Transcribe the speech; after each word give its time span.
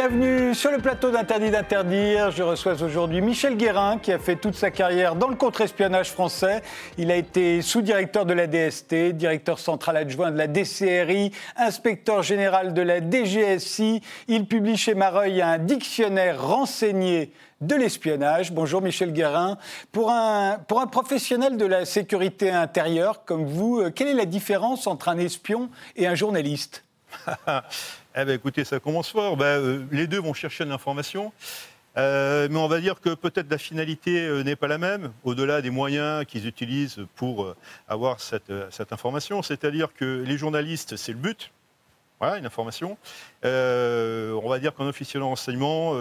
Bienvenue 0.00 0.54
sur 0.54 0.70
le 0.70 0.78
plateau 0.78 1.10
d'Interdit 1.10 1.50
d'interdire. 1.50 2.30
Je 2.30 2.44
reçois 2.44 2.80
aujourd'hui 2.84 3.20
Michel 3.20 3.56
Guérin 3.56 3.98
qui 3.98 4.12
a 4.12 4.20
fait 4.20 4.36
toute 4.36 4.54
sa 4.54 4.70
carrière 4.70 5.16
dans 5.16 5.26
le 5.26 5.34
contre-espionnage 5.34 6.12
français. 6.12 6.62
Il 6.98 7.10
a 7.10 7.16
été 7.16 7.62
sous-directeur 7.62 8.24
de 8.24 8.32
la 8.32 8.46
DST, 8.46 9.14
directeur 9.14 9.58
central 9.58 9.96
adjoint 9.96 10.30
de 10.30 10.38
la 10.38 10.46
DCRI, 10.46 11.32
inspecteur 11.56 12.22
général 12.22 12.74
de 12.74 12.82
la 12.82 13.00
DGSI. 13.00 14.00
Il 14.28 14.46
publie 14.46 14.76
chez 14.76 14.94
Mareuil 14.94 15.42
un 15.42 15.58
dictionnaire 15.58 16.46
renseigné 16.46 17.32
de 17.60 17.74
l'espionnage. 17.74 18.52
Bonjour 18.52 18.80
Michel 18.80 19.12
Guérin. 19.12 19.58
Pour 19.90 20.12
un, 20.12 20.60
pour 20.68 20.80
un 20.80 20.86
professionnel 20.86 21.56
de 21.56 21.66
la 21.66 21.84
sécurité 21.84 22.52
intérieure 22.52 23.24
comme 23.24 23.46
vous, 23.46 23.80
euh, 23.80 23.90
quelle 23.90 24.06
est 24.06 24.14
la 24.14 24.26
différence 24.26 24.86
entre 24.86 25.08
un 25.08 25.18
espion 25.18 25.70
et 25.96 26.06
un 26.06 26.14
journaliste? 26.14 26.84
Eh 28.20 28.24
bien, 28.24 28.34
écoutez, 28.34 28.64
ça 28.64 28.80
commence 28.80 29.10
fort. 29.10 29.36
Ben, 29.36 29.44
euh, 29.44 29.86
les 29.92 30.08
deux 30.08 30.18
vont 30.18 30.34
chercher 30.34 30.64
de 30.64 30.70
l'information. 30.70 31.32
Euh, 31.96 32.48
mais 32.50 32.58
on 32.58 32.66
va 32.66 32.80
dire 32.80 33.00
que 33.00 33.14
peut-être 33.14 33.48
la 33.48 33.58
finalité 33.58 34.26
euh, 34.26 34.42
n'est 34.42 34.56
pas 34.56 34.66
la 34.66 34.76
même, 34.76 35.12
au-delà 35.22 35.62
des 35.62 35.70
moyens 35.70 36.24
qu'ils 36.26 36.48
utilisent 36.48 37.06
pour 37.14 37.54
avoir 37.86 38.18
cette, 38.18 38.50
information. 38.90 39.40
C'est-à-dire 39.42 39.94
que 39.94 40.24
les 40.26 40.36
journalistes, 40.36 40.96
c'est 40.96 41.12
le 41.12 41.18
but. 41.18 41.52
Voilà, 42.18 42.38
une 42.38 42.46
information. 42.46 42.98
on 43.44 44.48
va 44.48 44.58
dire 44.58 44.74
qu'un 44.74 44.88
officier 44.88 45.20
de 45.20 45.24
renseignement, 45.24 45.94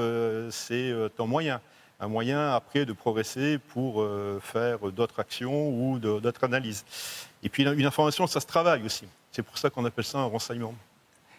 c'est 0.49 0.91
un 1.19 1.25
moyen. 1.25 1.61
Un 1.99 2.07
moyen 2.07 2.51
après 2.51 2.85
de 2.85 2.93
progresser 2.93 3.59
pour 3.59 4.03
faire 4.41 4.79
d'autres 4.91 5.19
actions 5.19 5.69
ou 5.69 5.99
d'autres 5.99 6.43
analyses. 6.43 6.83
Et 7.43 7.49
puis 7.49 7.61
une 7.61 7.85
information, 7.85 8.25
ça 8.25 8.39
se 8.39 8.47
travaille 8.47 8.83
aussi. 8.83 9.05
C'est 9.31 9.43
pour 9.43 9.59
ça 9.59 9.69
qu'on 9.69 9.85
appelle 9.85 10.05
ça 10.05 10.17
un 10.17 10.25
renseignement. 10.25 10.73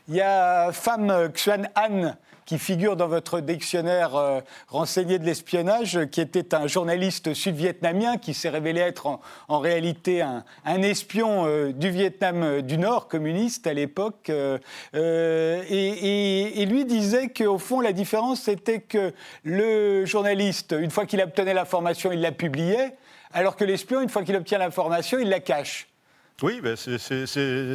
Il 0.09 0.15
y 0.15 0.23
a 0.23 0.73
femme 0.73 1.29
Xuan 1.35 1.69
Han 1.77 2.15
qui 2.47 2.59
figure 2.59 2.97
dans 2.97 3.09
votre 3.09 3.41
dictionnaire 3.41 4.17
euh, 4.17 4.41
renseigné 4.69 5.19
de 5.19 5.27
l'espionnage, 5.27 6.07
qui 6.11 6.23
était 6.23 6.55
un 6.55 6.67
journaliste 6.67 7.35
sud-vietnamien 7.35 8.17
qui 8.17 8.33
s'est 8.33 8.49
révélé 8.49 8.81
être 8.81 9.21
en, 9.49 9.59
réalité 9.59 10.23
un, 10.23 10.45
espion 10.81 11.45
euh, 11.45 11.75
du 11.75 11.91
Vietnam 11.91 12.43
euh, 12.43 12.63
du 12.63 12.79
Nord, 12.79 13.09
communiste 13.09 13.67
à 13.67 13.75
l'époque. 13.75 14.31
et, 14.95 16.67
lui 16.67 16.87
disait 16.87 17.29
qu'au 17.29 17.59
fond, 17.59 17.83
la 17.83 17.93
différence, 17.93 18.41
c'était 18.41 18.81
que 18.81 19.13
le 19.45 20.07
journaliste, 20.07 20.75
une 20.79 20.91
fois 20.91 21.05
qu'il 21.05 21.21
obtenait 21.21 21.53
l'information, 21.53 22.13
il 22.13 22.23
la 22.23 22.33
publiait, 22.33 22.97
alors 23.35 23.57
que 23.57 23.65
l'espion, 23.65 24.01
une 24.01 24.09
fois 24.09 24.23
qu'il 24.23 24.37
obtient 24.37 24.57
l'information, 24.57 25.19
il 25.19 25.29
la 25.29 25.41
cache. 25.41 25.87
Oui, 26.41 26.61
ben 26.61 26.77
c'est 26.77 26.99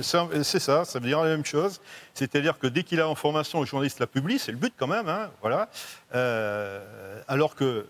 ça, 0.03 0.85
ça 0.85 0.99
veut 0.99 1.07
dire 1.07 1.21
la 1.21 1.29
même 1.29 1.43
chose. 1.43 1.81
C'est-à-dire 2.13 2.57
que 2.57 2.67
dès 2.67 2.83
qu'il 2.83 3.01
a 3.01 3.05
l'information, 3.05 3.59
le 3.59 3.65
journaliste 3.65 3.99
la 3.99 4.07
publie, 4.07 4.39
c'est 4.39 4.53
le 4.53 4.57
but 4.57 4.73
quand 4.77 4.87
même, 4.87 5.09
hein, 5.09 5.31
voilà. 5.41 5.67
Euh, 6.15 7.21
alors 7.27 7.55
que 7.55 7.85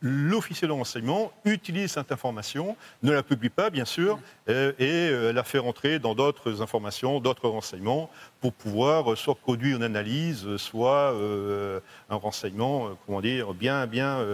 l'officier 0.00 0.66
de 0.66 0.72
renseignement 0.72 1.30
utilise 1.44 1.92
cette 1.92 2.10
information, 2.10 2.76
ne 3.04 3.12
la 3.12 3.22
publie 3.22 3.48
pas, 3.48 3.70
bien 3.70 3.84
sûr, 3.84 4.18
et, 4.48 4.74
euh, 4.80 5.32
la 5.32 5.44
fait 5.44 5.58
rentrer 5.58 6.00
dans 6.00 6.16
d'autres 6.16 6.62
informations, 6.62 7.20
d'autres 7.20 7.48
renseignements, 7.48 8.10
pour 8.40 8.52
pouvoir 8.52 9.16
soit 9.16 9.36
produire 9.36 9.76
une 9.76 9.84
analyse, 9.84 10.56
soit 10.56 11.12
euh, 11.12 11.78
un 12.10 12.16
renseignement, 12.16 12.90
comment 13.06 13.20
dire, 13.20 13.54
bien, 13.54 13.86
bien, 13.86 14.26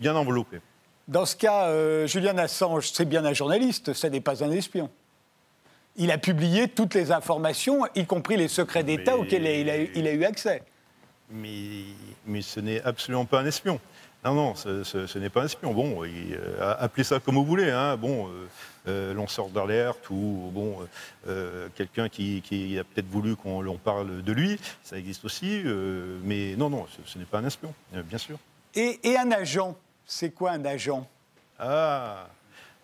bien 0.00 0.16
enveloppé. 0.16 0.58
Dans 1.06 1.26
ce 1.26 1.36
cas, 1.36 2.06
Julian 2.06 2.38
Assange, 2.38 2.90
c'est 2.92 3.04
bien 3.04 3.24
un 3.24 3.32
journaliste, 3.32 3.92
ce 3.92 4.08
n'est 4.08 4.20
pas 4.20 4.42
un 4.42 4.50
espion 4.50 4.90
il 5.98 6.12
a 6.12 6.18
publié 6.18 6.68
toutes 6.68 6.94
les 6.94 7.12
informations, 7.12 7.84
y 7.94 8.06
compris 8.06 8.36
les 8.36 8.48
secrets 8.48 8.84
d'État 8.84 9.18
auxquels 9.18 9.46
il 9.46 10.06
a, 10.06 10.12
eu 10.12 10.24
accès. 10.24 10.62
Mais, 11.30 11.82
mais 12.24 12.40
ce 12.40 12.60
n'est 12.60 12.80
absolument 12.82 13.26
pas 13.26 13.40
un 13.40 13.46
espion. 13.46 13.78
Non, 14.24 14.34
non, 14.34 14.54
ce, 14.54 15.18
n'est 15.18 15.28
pas 15.28 15.42
un 15.42 15.46
espion. 15.46 15.72
Bon, 15.72 16.04
euh, 16.04 16.76
appelez 16.78 17.04
ça 17.04 17.20
comme 17.20 17.34
vous 17.34 17.44
voulez. 17.44 17.70
Hein. 17.70 17.96
Bon, 17.96 18.28
euh, 18.28 18.48
euh, 18.88 19.14
lanceur 19.14 19.48
d'alerte 19.48 20.08
ou 20.10 20.50
bon, 20.52 20.78
quelqu'un 21.74 22.08
qui, 22.08 22.78
a 22.78 22.84
peut-être 22.84 23.08
voulu 23.08 23.36
qu'on 23.36 23.78
parle 23.82 24.22
de 24.22 24.32
lui, 24.32 24.58
ça 24.82 24.96
existe 24.96 25.24
aussi. 25.24 25.62
mais 26.24 26.54
non, 26.56 26.70
non, 26.70 26.86
ce, 27.04 27.18
n'est 27.18 27.24
pas 27.24 27.38
un 27.38 27.44
espion, 27.44 27.74
bien 27.92 28.18
sûr. 28.18 28.38
Et, 28.74 29.00
et 29.02 29.18
un 29.18 29.30
agent, 29.32 29.76
c'est 30.06 30.30
quoi 30.30 30.52
un 30.52 30.64
agent? 30.64 31.06
Ah, 31.58 32.28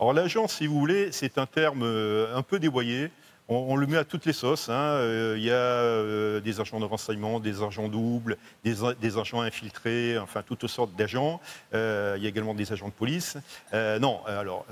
alors 0.04 0.12
l'agent, 0.12 0.48
si 0.48 0.66
vous 0.66 0.78
voulez, 0.78 1.12
c'est 1.12 1.38
un 1.38 1.46
terme 1.46 1.82
euh, 1.82 2.36
un 2.36 2.42
peu 2.42 2.58
dévoyé. 2.58 3.10
On, 3.48 3.74
le 3.74 3.86
met 3.86 3.96
à 3.96 4.04
toutes 4.04 4.26
les 4.26 4.34
sauces. 4.34 4.68
Hein. 4.68 4.74
Euh, 4.74 5.34
il 5.38 5.44
y 5.44 5.50
a 5.50 5.54
euh, 5.54 6.40
des 6.40 6.60
agents 6.60 6.78
de 6.78 6.84
renseignement, 6.84 7.40
des 7.40 7.62
agents 7.62 7.88
doubles, 7.88 8.36
des, 8.64 9.18
agents 9.18 9.40
infiltrés, 9.40 10.18
enfin 10.18 10.42
toutes 10.42 10.66
sortes 10.66 10.94
d'agents. 10.94 11.40
il 11.72 11.78
y 11.78 12.26
a 12.26 12.28
également 12.28 12.52
des 12.52 12.70
agents 12.70 12.88
de 12.88 12.92
police. 12.92 13.38
non, 13.72 14.20
alors 14.26 14.66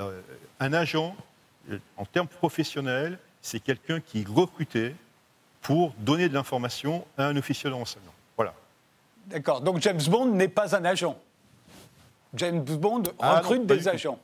un 0.61 0.73
agent, 0.75 1.17
en 1.97 2.05
termes 2.05 2.29
professionnels, 2.29 3.19
c'est 3.41 3.61
quelqu'un 3.61 4.01
qui 4.01 4.21
est 4.21 4.29
recruté 4.29 4.95
pour 5.63 5.95
donner 5.99 6.29
de 6.29 6.35
l'information 6.35 7.07
à 7.17 7.27
un 7.27 7.37
officier 7.39 7.71
de 7.71 7.75
renseignement. 7.75 8.13
Voilà. 8.37 8.53
D'accord. 9.29 9.63
Donc 9.63 9.81
James 9.81 10.03
Bond 10.11 10.27
n'est 10.27 10.49
pas 10.49 10.77
un 10.77 10.85
agent. 10.85 11.17
James 12.35 12.65
Bond 12.65 13.05
ah 13.19 13.41
recrute 13.41 13.65
des 13.65 13.89
agents. 13.89 14.19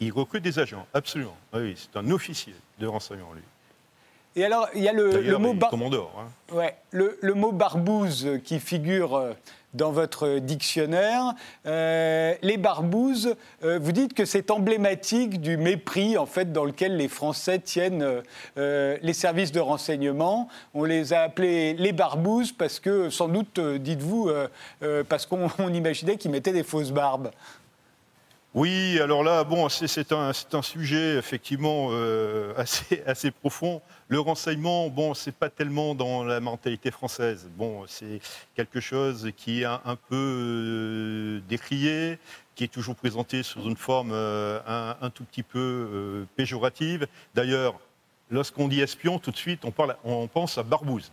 Il 0.00 0.12
recrute 0.12 0.42
des 0.42 0.58
agents, 0.58 0.86
absolument. 0.94 1.36
Oui, 1.52 1.74
c'est 1.76 1.98
un 1.98 2.10
officier 2.10 2.54
de 2.78 2.86
renseignement, 2.86 3.32
lui. 3.34 3.42
Et 4.36 4.44
alors, 4.44 4.68
il 4.74 4.82
y 4.82 4.88
a 4.88 4.92
le, 4.92 5.38
mot 5.38 5.56
hein. 5.60 6.28
ouais, 6.52 6.76
le, 6.92 7.34
mot 7.34 7.50
barbouze 7.50 8.28
qui 8.44 8.60
figure 8.60 9.16
euh, 9.16 9.32
dans 9.74 9.90
votre 9.90 10.38
dictionnaire. 10.38 11.34
Euh, 11.66 12.34
les 12.40 12.56
barbouzes, 12.56 13.34
euh, 13.64 13.80
vous 13.82 13.90
dites 13.90 14.14
que 14.14 14.24
c'est 14.24 14.52
emblématique 14.52 15.40
du 15.40 15.56
mépris 15.56 16.16
en 16.16 16.26
fait 16.26 16.52
dans 16.52 16.64
lequel 16.64 16.96
les 16.96 17.08
Français 17.08 17.58
tiennent 17.58 18.22
les 18.56 19.12
services 19.12 19.50
de 19.50 19.60
renseignement. 19.60 20.46
On 20.74 20.84
les 20.84 21.12
a 21.12 21.22
appelés 21.22 21.74
les 21.74 21.92
barbouzes 21.92 22.52
parce 22.52 22.78
que, 22.78 23.10
sans 23.10 23.26
doute, 23.26 23.58
dites-vous, 23.58 24.30
parce 25.08 25.26
qu'on 25.26 25.48
imaginait 25.74 26.16
qu'ils 26.16 26.30
mettaient 26.30 26.52
des 26.52 26.62
fausses 26.62 26.92
barbes. 26.92 27.32
Oui, 28.52 28.98
alors 29.00 29.22
là, 29.22 29.44
bon, 29.44 29.68
c'est 29.68 30.12
un, 30.12 30.32
sujet 30.62 31.16
effectivement 31.16 31.90
euh, 31.92 32.52
assez, 33.06 33.30
profond. 33.30 33.80
Le 34.08 34.18
renseignement, 34.18 34.88
bon, 34.88 35.14
c'est 35.14 35.34
pas 35.34 35.48
tellement 35.48 35.94
dans 35.94 36.24
la 36.24 36.40
mentalité 36.40 36.90
française. 36.90 37.48
Bon, 37.56 37.84
c'est 37.86 38.20
quelque 38.56 38.80
chose 38.80 39.30
qui 39.36 39.62
est 39.62 39.66
un, 39.66 39.96
peu 40.08 40.16
euh, 40.16 41.40
décrié, 41.48 42.18
qui 42.56 42.64
est 42.64 42.72
toujours 42.72 42.96
présenté 42.96 43.44
sous 43.44 43.62
une 43.62 43.76
forme 43.76 44.10
euh, 44.12 44.58
un, 45.00 45.10
tout 45.10 45.24
petit 45.24 45.44
peu 45.44 46.26
péjorative. 46.34 47.06
D'ailleurs, 47.36 47.78
lorsqu'on 48.32 48.66
dit 48.66 48.80
espion, 48.80 49.20
tout 49.20 49.30
de 49.30 49.36
suite, 49.36 49.64
on, 49.64 49.72
on 50.02 50.26
pense 50.26 50.58
à 50.58 50.64
barbouze. 50.64 51.12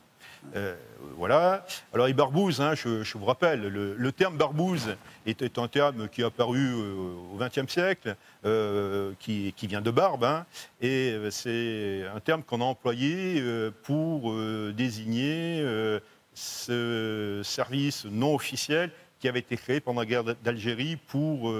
Euh, 0.56 0.76
voilà. 1.18 1.66
Alors, 1.94 2.08
il 2.08 2.14
barbouze, 2.14 2.62
hein, 2.62 2.74
je, 2.76 3.18
vous 3.18 3.26
rappelle, 3.26 3.68
le, 3.68 4.12
terme 4.12 4.38
barbouze 4.38 4.96
est, 5.26 5.58
un 5.58 5.68
terme 5.68 6.08
qui 6.10 6.22
est 6.22 6.26
apparu 6.26 6.74
euh, 6.74 7.16
au 7.34 7.38
XXe 7.38 7.72
siècle, 7.72 8.16
euh, 8.46 9.14
qui, 9.20 9.54
vient 9.64 9.82
de 9.82 9.92
barbe, 9.92 10.24
hein, 10.24 10.46
et 10.82 11.18
c'est 11.32 12.04
un 12.14 12.20
terme 12.20 12.44
qu'on 12.44 12.62
a 12.62 12.66
employé 12.66 13.44
pour 13.84 14.34
désigner 14.74 15.66
ce 16.34 17.42
service 17.44 18.06
non 18.06 18.36
officiel 18.36 18.92
qui 19.20 19.28
avait 19.28 19.40
été 19.40 19.58
créé 19.58 19.80
pendant 19.80 20.02
la 20.02 20.06
guerre 20.06 20.24
d'Algérie 20.24 20.98
pour 21.08 21.52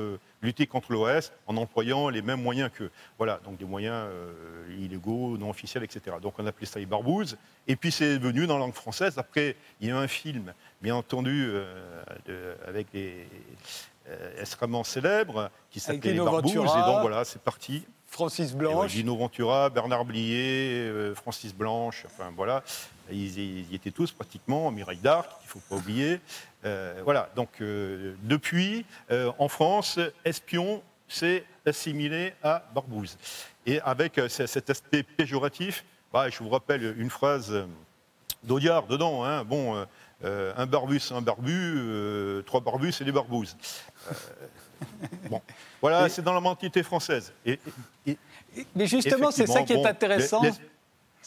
lutter 0.42 0.68
contre 0.68 0.92
l'OS 0.92 1.32
en 1.48 1.58
employant 1.58 2.10
les 2.10 2.22
mêmes 2.22 2.42
moyens 2.42 2.70
qu'eux. 2.74 2.92
Voilà, 3.18 3.40
donc 3.44 3.58
des 3.58 3.66
moyens 3.66 4.08
euh, 4.12 4.78
illégaux, 4.80 5.38
non 5.38 5.50
officiels, 5.50 5.84
etc. 5.84 6.18
Donc 6.22 6.36
on 6.38 6.46
appelait 6.46 6.66
ça 6.66 6.80
les 6.80 6.86
barbouzes. 6.86 7.38
Et 7.68 7.76
puis 7.76 7.92
c'est 7.92 8.18
venu 8.18 8.48
dans 8.48 8.56
la 8.56 8.66
langue 8.66 8.74
française. 8.74 9.18
Après, 9.18 9.56
il 9.82 9.88
y 9.88 9.92
a 9.92 9.98
un 9.98 10.08
film, 10.08 10.54
bien 10.82 10.96
entendu, 10.96 11.48
euh, 11.50 12.56
avec 12.68 12.92
des 12.92 13.28
euh, 14.10 14.40
extrêmement 14.40 14.84
célèbres, 14.84 15.50
qui 15.70 15.80
s'appelait 15.80 16.14
Les 16.14 16.20
Barbouzes. 16.20 16.54
Et 16.54 16.86
donc 16.86 17.02
voilà, 17.02 17.26
c'est 17.26 17.42
parti. 17.42 17.86
Francis 18.06 18.54
Blanche. 18.54 18.94
Dino 18.94 19.18
Ventura, 19.18 19.70
Bernard 19.70 20.06
Blier, 20.06 21.12
Francis 21.14 21.54
Blanche, 21.54 22.06
enfin 22.06 22.32
voilà. 22.34 22.64
Ils, 23.12 23.70
y 23.70 23.76
étaient 23.76 23.92
tous 23.92 24.12
pratiquement, 24.12 24.72
Mireille 24.72 25.00
d'Arc, 25.00 25.30
il 25.42 25.46
ne 25.46 25.50
faut 25.50 25.60
pas 25.60 25.76
oublier. 25.76 26.22
Euh, 26.68 27.02
voilà, 27.04 27.30
donc 27.36 27.50
euh, 27.62 28.16
depuis, 28.24 28.86
euh, 29.12 29.32
en 29.40 29.48
France, 29.48 30.00
espion, 30.26 30.82
c'est 31.08 31.46
assimilé 31.66 32.34
à 32.44 32.64
barbouze. 32.74 33.18
Et 33.66 33.80
avec 33.82 34.20
cet 34.28 34.70
aspect 34.70 35.04
péjoratif, 35.04 35.86
bah, 36.12 36.30
je 36.30 36.40
vous 36.40 36.50
rappelle 36.50 36.96
une 36.98 37.10
phrase 37.10 37.66
d'Audiard 38.44 38.88
dedans, 38.88 39.24
hein, 39.24 39.44
bon, 39.44 39.86
un 40.24 40.66
barbu 40.66 41.00
c'est 41.00 41.14
un 41.14 41.22
barbu, 41.22 42.44
trois 42.46 42.62
barbus 42.62 42.94
c'est 42.94 43.04
des 43.04 43.12
barbouzes. 43.12 43.58
bon, 45.30 45.42
voilà, 45.82 46.08
c'est 46.10 46.22
dans 46.22 46.34
la 46.34 46.40
mentalité 46.40 46.82
française. 46.82 47.34
mais 48.76 48.88
justement, 48.88 49.32
c'est 49.32 49.48
ça 49.48 49.64
qui 49.64 49.74
est 49.74 49.86
intéressant. 49.86 50.42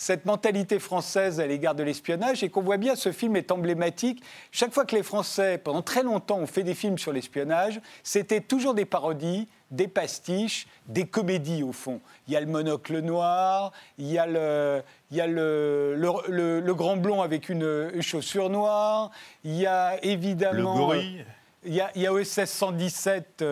Cette 0.00 0.24
mentalité 0.24 0.78
française 0.78 1.40
à 1.40 1.46
l'égard 1.46 1.74
de 1.74 1.82
l'espionnage 1.82 2.42
et 2.42 2.48
qu'on 2.48 2.62
voit 2.62 2.78
bien, 2.78 2.96
ce 2.96 3.12
film 3.12 3.36
est 3.36 3.52
emblématique. 3.52 4.22
Chaque 4.50 4.72
fois 4.72 4.86
que 4.86 4.96
les 4.96 5.02
Français, 5.02 5.58
pendant 5.58 5.82
très 5.82 6.02
longtemps, 6.02 6.38
ont 6.38 6.46
fait 6.46 6.62
des 6.62 6.72
films 6.72 6.96
sur 6.96 7.12
l'espionnage, 7.12 7.82
c'était 8.02 8.40
toujours 8.40 8.72
des 8.72 8.86
parodies, 8.86 9.46
des 9.70 9.88
pastiches, 9.88 10.66
des 10.86 11.06
comédies 11.06 11.62
au 11.62 11.72
fond. 11.72 12.00
Il 12.26 12.32
y 12.32 12.36
a 12.38 12.40
le 12.40 12.46
monocle 12.46 13.00
noir, 13.00 13.72
il 13.98 14.06
y 14.06 14.16
a 14.16 14.24
le, 14.24 14.82
il 15.10 15.18
y 15.18 15.20
a 15.20 15.26
le, 15.26 15.94
le, 15.96 16.74
grand 16.74 16.96
blond 16.96 17.20
avec 17.20 17.50
une 17.50 18.00
chaussure 18.00 18.48
noire, 18.48 19.10
il 19.44 19.54
y 19.54 19.66
a 19.66 20.02
évidemment... 20.02 20.72
Le 20.72 20.78
gorille 20.78 21.24
il 21.64 21.74
y, 21.74 22.06
a, 22.06 22.12
OSS 22.12 22.44
117 22.44 23.44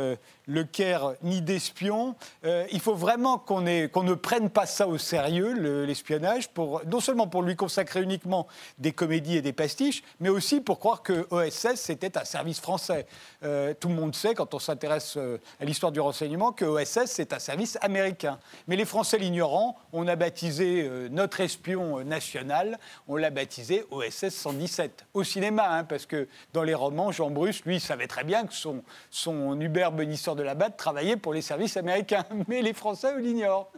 le 0.49 0.64
Caire 0.64 1.12
ni 1.22 1.40
d'espions. 1.43 2.16
Euh, 2.44 2.66
il 2.72 2.81
faut 2.81 2.94
vraiment 2.94 3.38
qu'on 3.38 3.60
ne 3.60 4.14
prenne 4.14 4.50
pas 4.50 4.66
ça 4.66 4.88
au 4.88 4.99
sérieux, 4.99 5.84
l'espionnage, 5.84 6.50
non 6.87 7.00
seulement 7.00 7.28
pour 7.28 7.43
lui 7.43 7.55
consacrer 7.55 8.02
uniquement 8.02 8.49
des 8.78 8.93
comédies 8.93 9.37
et 9.37 9.43
des 9.43 9.52
pastiches, 9.52 10.02
mais 10.20 10.31
aussi 10.31 10.60
pour 10.60 10.78
croire 10.78 11.02
que 11.02 11.26
OSS 11.31 11.75
c'était 11.75 12.19
un 12.19 12.25
service 12.25 12.60
français. 12.60 13.06
Euh, 13.44 13.75
tout 13.78 13.88
le 13.88 13.94
monde 13.94 14.14
sait, 14.16 14.34
quand 14.34 14.55
on 14.55 14.58
s'intéresse 14.58 15.16
euh, 15.16 15.38
à 15.60 15.66
l'histoire 15.66 15.93
du 15.93 16.00
renseignement, 16.00 16.52
que 16.52 16.64
OSS 16.64 17.05
c'est 17.06 17.32
un 17.34 17.38
service 17.38 17.78
américain. 17.82 18.38
Mais 18.66 18.76
les 18.76 18.87
Français 18.87 19.19
l'ignorant, 19.19 19.76
on 19.93 20.08
a 20.08 20.16
baptisé 20.16 20.90
notre 21.10 21.40
espion 21.40 22.02
national, 22.05 22.78
on 23.06 23.16
l'a 23.16 23.31
baptisé 23.31 23.84
OSS 23.90 24.31
117 24.31 25.05
au 25.12 25.25
cinéma, 25.25 25.69
hein, 25.70 25.84
parce 25.84 26.06
que 26.06 26.26
dans 26.55 26.62
les 26.62 26.75
romans, 26.75 27.12
Jean 27.12 27.31
Bruce, 27.31 27.62
lui, 27.66 27.81
savait 27.99 28.06
très 28.06 28.23
bien 28.23 28.47
que 28.47 28.55
son, 28.55 28.85
son 29.11 29.61
Hubert 29.61 29.91
Bonisseur 29.91 30.37
de 30.37 30.45
la 30.45 30.55
BAT 30.55 30.71
travailler 30.71 31.17
pour 31.17 31.35
les 31.35 31.43
services 31.43 31.77
américains. 31.77 32.25
Mais 32.49 32.62
les 32.62 32.73
Français, 32.73 33.21
l'ignorent. 33.21 33.73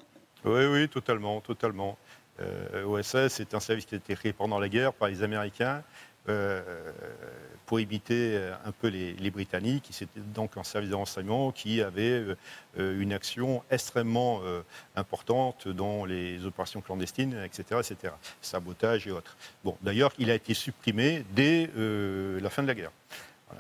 Oui, 0.45 0.67
oui, 0.67 0.89
totalement, 0.91 1.41
totalement. 1.41 1.97
Euh, 2.41 2.85
OSS 2.85 3.41
est 3.41 3.55
un 3.55 3.61
service 3.61 3.87
qui 3.87 3.95
a 3.95 3.99
été 3.99 4.15
créé 4.15 4.33
pendant 4.35 4.59
la 4.59 4.69
guerre 4.69 4.93
par 4.93 5.09
les 5.09 5.23
Américains 5.23 5.83
euh, 6.29 6.61
pour 7.65 7.81
imiter 7.81 8.39
un 8.67 8.73
peu 8.73 8.89
les, 8.89 9.31
Britanniques, 9.31 9.85
qui 9.85 9.93
c'était 9.95 10.21
donc 10.21 10.59
un 10.59 10.65
service 10.65 10.91
de 10.91 10.95
renseignement 10.95 11.51
qui 11.51 11.81
avait 11.81 12.25
euh, 12.79 13.01
une 13.01 13.15
action 13.15 13.63
extrêmement 13.71 14.43
importante 14.97 15.67
dans 15.67 16.05
les 16.05 16.45
opérations 16.45 16.83
clandestines, 16.83 17.37
etc., 17.43 17.81
etc., 17.81 18.13
sabotage 18.43 19.07
et 19.07 19.13
autres. 19.13 19.37
Bon, 19.65 19.79
d'ailleurs, 19.81 20.13
il 20.19 20.31
a 20.31 20.35
été 20.35 20.53
supprimé 20.53 21.25
dès 21.31 21.71
la 21.77 22.51
fin 22.51 22.63
de 22.63 22.69
la 22.69 22.75
guerre 22.75 22.93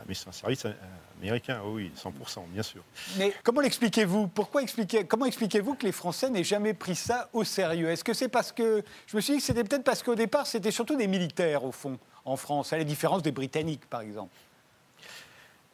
mais 0.07 0.15
c'est 0.15 0.29
un 0.29 0.33
service 0.33 0.65
euh, 0.65 0.73
américain, 1.21 1.61
oui, 1.65 1.91
100%, 1.97 2.47
bien 2.49 2.63
sûr. 2.63 2.83
Mais 3.19 3.33
comment 3.43 3.61
l'expliquez-vous? 3.61 4.29
Pourquoi 4.29 4.63
expliquez, 4.63 5.05
Comment 5.05 5.27
expliquez-vous 5.27 5.75
que 5.75 5.87
les 5.87 5.93
Français 5.93 6.31
n'aient 6.31 6.45
jamais 6.45 6.75
pris 6.75 6.97
ça 6.97 7.29
au 7.33 7.45
sérieux? 7.45 7.89
Est-ce 7.89 8.05
que 8.05 8.15
c'est 8.15 8.29
parce 8.29 8.53
que... 8.53 8.83
Je 9.07 9.17
me 9.17 9.21
suis 9.21 9.35
dit 9.35 9.39
que 9.39 9.45
c'était 9.45 9.65
peut-être 9.65 9.85
parce 9.85 10.03
qu'au 10.03 10.15
départ, 10.15 10.47
c'était 10.47 10.71
surtout 10.71 10.97
des 10.97 11.07
militaires, 11.07 11.65
au 11.65 11.73
fond, 11.73 11.99
en 12.25 12.37
France, 12.37 12.73
à 12.73 12.79
la 12.79 12.85
différence 12.85 13.23
des 13.23 13.33
Britanniques, 13.33 13.87
par 13.87 14.01
exemple. 14.01 14.35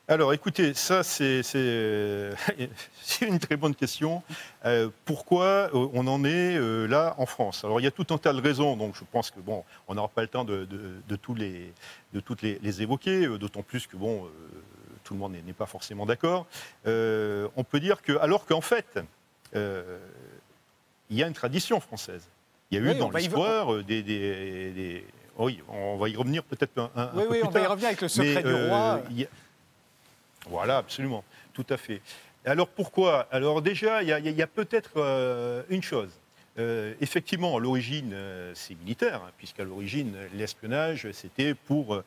Alors 0.08 0.32
écoutez, 0.32 0.72
ça 0.72 1.02
c'est 1.02 1.42
une 3.22 3.40
très 3.40 3.56
bonne 3.56 3.74
question. 3.74 4.22
Euh, 4.64 4.88
pourquoi 5.04 5.68
euh, 5.74 5.88
on 5.94 6.06
en 6.06 6.24
est 6.24 6.56
euh, 6.56 6.86
là 6.86 7.16
en 7.18 7.26
France? 7.26 7.64
Alors 7.64 7.80
il 7.80 7.84
y 7.84 7.88
a 7.88 7.90
tout 7.90 8.06
un 8.10 8.18
tas 8.18 8.32
de 8.32 8.40
raisons, 8.40 8.76
donc 8.76 8.94
je 8.94 9.02
pense 9.10 9.32
que 9.32 9.40
bon, 9.40 9.64
on 9.88 9.96
n'aura 9.96 10.06
pas 10.06 10.22
le 10.22 10.28
temps 10.28 10.44
de, 10.44 10.64
tous 11.20 11.34
les, 11.34 11.72
de 12.12 12.20
toutes 12.20 12.42
les, 12.42 12.82
évoquer, 12.82 13.26
d'autant 13.38 13.62
plus 13.62 13.88
que 13.88 13.96
bon, 13.96 14.28
tout 15.02 15.14
le 15.14 15.18
monde 15.18 15.34
n'est 15.44 15.52
pas 15.52 15.66
forcément 15.66 16.06
d'accord. 16.06 16.46
on 16.84 17.64
peut 17.68 17.80
dire 17.80 18.00
que, 18.00 18.16
alors 18.18 18.46
qu'en 18.46 18.60
fait, 18.60 19.00
il 19.54 21.16
y 21.16 21.22
a 21.24 21.26
une 21.26 21.34
tradition 21.34 21.80
française. 21.80 22.28
Il 22.70 22.78
y 22.78 22.88
a 22.88 22.92
eu 22.92 22.96
dans 22.96 23.10
l'histoire 23.10 23.82
des, 23.82 25.04
Oui, 25.36 25.60
on 25.68 25.96
va 25.96 26.08
y 26.08 26.14
revenir 26.14 26.44
peut-être 26.44 26.78
un, 26.78 26.90
un, 26.94 27.10
oui, 27.14 27.24
peu 27.24 27.32
oui, 27.32 27.40
on 27.42 27.50
va 27.50 27.60
y 27.60 27.66
revenir 27.66 27.88
avec 27.88 28.02
le 28.02 28.08
secret 28.08 28.44
du 28.44 28.54
roi. 28.54 29.00
Voilà, 30.48 30.78
absolument, 30.78 31.24
tout 31.52 31.66
à 31.70 31.76
fait. 31.76 32.00
Alors 32.44 32.68
pourquoi? 32.68 33.26
Alors 33.32 33.60
déjà, 33.60 34.02
il 34.02 34.08
y 34.08 34.42
a, 34.42 34.46
peut-être 34.46 34.92
euh, 34.98 35.64
une 35.68 35.82
chose. 35.82 36.10
Euh, 36.58 36.94
effectivement, 37.00 37.56
à 37.56 37.60
l'origine, 37.60 38.12
euh, 38.14 38.52
c'est 38.54 38.76
militaire, 38.76 39.22
hein, 39.26 39.32
puisqu'à 39.36 39.64
l'origine, 39.64 40.14
l'espionnage, 40.32 41.10
c'était 41.10 41.54
pour, 41.54 42.00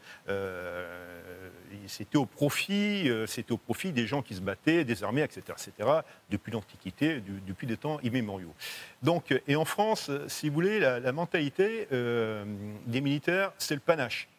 c'était 1.88 2.18
au 2.18 2.26
profit, 2.26 3.12
c'était 3.28 3.52
au 3.52 3.58
profit 3.58 3.92
des 3.92 4.08
gens 4.08 4.22
qui 4.22 4.34
se 4.34 4.42
battaient, 4.42 4.86
des 4.86 5.04
armées, 5.04 5.24
etc., 5.24 5.42
etc., 5.50 5.90
depuis 6.30 6.52
l'Antiquité, 6.54 7.22
depuis 7.46 7.68
des 7.68 7.78
temps 7.78 8.00
immémoriaux. 8.02 8.54
Donc, 9.04 9.38
et 9.48 9.56
en 9.58 9.66
France, 9.66 10.10
si 10.28 10.48
vous 10.48 10.56
voulez, 10.56 10.80
la 10.80 11.12
mentalité 11.12 11.88
des 11.92 13.02
militaires, 13.02 13.52
c'est 13.58 13.76
le 13.76 13.82
panache. 13.82 14.30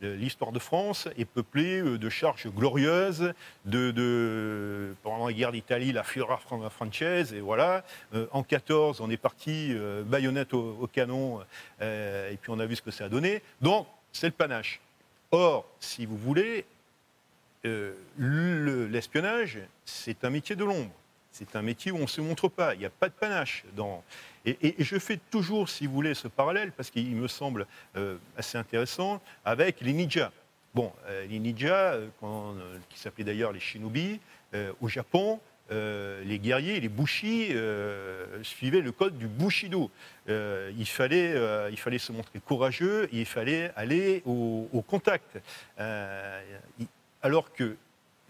L'histoire 0.00 0.52
de 0.52 0.60
France 0.60 1.08
est 1.16 1.24
peuplée 1.24 1.80
euh, 1.80 1.98
de 1.98 2.08
charges 2.08 2.46
glorieuses, 2.46 3.32
de, 3.64 4.94
pendant 5.02 5.26
la 5.26 5.32
guerre 5.32 5.50
d'Italie, 5.50 5.90
la 5.90 6.04
Fiora 6.04 6.38
Française, 6.70 7.34
et 7.34 7.40
voilà. 7.40 7.84
Euh, 8.14 8.28
en 8.30 8.44
14, 8.44 9.00
on 9.00 9.10
est 9.10 9.16
parti 9.16 9.72
euh, 9.72 10.04
baïonnette 10.04 10.54
au, 10.54 10.88
canon, 10.92 11.40
et 11.80 12.38
puis 12.40 12.50
on 12.50 12.60
a 12.60 12.66
vu 12.66 12.76
ce 12.76 12.82
que 12.82 12.92
ça 12.92 13.06
a 13.06 13.08
donné. 13.08 13.42
Donc, 13.60 13.88
c'est 14.12 14.28
le 14.28 14.32
panache. 14.32 14.80
Or, 15.32 15.66
si 15.80 16.06
vous 16.06 16.16
voulez, 16.16 16.64
l'espionnage, 17.64 19.58
c'est 19.84 20.24
un 20.24 20.30
métier 20.30 20.54
de 20.54 20.64
l'ombre. 20.64 20.92
C'est 21.32 21.56
un 21.56 21.62
métier 21.62 21.92
où 21.92 21.96
on 21.96 22.02
ne 22.02 22.06
se 22.06 22.20
montre 22.20 22.48
pas. 22.48 22.74
Il 22.74 22.80
n'y 22.80 22.86
a 22.86 22.90
pas 22.90 23.08
de 23.08 23.14
panache 23.14 23.64
dans. 23.76 24.02
Et, 24.62 24.74
je 24.78 24.98
fais 24.98 25.18
toujours, 25.30 25.68
si 25.68 25.86
vous 25.86 25.92
voulez, 25.92 26.14
ce 26.14 26.28
parallèle, 26.28 26.72
parce 26.72 26.90
qu'il 26.90 27.14
me 27.16 27.28
semble 27.28 27.66
euh, 27.96 28.16
assez 28.36 28.56
intéressant, 28.56 29.20
avec 29.44 29.80
les 29.80 29.92
ninjas. 29.92 30.32
Bon, 30.74 30.92
euh, 31.06 31.26
les 31.26 31.38
ninjas, 31.38 31.94
euh, 31.94 32.08
qui 32.88 32.98
s'appelaient 32.98 33.24
d'ailleurs 33.24 33.52
les 33.52 33.60
shinobi, 33.60 34.20
au 34.80 34.88
Japon, 34.88 35.40
les 35.70 36.38
guerriers, 36.38 36.80
les 36.80 36.88
bushi, 36.88 37.52
suivaient 38.42 38.80
le 38.80 38.92
code 38.92 39.18
du 39.18 39.26
bushido. 39.26 39.90
il, 40.26 40.86
fallait, 40.86 41.34
il 41.70 41.76
fallait 41.76 41.98
se 41.98 42.12
montrer 42.12 42.40
courageux, 42.40 43.10
il 43.12 43.26
fallait 43.26 43.70
aller 43.76 44.22
au, 44.24 44.82
contact. 44.88 45.38
alors 47.20 47.52
que 47.52 47.76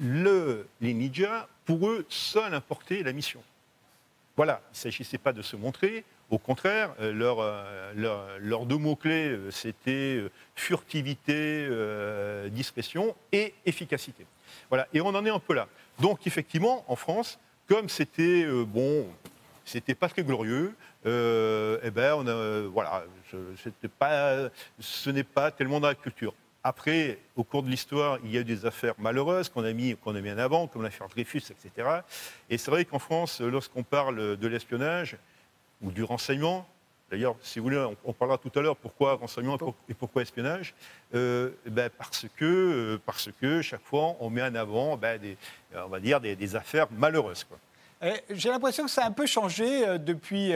le, 0.00 0.66
les 0.80 0.92
ninjas, 0.92 1.46
pour 1.64 1.88
eux, 1.88 2.04
seuls 2.08 2.54
importaient 2.54 3.04
la 3.04 3.12
mission. 3.12 3.44
Voilà, 4.38 4.60
il 4.68 4.74
ne 4.74 4.76
s'agissait 4.76 5.18
pas 5.18 5.32
de 5.32 5.42
se 5.42 5.56
montrer. 5.56 6.04
Au 6.30 6.36
contraire, 6.36 6.94
euh, 7.00 7.12
leurs 7.94 8.36
leur, 8.38 8.66
deux 8.66 8.76
mots-clés, 8.76 9.28
euh, 9.28 9.50
c'était 9.50 10.18
euh, 10.18 10.30
furtivité, 10.54 11.68
discrétion 12.50 13.14
et 13.32 13.54
efficacité. 13.64 14.26
Voilà, 14.68 14.86
et 14.92 15.00
on 15.00 15.08
en 15.08 15.24
est 15.24 15.30
un 15.30 15.38
peu 15.38 15.54
là. 15.54 15.68
Donc, 16.00 16.26
effectivement, 16.26 16.84
en 16.88 16.96
France, 16.96 17.38
comme 17.66 17.88
c'était, 17.88 18.46
bon, 18.66 19.06
c'était 19.64 19.94
pas 19.94 20.08
très 20.08 20.22
glorieux, 20.22 20.74
eh 21.04 21.90
ben, 21.90 22.66
voilà, 22.72 23.04
ce 24.80 25.10
n'est 25.10 25.22
pas 25.22 25.50
tellement 25.50 25.80
dans 25.80 25.88
la 25.88 25.94
culture. 25.94 26.34
Après, 26.64 27.18
au 27.36 27.44
cours 27.44 27.62
de 27.62 27.70
l'histoire, 27.70 28.18
il 28.24 28.32
y 28.32 28.36
a 28.36 28.40
eu 28.40 28.44
des 28.44 28.66
affaires 28.66 28.94
malheureuses 28.98 29.48
qu'on 29.48 29.64
a 29.64 29.72
mis, 29.72 29.96
qu'on 29.96 30.14
a 30.14 30.20
mis 30.20 30.30
en 30.30 30.38
avant, 30.38 30.66
comme 30.66 30.82
l'affaire 30.82 31.08
Dreyfus, 31.08 31.42
etc. 31.50 31.88
Et 32.50 32.58
c'est 32.58 32.70
vrai 32.70 32.84
qu'en 32.84 32.98
France, 32.98 33.40
lorsqu'on 33.40 33.84
parle 33.84 34.36
de 34.36 34.48
l'espionnage 34.48 35.16
ou 35.82 35.90
du 35.90 36.02
renseignement, 36.02 36.66
d'ailleurs, 37.10 37.36
si 37.42 37.58
vous 37.58 37.64
voulez, 37.64 37.86
on, 38.04 38.12
parlera 38.12 38.38
tout 38.38 38.56
à 38.58 38.62
l'heure 38.62 38.76
pourquoi 38.76 39.14
renseignement 39.14 39.58
et 39.88 39.94
pourquoi 39.94 40.22
espionnage, 40.22 40.74
euh, 41.14 41.50
ben 41.66 41.90
parce, 41.96 42.26
que, 42.36 42.44
euh, 42.44 43.00
parce 43.04 43.30
que 43.40 43.62
chaque 43.62 43.82
fois, 43.82 44.16
on 44.20 44.30
met 44.30 44.42
en 44.42 44.54
avant, 44.54 44.96
ben, 44.96 45.18
des, 45.20 45.36
on 45.74 45.88
va 45.88 46.00
dire, 46.00 46.20
des, 46.20 46.56
affaires 46.56 46.86
malheureuses. 46.90 47.46
Euh, 48.00 48.14
j'ai 48.30 48.48
l'impression 48.48 48.84
que 48.84 48.90
ça 48.90 49.02
a 49.02 49.08
un 49.08 49.12
peu 49.12 49.26
changé 49.26 49.98
depuis 49.98 50.52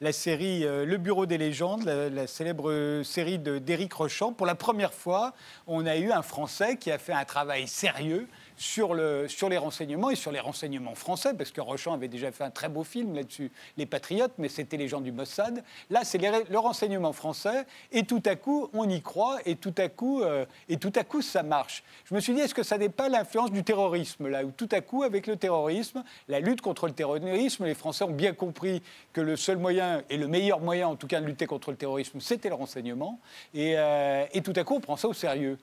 la 0.00 0.12
série 0.12 0.60
Le 0.60 0.96
Bureau 0.96 1.26
des 1.26 1.38
légendes, 1.38 1.84
la, 1.84 2.26
célèbre 2.26 3.02
série 3.02 3.38
d'Éric 3.38 3.92
Rochant. 3.92 4.32
Pour 4.32 4.46
la 4.46 4.54
première 4.54 4.92
fois, 4.92 5.32
on 5.66 5.86
a 5.86 5.96
eu 5.96 6.10
un 6.10 6.22
Français 6.22 6.76
qui 6.76 6.90
a 6.90 6.98
fait 6.98 7.14
un 7.14 7.24
travail 7.24 7.66
sérieux 7.66 8.28
sur, 8.56 8.94
le, 8.94 9.28
sur 9.28 9.48
les 9.48 9.58
renseignements 9.58 10.10
et 10.10 10.16
sur 10.16 10.32
les 10.32 10.40
renseignements 10.40 10.94
français, 10.94 11.34
parce 11.34 11.50
que 11.50 11.60
Rochon 11.60 11.92
avait 11.92 12.08
déjà 12.08 12.32
fait 12.32 12.44
un 12.44 12.50
très 12.50 12.68
beau 12.68 12.84
film 12.84 13.14
là-dessus, 13.14 13.50
Les 13.76 13.86
Patriotes, 13.86 14.32
mais 14.38 14.48
c'était 14.48 14.76
les 14.76 14.88
gens 14.88 15.00
du 15.00 15.12
Mossad. 15.12 15.62
Là, 15.90 16.04
c'est 16.04 16.18
le 16.18 16.58
renseignement 16.58 17.12
français, 17.12 17.64
et 17.90 18.04
tout 18.04 18.22
à 18.26 18.36
coup, 18.36 18.68
on 18.72 18.88
y 18.88 19.00
croit, 19.02 19.38
et 19.46 19.56
tout 19.56 19.74
à 19.78 19.88
coup, 19.88 20.22
euh, 20.22 20.44
et 20.68 20.76
tout 20.76 20.92
à 20.96 21.04
coup 21.04 21.22
ça 21.22 21.42
marche. 21.42 21.82
Je 22.04 22.14
me 22.14 22.20
suis 22.20 22.34
dit, 22.34 22.40
est-ce 22.40 22.54
que 22.54 22.62
ça 22.62 22.78
n'est 22.78 22.88
pas 22.88 23.08
l'influence 23.08 23.50
du 23.50 23.64
terrorisme, 23.64 24.28
là, 24.28 24.44
où 24.44 24.50
tout 24.50 24.68
à 24.72 24.80
coup, 24.80 25.02
avec 25.02 25.26
le 25.26 25.36
terrorisme, 25.36 26.04
la 26.28 26.40
lutte 26.40 26.60
contre 26.60 26.86
le 26.86 26.92
terrorisme, 26.92 27.64
les 27.64 27.74
Français 27.74 28.04
ont 28.04 28.10
bien 28.10 28.32
compris 28.32 28.82
que 29.12 29.20
le 29.20 29.36
seul 29.36 29.58
moyen, 29.58 30.02
et 30.10 30.16
le 30.16 30.28
meilleur 30.28 30.60
moyen 30.60 30.88
en 30.88 30.96
tout 30.96 31.06
cas 31.06 31.20
de 31.20 31.26
lutter 31.26 31.46
contre 31.46 31.70
le 31.70 31.76
terrorisme, 31.76 32.20
c'était 32.20 32.48
le 32.48 32.54
renseignement, 32.54 33.18
et, 33.54 33.74
euh, 33.76 34.24
et 34.32 34.42
tout 34.42 34.52
à 34.56 34.64
coup, 34.64 34.74
on 34.76 34.80
prend 34.80 34.96
ça 34.96 35.08
au 35.08 35.14
sérieux. 35.14 35.58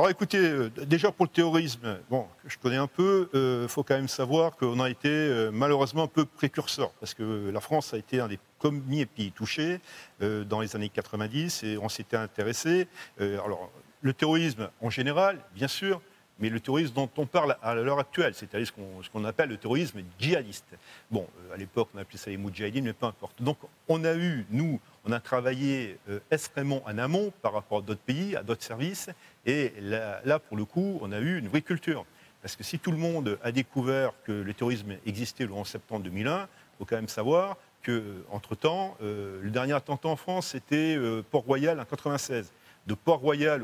Alors 0.00 0.08
écoutez, 0.08 0.38
euh, 0.38 0.70
déjà 0.86 1.12
pour 1.12 1.26
le 1.26 1.30
terrorisme, 1.30 1.98
bon, 2.08 2.26
je 2.46 2.56
connais 2.56 2.78
un 2.78 2.86
peu, 2.86 3.28
il 3.34 3.38
euh, 3.38 3.68
faut 3.68 3.82
quand 3.82 3.96
même 3.96 4.08
savoir 4.08 4.56
qu'on 4.56 4.80
a 4.80 4.88
été 4.88 5.10
euh, 5.10 5.50
malheureusement 5.52 6.04
un 6.04 6.06
peu 6.06 6.24
précurseur, 6.24 6.90
parce 7.00 7.12
que 7.12 7.50
la 7.50 7.60
France 7.60 7.92
a 7.92 7.98
été 7.98 8.18
un 8.18 8.26
des 8.26 8.38
premiers 8.58 9.04
pays 9.04 9.30
touchés 9.30 9.78
dans 10.20 10.62
les 10.62 10.74
années 10.74 10.88
90 10.88 11.64
et 11.64 11.76
on 11.76 11.90
s'était 11.90 12.16
intéressé. 12.16 12.88
alors, 13.18 13.70
le 14.00 14.14
terrorisme 14.14 14.70
en 14.80 14.88
général, 14.88 15.38
bien 15.54 15.68
sûr, 15.68 16.00
mais 16.40 16.48
le 16.48 16.58
terrorisme 16.58 16.94
dont 16.94 17.10
on 17.16 17.26
parle 17.26 17.56
à 17.62 17.74
l'heure 17.74 17.98
actuelle, 17.98 18.34
c'est-à-dire 18.34 18.66
ce 18.66 19.10
qu'on 19.10 19.24
appelle 19.24 19.50
le 19.50 19.58
terrorisme 19.58 20.00
djihadiste. 20.18 20.64
Bon, 21.10 21.26
euh, 21.38 21.54
à 21.54 21.56
l'époque, 21.58 21.88
on 21.94 21.98
appelait 21.98 22.18
ça 22.18 22.30
les 22.30 22.38
moudjahidines, 22.38 22.84
mais 22.84 22.94
peu 22.94 23.06
importe. 23.06 23.40
Donc, 23.42 23.58
on 23.88 24.04
a 24.04 24.14
eu, 24.14 24.46
nous, 24.50 24.80
on 25.04 25.12
a 25.12 25.20
travaillé 25.20 25.98
euh, 26.08 26.18
extrêmement 26.30 26.82
en 26.86 26.96
amont 26.96 27.32
par 27.42 27.52
rapport 27.52 27.78
à 27.78 27.82
d'autres 27.82 28.00
pays, 28.00 28.34
à 28.36 28.42
d'autres 28.42 28.62
services, 28.62 29.10
et 29.44 29.72
là, 29.80 30.38
pour 30.38 30.56
le 30.56 30.64
coup, 30.64 30.98
on 31.02 31.12
a 31.12 31.18
eu 31.18 31.38
une 31.38 31.48
vraie 31.48 31.62
culture. 31.62 32.04
Parce 32.42 32.56
que 32.56 32.64
si 32.64 32.78
tout 32.78 32.90
le 32.90 32.96
monde 32.96 33.38
a 33.42 33.52
découvert 33.52 34.12
que 34.24 34.32
le 34.32 34.54
terrorisme 34.54 34.96
existait 35.04 35.44
le 35.44 35.52
11 35.52 35.68
septembre 35.68 36.04
2001, 36.04 36.42
il 36.42 36.46
faut 36.78 36.84
quand 36.86 36.96
même 36.96 37.08
savoir 37.08 37.58
qu'entre-temps, 37.84 38.96
euh, 39.02 39.40
le 39.42 39.50
dernier 39.50 39.74
attentat 39.74 40.08
en 40.08 40.16
France, 40.16 40.48
c'était 40.48 40.96
Port-Royal 41.30 41.72
en 41.72 41.84
1996. 41.84 42.52
De 42.86 42.94
Port-Royal 42.94 43.62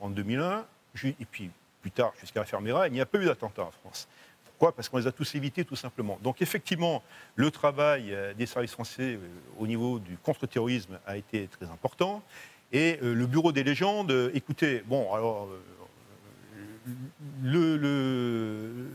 en 0.00 0.10
2001, 0.10 0.64
et 1.04 1.24
puis 1.30 1.50
plus 1.86 1.92
tard 1.92 2.12
jusqu'à 2.18 2.40
la 2.40 2.46
Fermera, 2.46 2.88
il 2.88 2.94
n'y 2.94 3.00
a 3.00 3.06
pas 3.06 3.18
eu 3.18 3.26
d'attentat 3.26 3.62
en 3.62 3.70
France. 3.70 4.08
Pourquoi? 4.44 4.74
Parce 4.74 4.88
qu'on 4.88 4.98
les 4.98 5.06
a 5.06 5.12
tous 5.12 5.36
évités 5.36 5.64
tout 5.64 5.76
simplement. 5.76 6.18
Donc 6.20 6.42
effectivement, 6.42 7.00
le 7.36 7.52
travail 7.52 8.12
euh, 8.12 8.34
des 8.34 8.46
services 8.46 8.72
français 8.72 9.14
euh, 9.14 9.18
au 9.60 9.68
niveau 9.68 10.00
du 10.00 10.16
contre-terrorisme 10.16 10.98
a 11.06 11.16
été 11.16 11.46
très 11.46 11.66
important. 11.66 12.24
Et 12.72 12.98
euh, 13.04 13.14
le 13.14 13.26
Bureau 13.26 13.52
des 13.52 13.62
légendes, 13.62 14.32
écoutez, 14.34 14.82
bon, 14.84 15.14
alors, 15.14 15.48
le, 17.44 18.88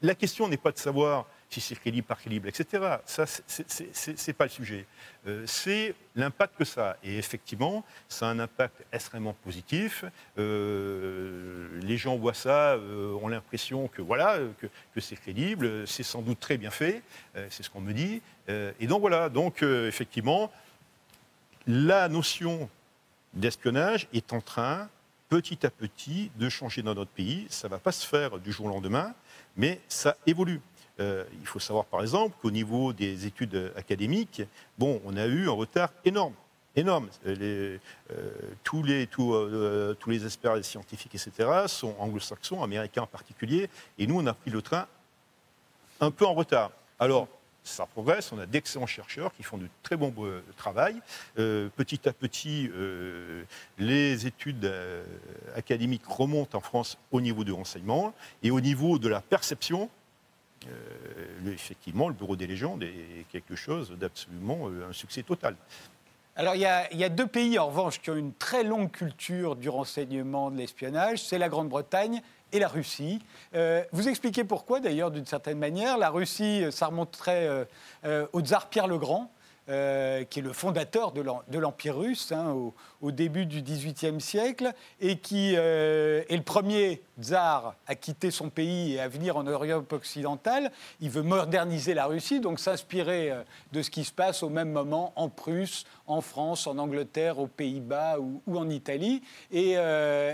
la 0.00 0.14
question 0.14 0.46
n'est 0.46 0.56
pas 0.56 0.70
de 0.70 0.78
savoir 0.78 1.26
si 1.50 1.60
c'est 1.60 1.74
crédible, 1.74 2.06
par 2.06 2.18
crédible, 2.18 2.48
etc. 2.48 2.98
Ça, 3.04 3.24
c'est 3.26 4.32
pas 4.32 4.44
le 4.44 4.50
sujet. 4.50 4.86
Euh, 5.26 5.42
c'est 5.46 5.94
l'impact 6.14 6.56
que 6.56 6.64
ça 6.64 6.90
a. 6.90 6.96
Et 7.02 7.18
effectivement, 7.18 7.84
ça 8.08 8.28
a 8.28 8.30
un 8.30 8.38
impact 8.38 8.84
extrêmement 8.92 9.34
positif. 9.44 10.04
Euh, 10.38 11.68
les 11.82 11.96
gens 11.96 12.16
voient 12.16 12.34
ça, 12.34 12.74
euh, 12.74 13.12
ont 13.20 13.26
l'impression 13.26 13.88
que 13.88 14.00
voilà, 14.00 14.38
que, 14.58 15.00
c'est 15.00 15.16
crédible. 15.16 15.88
C'est 15.88 16.04
sans 16.04 16.22
doute 16.22 16.38
très 16.38 16.56
bien 16.56 16.70
fait. 16.70 17.02
c'est 17.48 17.64
ce 17.64 17.70
qu'on 17.70 17.80
me 17.80 17.92
dit. 17.92 18.22
et 18.48 18.86
donc 18.86 19.00
voilà. 19.00 19.28
Donc 19.28 19.62
effectivement, 19.62 20.52
la 21.66 22.08
notion 22.08 22.68
d'espionnage 23.34 24.06
est 24.12 24.32
en 24.32 24.40
train, 24.40 24.88
petit 25.28 25.64
à 25.64 25.70
petit, 25.70 26.30
de 26.36 26.48
changer 26.48 26.82
dans 26.82 26.94
notre 26.94 27.10
pays. 27.10 27.46
Ça 27.48 27.68
ne 27.68 27.70
va 27.70 27.78
pas 27.78 27.92
se 27.92 28.06
faire 28.06 28.38
du 28.38 28.52
jour 28.52 28.66
au 28.66 28.68
lendemain, 28.68 29.14
mais 29.56 29.80
ça 29.88 30.16
évolue. 30.26 30.60
Euh, 31.00 31.24
il 31.40 31.46
faut 31.46 31.58
savoir 31.58 31.86
par 31.86 32.02
exemple 32.02 32.36
qu'au 32.40 32.50
niveau 32.50 32.92
des 32.92 33.26
études 33.26 33.72
académiques, 33.76 34.42
bon, 34.78 35.00
on 35.04 35.16
a 35.16 35.26
eu 35.26 35.48
un 35.48 35.52
retard 35.52 35.90
énorme. 36.04 36.34
Énorme. 36.76 37.08
Euh, 37.26 37.78
tous, 38.62 38.82
les, 38.82 39.08
euh, 39.18 39.94
tous 39.94 40.10
les 40.10 40.24
experts, 40.24 40.64
scientifiques, 40.64 41.14
etc., 41.14 41.48
sont 41.66 41.96
anglo-saxons, 41.98 42.62
américains 42.62 43.02
en 43.02 43.06
particulier, 43.06 43.68
et 43.98 44.06
nous, 44.06 44.20
on 44.20 44.26
a 44.26 44.34
pris 44.34 44.50
le 44.50 44.62
train 44.62 44.86
un 46.00 46.10
peu 46.10 46.26
en 46.26 46.34
retard. 46.34 46.70
Alors, 46.98 47.28
ça 47.64 47.86
progresse, 47.86 48.32
on 48.32 48.38
a 48.38 48.46
d'excellents 48.46 48.86
chercheurs 48.86 49.34
qui 49.34 49.42
font 49.42 49.58
de 49.58 49.68
très 49.82 49.96
bon 49.96 50.14
travail. 50.56 50.96
petit 51.34 52.08
à 52.08 52.12
petit, 52.14 52.70
les 53.78 54.26
études 54.26 54.72
académiques 55.54 56.06
remontent 56.06 56.56
en 56.56 56.62
France 56.62 56.96
au 57.12 57.20
niveau 57.20 57.44
du 57.44 57.52
renseignement 57.52 58.14
et 58.42 58.50
au 58.50 58.62
niveau 58.62 58.98
de 58.98 59.08
la 59.08 59.20
perception 59.20 59.90
euh, 59.90 59.99
effectivement, 61.46 62.08
le 62.08 62.14
Bureau 62.14 62.36
des 62.36 62.46
légendes 62.46 62.82
est 62.82 63.26
quelque 63.30 63.56
chose 63.56 63.92
d'absolument 63.92 64.68
euh, 64.68 64.88
un 64.90 64.92
succès 64.92 65.22
total. 65.22 65.56
Alors 66.36 66.54
il 66.54 66.60
y, 66.60 66.64
a, 67.04 67.08
deux 67.08 67.26
pays 67.26 67.58
en 67.58 67.66
revanche 67.66 68.00
qui 68.00 68.08
ont 68.08 68.16
une 68.16 68.32
très 68.32 68.62
longue 68.62 68.90
culture 68.90 69.56
du 69.56 69.68
renseignement, 69.68 70.50
de 70.50 70.56
l'espionnage, 70.56 71.22
c'est 71.22 71.38
la 71.38 71.48
Grande-Bretagne 71.48 72.22
et 72.52 72.58
la 72.58 72.68
Russie. 72.68 73.20
Euh, 73.54 73.84
vous 73.92 74.08
expliquez 74.08 74.44
pourquoi 74.44 74.80
d'ailleurs 74.80 75.10
d'une 75.10 75.26
certaine 75.26 75.58
manière. 75.58 75.98
La 75.98 76.08
Russie, 76.08 76.64
ça 76.70 76.86
remonterait 76.86 77.66
au 78.32 78.40
tsar 78.40 78.70
Pierre 78.70 78.86
le 78.86 78.96
Grand. 78.96 79.30
Euh, 79.70 80.24
qui 80.24 80.40
est 80.40 80.42
le 80.42 80.52
fondateur 80.52 81.12
de 81.12 81.58
l'Empire 81.58 81.96
russe 81.96 82.32
hein, 82.32 82.56
au, 83.00 83.12
début 83.12 83.46
du 83.46 83.62
XVIIIe 83.62 84.20
siècle, 84.20 84.72
et 85.00 85.18
qui 85.18 85.54
euh, 85.56 86.24
est 86.28 86.36
le 86.36 86.42
premier 86.42 87.02
tsar 87.20 87.76
à 87.86 87.94
quitter 87.94 88.32
son 88.32 88.50
pays 88.50 88.94
et 88.94 89.00
à 89.00 89.06
venir 89.06 89.36
en 89.36 89.44
Europe 89.44 89.92
occidentale. 89.92 90.72
Il 91.00 91.10
veut 91.10 91.22
moderniser 91.22 91.94
la 91.94 92.06
Russie, 92.06 92.40
donc 92.40 92.58
s'inspirer 92.58 93.30
euh, 93.30 93.42
de 93.70 93.82
ce 93.82 93.90
qui 93.90 94.02
se 94.02 94.10
passe 94.10 94.42
au 94.42 94.48
même 94.48 94.72
moment 94.72 95.12
en 95.14 95.28
Prusse, 95.28 95.84
en 96.08 96.20
France, 96.20 96.66
en 96.66 96.76
Angleterre, 96.76 97.38
aux 97.38 97.46
Pays-Bas 97.46 98.18
ou, 98.18 98.58
en 98.58 98.68
Italie. 98.68 99.22
Et 99.52 99.76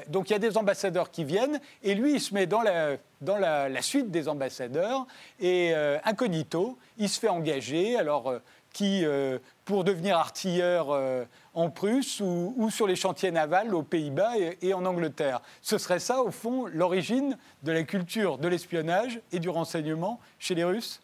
donc 0.08 0.30
il 0.30 0.32
y 0.32 0.36
a 0.36 0.38
des 0.38 0.56
ambassadeurs 0.56 1.10
qui 1.10 1.24
viennent, 1.24 1.60
et 1.82 1.94
lui, 1.94 2.14
il 2.14 2.20
se 2.20 2.32
met 2.32 2.46
dans 2.46 2.62
la, 2.62 3.82
suite 3.82 4.10
des 4.10 4.28
ambassadeurs, 4.28 5.06
et 5.38 5.74
incognito, 6.04 6.78
il 6.96 7.10
se 7.10 7.20
fait 7.20 7.28
engager. 7.28 7.98
Alors, 7.98 8.40
qui, 8.76 9.06
euh, 9.06 9.38
pour 9.64 9.85
devenir 9.85 10.18
artilleur 10.18 10.90
euh, 10.90 11.25
en 11.54 11.71
Prusse 11.71 12.21
ou, 12.21 12.68
sur 12.71 12.87
les 12.87 12.95
chantiers 12.95 13.30
navals 13.30 13.75
aux 13.75 13.83
Pays-Bas 13.83 14.33
et, 14.61 14.75
en 14.75 14.85
Angleterre. 14.85 15.40
Ce 15.62 15.78
serait 15.78 15.99
ça, 15.99 16.21
au 16.21 16.30
fond, 16.30 16.66
l'origine 16.66 17.38
de 17.62 17.73
la 17.73 17.85
culture 17.85 18.37
de 18.37 18.49
l'espionnage 18.49 19.18
et 19.33 19.38
du 19.38 19.49
renseignement 19.49 20.21
chez 20.38 20.54
les 20.54 20.64
Russes? 20.64 21.00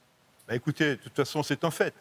Bah 0.47 0.55
Écoutez, 0.55 0.91
de 0.91 0.95
toute 0.97 1.17
façon, 1.17 1.43
c'est 1.43 1.65
un 1.65 1.71
fait. 1.71 1.95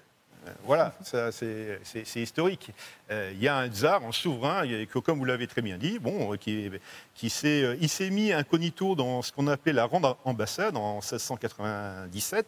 Euh, 0.46 0.52
voilà, 0.66 0.94
c'est 1.04 2.20
historique. 2.20 2.72
Il 3.10 3.42
y 3.42 3.48
a 3.48 3.56
un 3.56 3.70
tsar, 3.70 4.04
un 4.04 4.12
souverain, 4.12 4.64
comme 5.06 5.20
vous 5.20 5.26
l'avez 5.26 5.48
très 5.48 5.62
bien 5.62 5.78
dit, 5.78 6.00
bon, 6.00 6.36
qui, 6.36 6.70
qui 7.16 7.30
s'est, 7.30 7.78
il 7.80 7.88
s'est 7.88 8.10
mis 8.10 8.34
incognito 8.34 8.96
dans 8.96 9.22
ce 9.22 9.32
qu'on 9.32 9.48
appelait 9.48 9.72
la 9.72 9.88
grande 9.88 10.18
ambassade 10.26 10.76
en 10.76 10.96
1697 10.96 12.46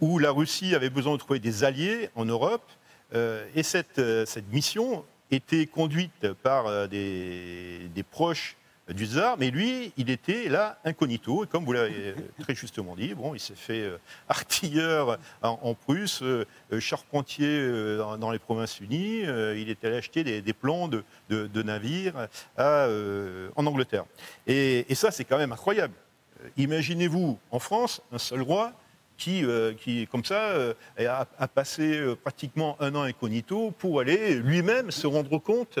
où 0.00 0.18
la 0.18 0.30
Russie 0.30 0.74
avait 0.74 0.90
besoin 0.90 1.12
de 1.12 1.18
trouver 1.18 1.38
des 1.38 1.64
alliés 1.64 2.10
en 2.14 2.24
Europe. 2.24 2.70
Euh, 3.14 3.46
et 3.54 3.62
cette, 3.62 3.98
euh, 3.98 4.26
cette, 4.26 4.50
mission 4.52 5.04
était 5.30 5.66
conduite 5.66 6.32
par 6.42 6.66
euh, 6.66 6.86
des, 6.86 8.04
proches 8.10 8.56
du 8.88 9.06
tsar, 9.06 9.36
mais 9.36 9.50
lui, 9.50 9.92
il 9.96 10.10
était 10.10 10.48
là 10.48 10.78
incognito. 10.84 11.44
Et 11.44 11.46
comme 11.48 11.64
vous 11.64 11.72
l'avez 11.72 12.14
très 12.38 12.54
justement 12.54 12.94
dit, 12.94 13.14
bon, 13.14 13.34
il 13.34 13.40
s'est 13.40 13.56
fait 13.56 13.90
artilleur 14.28 15.18
en, 15.42 15.74
Prusse, 15.74 16.22
charpentier 16.78 17.96
dans, 18.20 18.30
les 18.30 18.38
provinces 18.38 18.78
unies. 18.78 19.22
il 19.22 19.70
est 19.70 19.84
allé 19.84 19.96
acheter 19.96 20.22
des, 20.22 20.52
plans 20.52 20.86
de, 20.86 21.02
de, 21.28 21.62
navires 21.64 22.28
en 22.56 23.66
Angleterre. 23.66 24.04
Et, 24.46 24.86
et 24.88 24.94
ça, 24.94 25.10
c'est 25.10 25.24
quand 25.24 25.38
même 25.38 25.50
incroyable. 25.50 25.94
Imaginez-vous, 26.56 27.40
en 27.50 27.58
France, 27.58 28.00
un 28.12 28.18
seul 28.18 28.42
roi 28.42 28.72
qui, 29.16 29.44
euh, 29.44 29.74
qui 29.74 30.06
comme 30.06 30.24
ça, 30.24 30.50
euh, 30.50 30.74
a, 30.98 31.48
passé 31.48 31.96
euh, 31.96 32.14
pratiquement 32.14 32.76
un 32.80 32.94
an 32.94 33.02
incognito 33.02 33.70
pour 33.72 34.00
aller 34.00 34.34
lui-même 34.34 34.90
se 34.90 35.06
rendre 35.06 35.38
compte 35.38 35.78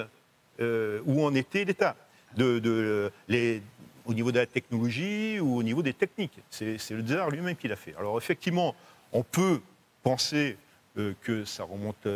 où 0.58 1.22
en 1.22 1.34
était 1.34 1.66
l'État, 1.66 1.94
au 2.38 4.14
niveau 4.14 4.32
de 4.32 4.38
la 4.38 4.46
technologie 4.46 5.38
ou 5.38 5.58
au 5.58 5.62
niveau 5.62 5.82
des 5.82 5.92
techniques. 5.92 6.38
C'est 6.48 6.90
le 6.90 7.02
tsar 7.02 7.28
lui-même 7.28 7.56
qui 7.56 7.68
l'a 7.68 7.76
fait. 7.76 7.94
Alors 7.98 8.16
effectivement, 8.16 8.74
on 9.12 9.22
peut 9.22 9.60
penser 10.02 10.56
que 10.94 11.44
ça 11.44 11.64
remonte 11.64 12.08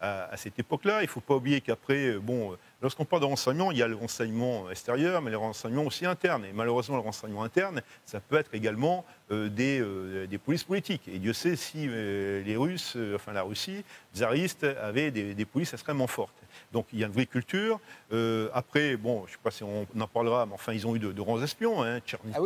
à, 0.00 0.36
cette 0.36 0.58
époque-là. 0.58 1.02
Il 1.02 1.04
ne 1.04 1.10
faut 1.10 1.20
pas 1.20 1.36
oublier 1.36 1.60
qu'après, 1.60 2.14
bon, 2.14 2.56
Lorsqu'on 2.84 3.06
parle 3.06 3.22
de 3.22 3.26
renseignement, 3.26 3.72
il 3.72 3.78
y 3.78 3.82
a 3.82 3.88
le 3.88 3.94
renseignement 3.94 4.70
extérieur, 4.70 5.22
mais 5.22 5.30
le 5.30 5.38
renseignement 5.38 5.84
aussi 5.84 6.04
interne. 6.04 6.44
Et 6.44 6.52
malheureusement, 6.52 6.96
le 6.96 7.02
renseignement 7.02 7.42
interne, 7.42 7.80
ça 8.04 8.20
peut 8.20 8.36
être 8.36 8.54
également 8.54 9.06
euh, 9.30 9.48
des, 9.48 9.80
euh, 9.80 10.26
des, 10.26 10.36
polices 10.36 10.64
politiques. 10.64 11.08
Et 11.08 11.18
Dieu 11.18 11.32
sait 11.32 11.56
si 11.56 11.86
euh, 11.88 12.42
les 12.42 12.56
Russes, 12.56 12.98
enfin 13.14 13.32
la 13.32 13.42
Russie, 13.42 13.82
tsariste, 14.14 14.64
avaient 14.64 15.10
des, 15.10 15.32
des 15.32 15.44
polices 15.46 15.72
extrêmement 15.72 16.06
fortes. 16.06 16.34
Donc 16.72 16.84
il 16.92 16.98
y 16.98 17.04
a 17.04 17.06
une 17.06 17.12
vraie 17.14 17.24
culture. 17.24 17.80
Euh, 18.14 18.48
après, 18.54 18.96
bon, 18.96 19.22
je 19.26 19.32
ne 19.32 19.32
sais 19.32 19.42
pas 19.42 19.50
si 19.50 19.64
on 19.64 19.86
en 20.00 20.06
parlera, 20.06 20.46
mais 20.46 20.54
enfin, 20.54 20.72
ils 20.72 20.86
ont 20.86 20.94
eu 20.94 21.00
de, 21.00 21.10
grands 21.10 21.42
espions, 21.42 21.82
hein, 21.82 21.98
ah 22.32 22.38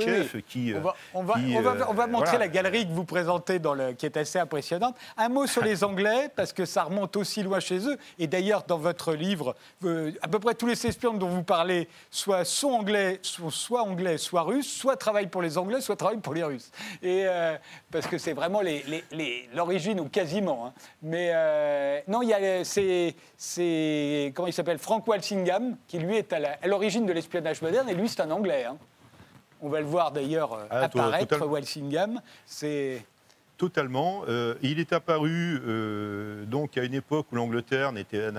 qui. 0.46 0.72
On 0.74 0.80
va, 0.80 0.94
on 1.12 1.22
va, 1.22 1.34
on 1.36 1.60
va, 1.60 1.90
on 1.90 1.94
va 1.94 2.04
euh, 2.04 2.06
montrer 2.06 2.38
la 2.38 2.48
galerie 2.48 2.86
que 2.86 2.92
vous 2.92 3.04
présentez, 3.04 3.58
dans 3.58 3.74
le, 3.74 3.92
qui 3.92 4.06
est 4.06 4.16
assez 4.16 4.38
impressionnante. 4.38 4.96
Un 5.16 5.28
mot 5.28 5.46
sur 5.46 5.62
les 5.62 5.84
Anglais, 5.84 6.30
parce 6.34 6.54
que 6.54 6.64
ça 6.64 6.84
remonte 6.84 7.16
aussi 7.16 7.42
loin 7.42 7.60
chez 7.60 7.86
eux. 7.86 7.98
Et 8.18 8.26
d'ailleurs, 8.26 8.64
dans 8.66 8.78
votre 8.78 9.12
livre, 9.12 9.54
euh, 9.84 10.12
à 10.22 10.28
peu 10.28 10.38
près 10.38 10.54
tous 10.54 10.66
les 10.66 10.86
espions 10.86 11.12
dont 11.14 11.28
vous 11.28 11.42
parlez, 11.42 11.88
soit 12.10 12.44
sont 12.44 12.70
anglais, 12.70 13.20
soit, 13.22 13.82
anglais, 13.82 14.16
soit 14.16 14.42
russes, 14.42 14.72
soit 14.72 14.96
travaillent 14.96 15.26
pour 15.26 15.42
les 15.42 15.58
Anglais, 15.58 15.82
soit 15.82 15.96
travaillent 15.96 16.18
pour 16.18 16.34
les 16.34 16.44
Russes. 16.44 16.70
Et, 17.02 17.26
parce 17.90 18.06
que 18.06 18.16
c'est 18.16 18.32
vraiment 18.32 18.60
l'origine, 19.52 20.00
ou 20.00 20.08
quasiment. 20.08 20.66
Hein. 20.66 20.72
Mais 21.02 22.02
non, 22.08 22.22
il 22.22 22.28
y 22.28 22.34
a. 22.34 22.64
C'est, 22.64 24.32
comment 24.34 24.48
il 24.48 24.52
s'appelle, 24.52 24.78
Frank 24.78 25.06
Walsingham, 25.06 25.57
qui 25.86 25.98
lui 25.98 26.16
est 26.16 26.32
à 26.32 26.66
l'origine 26.66 27.06
de 27.06 27.12
l'espionnage 27.12 27.62
moderne, 27.62 27.88
et 27.88 27.94
lui 27.94 28.08
c'est 28.08 28.20
un 28.20 28.30
Anglais. 28.30 28.64
Hein. 28.64 28.76
On 29.60 29.68
va 29.68 29.80
le 29.80 29.86
voir 29.86 30.12
d'ailleurs 30.12 30.52
euh, 30.52 30.66
ah, 30.70 30.84
apparaître, 30.84 31.46
Walsingham. 31.46 32.20
C'est... 32.46 33.04
Totalement. 33.56 34.22
Euh, 34.28 34.54
il 34.62 34.78
est 34.78 34.92
apparu 34.92 35.60
euh, 35.66 36.44
donc 36.44 36.78
à 36.78 36.84
une 36.84 36.94
époque 36.94 37.26
où 37.32 37.34
l'Angleterre 37.34 37.90
n'était, 37.90 38.30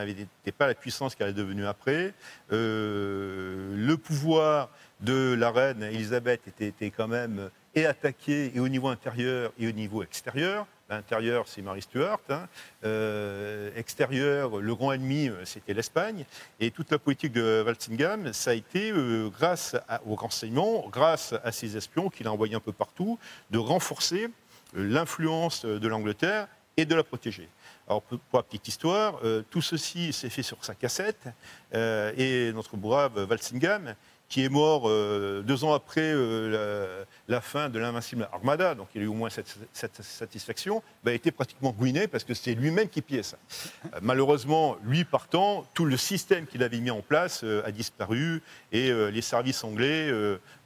pas 0.57 0.67
la 0.67 0.75
puissance 0.75 1.13
qu'elle 1.13 1.29
est 1.29 1.33
devenue 1.33 1.65
après. 1.65 2.13
le 2.49 3.95
pouvoir 3.95 4.69
de 5.01 5.33
la 5.37 5.51
reine 5.51 5.83
Elisabeth 5.83 6.47
était, 6.47 6.67
était, 6.67 6.89
quand 6.89 7.09
même 7.09 7.49
et 7.75 7.85
attaqué 7.85 8.51
et 8.55 8.59
au 8.61 8.69
niveau 8.69 8.87
intérieur 8.87 9.51
et 9.59 9.67
au 9.67 9.71
niveau 9.71 10.03
extérieur. 10.03 10.65
Intérieur, 10.89 11.47
c'est 11.47 11.61
Marie 11.61 11.83
Stuart. 11.83 12.19
Hein. 12.29 12.47
Euh, 12.83 13.69
extérieur, 13.75 14.57
le 14.57 14.75
grand 14.75 14.91
ennemi, 14.91 15.29
euh, 15.29 15.45
c'était 15.45 15.73
l'Espagne. 15.73 16.25
Et 16.59 16.71
toute 16.71 16.89
la 16.91 16.97
politique 16.97 17.31
de 17.31 17.63
Walsingham, 17.63 18.33
ça 18.33 18.51
a 18.51 18.53
été, 18.53 18.91
euh, 18.91 19.29
grâce 19.29 19.75
au 20.07 20.15
renseignement, 20.15 20.87
grâce 20.89 21.35
à 21.43 21.51
ces 21.51 21.77
espions 21.77 22.09
qu'il 22.09 22.27
a 22.27 22.31
envoyés 22.31 22.55
un 22.55 22.59
peu 22.59 22.71
partout, 22.71 23.19
de 23.51 23.59
renforcer 23.59 24.29
l'influence 24.73 25.63
de 25.65 25.87
l'Angleterre 25.87 26.47
et 26.75 26.85
de 26.85 26.95
la 26.95 27.03
protéger. 27.03 27.49
Alors, 27.87 28.01
petite 28.03 28.67
histoire, 28.67 29.19
tout 29.49 29.61
ceci 29.61 30.13
s'est 30.13 30.29
fait 30.29 30.43
sur 30.43 30.63
sa 30.63 30.75
cassette. 30.75 31.27
et 31.73 32.51
notre 32.53 32.77
brave 32.77 33.25
Walsingham, 33.27 33.95
qui 34.29 34.43
est 34.43 34.49
mort 34.49 34.83
euh, 34.85 35.41
deux 35.41 35.63
ans 35.63 35.73
après 35.73 36.01
euh, 36.03 37.03
la, 37.27 37.41
fin 37.41 37.67
de 37.67 37.79
l'invincible 37.79 38.29
Armada, 38.31 38.75
donc 38.75 38.87
il 38.93 39.01
a 39.01 39.05
eu 39.05 39.07
au 39.07 39.13
moins 39.13 39.29
cette, 39.29 39.57
satisfaction, 39.73 40.83
bah, 41.03 41.11
a 41.11 41.13
été 41.15 41.31
pratiquement 41.31 41.75
ruiné 41.77 42.07
parce 42.07 42.23
que 42.23 42.35
c'est 42.35 42.53
lui-même 42.53 42.87
qui 42.87 43.01
pillait 43.01 43.23
ça. 43.23 43.37
Euh, 43.85 43.99
malheureusement, 44.03 44.77
lui 44.83 45.03
partant, 45.03 45.65
tout 45.73 45.85
le 45.85 45.97
système 45.97 46.45
qu'il 46.45 46.61
avait 46.61 46.79
mis 46.79 46.91
en 46.91 47.01
place 47.01 47.43
a 47.43 47.71
disparu 47.71 48.43
et 48.71 48.91
les 48.91 49.21
services 49.21 49.63
anglais 49.63 50.11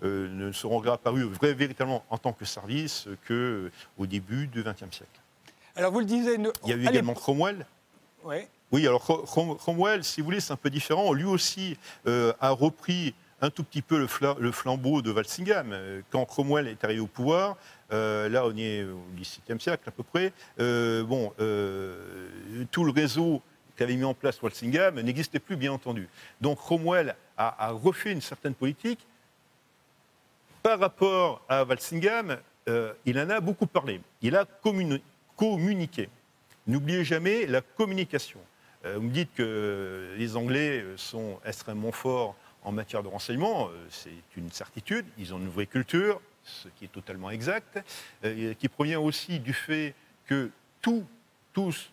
ne 0.02 0.52
seront 0.52 0.80
réapparus 0.80 1.28
véritablement 1.42 2.04
en 2.10 2.18
tant 2.18 2.34
que 2.34 2.44
service 2.44 3.08
qu'au 3.28 4.06
début 4.06 4.48
du 4.48 4.62
XXe 4.62 4.92
siècle. 4.92 5.22
Alors 5.76 5.92
vous 5.92 6.00
le 6.00 6.06
disiez... 6.06 6.38
Il 6.66 6.70
y 6.70 6.74
a 6.74 6.76
eu 6.76 6.88
également 6.88 7.14
Cromwell. 7.14 7.66
Oui. 8.24 8.38
Oui, 8.72 8.88
alors 8.88 9.04
Cromwell, 9.04 10.04
si 10.04 10.20
vous 10.20 10.26
voulez, 10.26 10.40
c'est 10.40 10.54
un 10.54 10.58
peu 10.58 10.70
différent. 10.70 11.14
Lui 11.14 11.26
aussi 11.26 11.78
a 12.06 12.50
repris 12.50 13.14
un 13.44 13.50
tout 13.50 13.66
petit 13.66 13.82
peu 13.82 13.98
le, 14.00 14.52
flambeau 14.54 15.02
de 15.02 15.12
Walsingham. 15.12 15.74
Euh, 15.74 16.02
quand 16.10 16.24
Cromwell 16.24 16.70
est 16.70 16.82
arrivé 16.86 17.02
au 17.02 17.08
pouvoir, 17.08 17.58
euh, 17.92 18.30
là 18.30 18.46
on 18.46 18.56
est 18.56 18.84
au 18.84 19.04
XVIIe 19.18 19.60
siècle 19.60 19.84
à 19.86 19.92
peu 19.92 20.04
près, 20.04 20.32
euh, 20.62 21.04
bon, 21.04 21.34
tout 22.72 22.86
le 22.86 22.92
réseau 22.92 23.42
qu'avait 23.76 23.98
mis 23.98 24.06
en 24.06 24.14
place 24.14 24.42
Walsingham 24.42 24.98
n'existait 25.02 25.40
plus, 25.40 25.58
bien 25.58 25.74
entendu. 25.74 26.08
Donc 26.40 26.58
Cromwell 26.60 27.16
a, 27.38 27.72
refait 27.72 28.14
une 28.14 28.22
certaine 28.22 28.54
politique. 28.54 29.06
Par 30.62 30.80
rapport 30.80 31.42
à 31.50 31.66
Walsingham, 31.66 32.38
il 33.06 33.20
en 33.20 33.30
a 33.30 33.42
beaucoup 33.42 33.68
parlé. 33.68 34.00
Il 34.22 34.38
a 34.38 34.46
communiqué. 35.36 36.10
N'oubliez 36.66 37.04
jamais 37.04 37.46
la 37.46 37.60
communication. 37.60 38.40
vous 38.86 39.02
me 39.02 39.10
dites 39.12 39.34
que 39.36 40.14
les 40.18 40.38
Anglais 40.38 40.86
sont 40.96 41.42
extrêmement 41.44 41.92
forts 41.92 42.38
en 42.64 42.72
matière 42.72 43.04
de 43.04 43.08
renseignement, 43.08 43.68
euh, 43.68 43.86
c'est 43.90 44.12
une 44.38 44.52
certitude. 44.52 45.06
Ils 45.18 45.34
ont 45.34 45.38
une 45.38 45.50
vraie 45.50 45.66
culture, 45.66 46.22
ce 46.44 46.68
qui 46.70 46.86
est 46.86 46.92
totalement 46.92 47.30
exact, 47.30 47.80
euh, 48.24 48.54
qui 48.54 48.68
provient 48.68 49.00
aussi 49.00 49.40
du 49.40 49.54
fait 49.54 49.94
que 50.26 50.50
tous, 50.82 51.06
tous, 51.54 51.92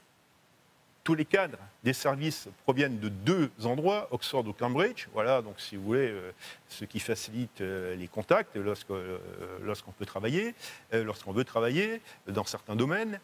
tous 1.05 1.15
les 1.15 1.25
cadres 1.25 1.59
des 1.83 1.93
services 1.93 2.49
proviennent 2.65 2.99
de 2.99 3.09
deux 3.09 3.51
endroits, 3.65 4.09
Oxford 4.11 4.47
ou 4.47 4.53
Cambridge. 4.53 5.07
Voilà, 5.13 5.43
donc 5.43 5.61
si 5.61 5.77
vous 5.77 5.85
voulez, 5.85 6.09
euh, 6.09 6.33
ce 6.69 6.85
qui 6.85 7.01
facilite 7.01 7.61
les 7.61 8.09
contacts 8.09 8.57
lorsqu'on 8.57 9.93
peut 9.99 10.07
travailler, 10.07 10.55
lorsqu'on 10.93 11.33
veut 11.33 11.45
travailler 11.45 12.01
dans 12.27 12.45
certains 12.45 12.77
domaines. 12.77 13.21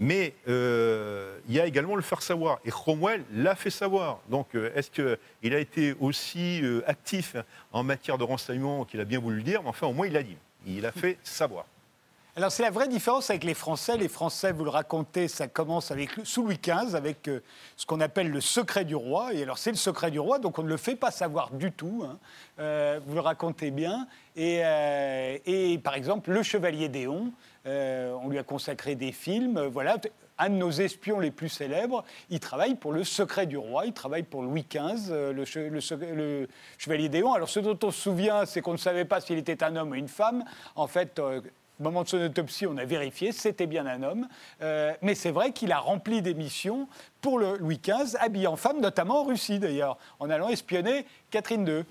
Mais 0.00 0.34
euh, 0.46 1.38
il 1.48 1.54
y 1.54 1.60
a 1.60 1.66
également 1.66 1.96
le 1.96 2.02
faire 2.02 2.22
savoir. 2.22 2.60
Et 2.64 2.70
Cromwell 2.70 3.24
l'a 3.32 3.56
fait 3.56 3.70
savoir. 3.70 4.20
Donc, 4.30 4.54
euh, 4.54 4.70
est-ce 4.74 4.90
qu'il 4.90 5.54
a 5.54 5.58
été 5.58 5.94
aussi 5.98 6.60
euh, 6.62 6.82
actif 6.86 7.36
en 7.72 7.82
matière 7.82 8.16
de 8.16 8.24
renseignement 8.24 8.84
qu'il 8.84 9.00
a 9.00 9.04
bien 9.04 9.18
voulu 9.18 9.38
le 9.38 9.42
dire? 9.42 9.62
Mais 9.62 9.70
enfin, 9.70 9.88
au 9.88 9.92
moins, 9.92 10.06
il 10.06 10.12
l'a 10.12 10.22
dit. 10.22 10.36
Il 10.66 10.86
a 10.86 10.92
fait 10.92 11.18
savoir. 11.24 11.66
Alors 12.38 12.52
c'est 12.52 12.62
la 12.62 12.70
vraie 12.70 12.86
différence 12.86 13.30
avec 13.30 13.42
les 13.42 13.52
Français. 13.52 13.96
Les 13.96 14.06
Français, 14.06 14.52
vous 14.52 14.62
le 14.62 14.70
racontez, 14.70 15.26
ça 15.26 15.48
commence 15.48 15.90
avec 15.90 16.10
sous 16.22 16.44
Louis 16.44 16.60
XV 16.62 16.94
avec 16.94 17.28
ce 17.76 17.84
qu'on 17.84 17.98
appelle 17.98 18.30
le 18.30 18.40
secret 18.40 18.84
du 18.84 18.94
roi. 18.94 19.34
Et 19.34 19.42
alors 19.42 19.58
c'est 19.58 19.72
le 19.72 19.76
secret 19.76 20.12
du 20.12 20.20
roi, 20.20 20.38
donc 20.38 20.56
on 20.56 20.62
ne 20.62 20.68
le 20.68 20.76
fait 20.76 20.94
pas 20.94 21.10
savoir 21.10 21.50
du 21.50 21.72
tout. 21.72 22.04
Hein. 22.06 23.00
vous 23.04 23.14
le 23.14 23.20
racontez 23.20 23.72
bien. 23.72 24.06
Et, 24.36 24.62
et, 25.46 25.78
par 25.78 25.94
exemple, 25.94 26.30
le 26.30 26.44
chevalier 26.44 26.88
Déon, 26.88 27.32
euh, 27.66 28.16
on 28.22 28.28
lui 28.28 28.38
a 28.38 28.44
consacré 28.44 28.94
des 28.94 29.10
films. 29.10 29.60
Voilà, 29.66 29.96
un 30.38 30.50
de 30.50 30.54
nos 30.54 30.70
espions 30.70 31.18
les 31.18 31.32
plus 31.32 31.48
célèbres, 31.48 32.04
il 32.30 32.38
travaille 32.38 32.76
pour 32.76 32.92
le 32.92 33.02
secret 33.02 33.46
du 33.46 33.56
roi, 33.56 33.86
il 33.86 33.92
travaille 33.92 34.22
pour 34.22 34.42
Louis 34.42 34.64
XV, 34.70 35.10
euh, 35.10 35.32
le, 35.32 36.46
chevalier 36.78 37.08
d'Éon. 37.08 37.32
Alors 37.32 37.48
ce 37.48 37.58
dont 37.58 37.78
on 37.82 37.90
se 37.90 38.00
souvient, 38.00 38.46
c'est 38.46 38.60
qu'on 38.60 38.74
ne 38.74 38.78
savait 38.78 39.04
pas 39.04 39.20
s'il 39.20 39.38
était 39.38 39.64
un 39.64 39.74
homme 39.74 39.90
ou 39.90 39.94
une 39.96 40.06
femme. 40.06 40.44
En 40.76 40.86
fait, 40.86 41.18
euh, 41.18 41.40
au 41.78 41.82
moment 41.82 42.02
de 42.02 42.08
son 42.08 42.20
autopsie, 42.20 42.66
on 42.66 42.76
a 42.76 42.84
vérifié, 42.84 43.32
c'était 43.32 43.66
bien 43.66 43.86
un 43.86 44.02
homme. 44.02 44.28
mais 45.02 45.14
c'est 45.14 45.30
vrai 45.30 45.52
qu'il 45.52 45.72
a 45.72 45.78
rempli 45.78 46.22
des 46.22 46.34
missions 46.34 46.88
pour 47.20 47.38
le 47.38 47.56
Louis 47.58 47.80
XV, 47.82 48.16
habillé 48.20 48.46
en 48.46 48.56
femme, 48.56 48.80
notamment 48.80 49.22
en 49.22 49.24
Russie 49.24 49.58
d'ailleurs, 49.58 49.98
en 50.18 50.30
allant 50.30 50.48
espionner 50.48 51.06
Catherine 51.30 51.66
II. 51.66 51.84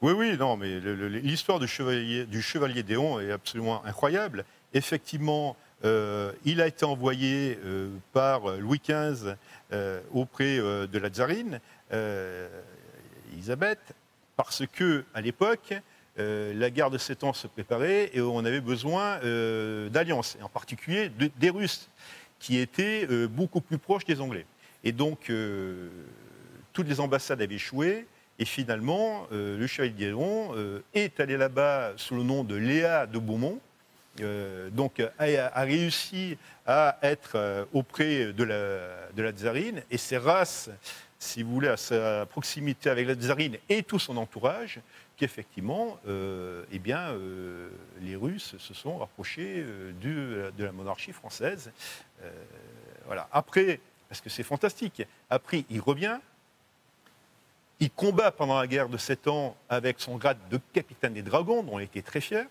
Oui, 0.00 0.12
oui, 0.12 0.36
non, 0.38 0.56
mais 0.56 0.78
l'histoire 0.80 1.58
du 1.58 1.66
chevalier, 1.66 2.82
Déon 2.82 3.20
est 3.20 3.32
absolument 3.32 3.84
incroyable 3.84 4.44
effectivement, 4.74 5.56
euh, 5.84 6.32
il 6.44 6.60
a 6.60 6.66
été 6.66 6.84
envoyé 6.84 7.58
euh, 7.64 7.90
par 8.12 8.56
Louis 8.58 8.80
XV 8.84 9.34
euh, 9.72 10.00
auprès 10.12 10.58
de 10.58 10.98
la 10.98 11.08
tsarine, 11.08 11.60
Elisabeth, 13.32 13.94
parce 14.36 14.64
que 14.66 15.04
à 15.14 15.20
l'époque, 15.20 15.74
la 16.18 16.70
guerre 16.70 16.90
de 16.90 16.98
Sept 16.98 17.24
ans 17.24 17.32
se 17.32 17.46
préparait 17.46 18.10
et 18.12 18.20
on 18.20 18.44
avait 18.44 18.60
besoin 18.60 19.18
d'alliances, 19.88 20.36
en 20.42 20.48
particulier 20.48 21.10
des 21.38 21.50
Russes, 21.50 21.88
qui 22.40 22.58
étaient 22.58 23.06
beaucoup 23.28 23.60
plus 23.60 23.78
proches 23.78 24.04
des 24.04 24.20
Anglais. 24.20 24.46
Et 24.82 24.92
donc, 24.92 25.30
toutes 26.72 26.88
les 26.88 27.00
ambassades 27.00 27.40
avaient 27.40 27.54
échoué. 27.54 28.06
Et 28.40 28.44
finalement, 28.44 29.28
le 29.30 29.66
chevalier 29.66 29.94
Guéron 29.94 30.54
est 30.92 31.20
allé 31.20 31.36
là-bas 31.36 31.92
sous 31.96 32.16
le 32.16 32.24
nom 32.24 32.42
de 32.42 32.56
Léa 32.56 33.06
de 33.06 33.18
Beaumont, 33.18 33.60
euh, 34.20 34.70
donc, 34.70 35.02
a, 35.18 35.64
réussi 35.64 36.36
à 36.66 36.98
être 37.02 37.32
euh, 37.36 37.64
auprès 37.72 38.32
de 38.32 38.44
la, 38.44 39.10
de 39.14 39.22
la 39.22 39.32
tsarine 39.32 39.82
et 39.90 39.98
c'est 39.98 40.18
grâce, 40.18 40.70
si 41.18 41.42
vous 41.42 41.52
voulez, 41.52 41.68
à 41.68 41.76
sa 41.76 42.26
proximité 42.26 42.90
avec 42.90 43.06
la 43.06 43.14
tsarine 43.14 43.56
et 43.68 43.82
tout 43.82 43.98
son 43.98 44.16
entourage 44.16 44.80
qu'effectivement, 45.18 45.98
euh, 46.06 46.64
eh 46.72 46.78
bien, 46.78 47.14
les 48.00 48.16
Russes 48.16 48.56
se 48.58 48.72
sont 48.72 48.98
rapprochés 48.98 49.64
de 50.00 50.64
la 50.64 50.72
monarchie 50.72 51.12
française. 51.12 51.70
voilà. 53.06 53.28
Après, 53.32 53.80
parce 54.08 54.20
que 54.20 54.30
c'est 54.30 54.42
fantastique, 54.42 55.02
après, 55.28 55.64
il 55.68 55.80
revient, 55.80 56.18
il 57.80 57.90
combat 57.90 58.30
pendant 58.30 58.58
la 58.58 58.66
guerre 58.66 58.88
de 58.88 58.96
Sept 58.96 59.28
ans 59.28 59.56
avec 59.68 60.00
son 60.00 60.16
grade 60.16 60.38
de 60.50 60.58
capitaine 60.72 61.14
des 61.14 61.22
dragons, 61.22 61.62
dont 61.62 61.78
il 61.78 61.84
était 61.84 62.02
très 62.02 62.20
fier. 62.20 62.46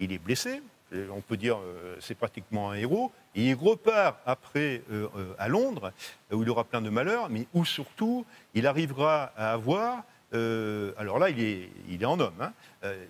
Il 0.00 0.12
est 0.12 0.18
blessé, 0.18 0.62
on 1.10 1.20
peut 1.20 1.36
dire 1.36 1.58
euh, 1.58 1.96
c'est 2.00 2.14
pratiquement 2.14 2.70
un 2.70 2.74
héros. 2.74 3.12
Et 3.34 3.50
il 3.50 3.54
repart 3.54 4.18
après 4.26 4.82
euh, 4.90 5.08
euh, 5.16 5.34
à 5.38 5.48
Londres, 5.48 5.92
où 6.32 6.42
il 6.42 6.50
aura 6.50 6.64
plein 6.64 6.80
de 6.80 6.90
malheurs, 6.90 7.28
mais 7.28 7.46
où 7.54 7.64
surtout 7.64 8.24
il 8.54 8.66
arrivera 8.66 9.32
à 9.36 9.52
avoir, 9.52 10.04
alors 10.32 11.18
là 11.18 11.30
il 11.30 12.02
est, 12.02 12.04
en 12.04 12.20
homme, 12.20 12.34
hein, 12.40 12.52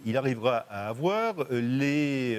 il 0.04 0.16
arrivera 0.16 0.66
à 0.70 0.88
avoir 0.88 1.34
les, 1.50 2.32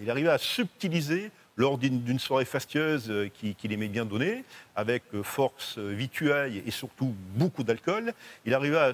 il 0.00 0.10
arrivera 0.10 0.34
à 0.34 0.38
subtiliser 0.38 1.30
lors 1.56 1.76
d'une 1.76 2.20
soirée 2.20 2.44
fastueuse 2.44 3.12
qu'il 3.34 3.72
aimait 3.72 3.88
bien 3.88 4.04
donner, 4.04 4.44
avec 4.76 5.02
force 5.22 5.78
vituaille 5.78 6.62
et 6.64 6.70
surtout 6.70 7.14
beaucoup 7.34 7.64
d'alcool, 7.64 8.12
il 8.46 8.54
arriva 8.54 8.92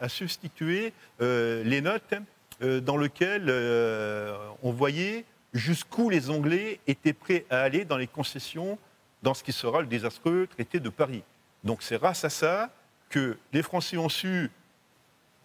à 0.00 0.08
substituer 0.08 0.92
les 1.20 1.80
notes 1.80 2.14
euh, 2.62 2.80
dans 2.80 2.96
lequel 2.96 3.46
euh, 3.48 4.36
on 4.62 4.70
voyait 4.70 5.24
jusqu'où 5.54 6.08
les 6.08 6.30
Anglais 6.30 6.78
étaient 6.86 7.12
prêts 7.12 7.44
à 7.50 7.62
aller 7.62 7.84
dans 7.84 7.96
les 7.96 8.06
concessions 8.06 8.78
dans 9.24 9.34
ce 9.34 9.42
qui 9.42 9.52
sera 9.52 9.80
le 9.80 9.88
désastreux 9.88 10.46
traité 10.46 10.78
de 10.78 10.88
Paris. 10.88 11.24
Donc 11.64 11.82
c'est 11.82 11.98
grâce 11.98 12.24
à 12.24 12.30
ça 12.30 12.70
que 13.14 13.38
les 13.52 13.62
Français 13.62 13.96
ont 13.96 14.08
su 14.08 14.50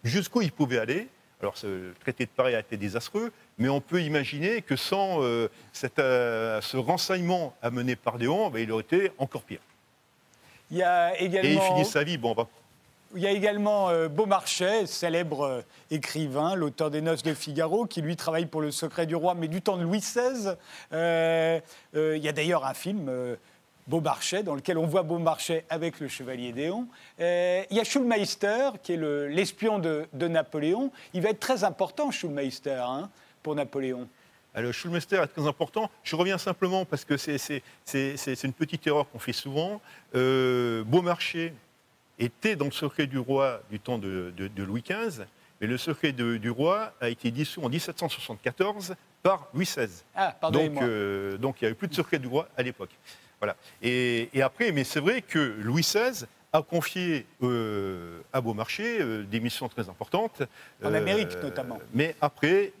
jusqu'où 0.02 0.42
ils 0.42 0.50
pouvaient 0.50 0.80
aller. 0.80 1.06
Alors 1.40 1.56
ce 1.56 1.92
traité 2.00 2.26
de 2.26 2.30
Paris 2.30 2.56
a 2.56 2.58
été 2.58 2.76
désastreux, 2.76 3.30
mais 3.58 3.68
on 3.68 3.80
peut 3.80 4.02
imaginer 4.02 4.60
que 4.60 4.74
sans 4.74 5.22
euh, 5.22 5.48
ce 5.72 6.76
renseignement 6.76 7.54
amené 7.62 7.94
par 7.94 8.18
Léon, 8.18 8.50
ben, 8.50 8.58
il 8.58 8.72
aurait 8.72 8.82
été 8.82 9.12
encore 9.18 9.42
pire. 9.42 9.60
Il 10.72 10.78
y 10.78 10.82
a 10.82 11.16
également... 11.20 11.48
Et 11.48 11.54
il 11.54 11.60
finit 11.60 11.84
sa 11.84 12.02
vie, 12.02 12.18
bon, 12.18 12.34
il 13.16 13.22
y 13.22 13.26
a 13.26 13.32
également 13.32 13.88
euh, 13.88 14.08
Beaumarchais, 14.08 14.86
célèbre 14.86 15.42
euh, 15.42 15.62
écrivain, 15.90 16.54
l'auteur 16.54 16.90
des 16.90 17.00
Noces 17.00 17.24
de 17.24 17.34
Figaro, 17.34 17.86
qui 17.86 18.02
lui 18.02 18.14
travaille 18.14 18.46
pour 18.46 18.60
le 18.60 18.70
secret 18.70 19.06
du 19.06 19.16
roi, 19.16 19.34
mais 19.34 19.48
du 19.48 19.62
temps 19.62 19.76
de 19.76 19.82
Louis 19.82 19.98
XVI. 19.98 20.54
Euh, 20.92 21.60
il 21.94 22.22
y 22.22 22.28
a 22.28 22.32
d'ailleurs 22.32 22.64
un 22.64 22.74
film, 22.74 23.10
Beaumarchais, 23.86 24.42
dans 24.42 24.54
lequel 24.54 24.78
on 24.78 24.86
voit 24.86 25.02
Beaumarchais 25.02 25.64
avec 25.68 26.00
le 26.00 26.08
chevalier 26.08 26.52
Déon. 26.52 26.86
il 27.18 27.66
y 27.76 27.80
a 27.80 27.84
Schulmeister, 27.84 28.70
qui 28.82 28.92
est 28.92 29.28
l'espion 29.28 29.78
de, 29.78 30.06
Napoléon. 30.12 30.92
Il 31.14 31.22
va 31.22 31.30
être 31.30 31.40
très 31.40 31.64
important, 31.64 32.10
Schulmeister, 32.10 32.82
hein, 32.86 33.10
pour 33.42 33.54
Napoléon. 33.54 34.08
Alors, 34.54 34.72
Schulmeister 34.72 35.16
est 35.16 35.28
très 35.28 35.46
important. 35.46 35.90
Je 36.02 36.16
reviens 36.16 36.38
simplement 36.38 36.84
parce 36.84 37.04
que 37.04 37.16
c'est 37.16 37.62
une 38.44 38.52
petite 38.52 38.86
erreur 38.86 39.08
qu'on 39.10 39.18
fait 39.18 39.32
souvent. 39.32 39.80
Beaumarchais 40.12 41.52
était 42.20 42.54
dans 42.56 42.66
le 42.66 42.70
secret 42.70 43.06
du 43.06 43.18
roi 43.18 43.62
du 43.70 43.80
temps 43.80 43.98
de, 43.98 44.32
Louis 44.58 44.82
XV, 44.82 45.24
mais 45.60 45.66
le 45.66 45.78
secret 45.78 46.12
du 46.12 46.50
roi 46.50 46.92
a 47.00 47.08
été 47.08 47.30
dissous 47.30 47.62
en 47.62 47.68
1774 47.68 48.94
par 49.22 49.48
Louis 49.52 49.64
XVI. 49.64 50.02
Ah, 50.14 50.36
donc, 50.50 50.82
euh, 50.82 51.36
donc 51.36 51.60
il 51.60 51.64
n'y 51.64 51.66
avait 51.66 51.74
plus 51.74 51.88
de 51.88 51.94
secret 51.94 52.18
du 52.18 52.26
roi 52.26 52.48
à 52.56 52.62
l'époque. 52.62 52.90
Voilà. 53.40 53.56
Et, 53.82 54.28
après, 54.42 54.72
mais 54.72 54.84
c'est 54.84 55.00
vrai 55.00 55.22
que 55.22 55.38
Louis 55.38 55.82
XVI 55.82 56.26
a 56.52 56.62
confié 56.62 57.26
euh, 57.42 58.20
à 58.32 58.40
Beaumarchais 58.40 59.00
euh, 59.00 59.22
des 59.22 59.40
missions 59.40 59.68
très 59.68 59.88
importantes. 59.88 60.42
En 60.84 60.92
Amérique 60.92 61.36
notamment. 61.42 61.78
Mais 61.94 62.16
après, 62.20 62.72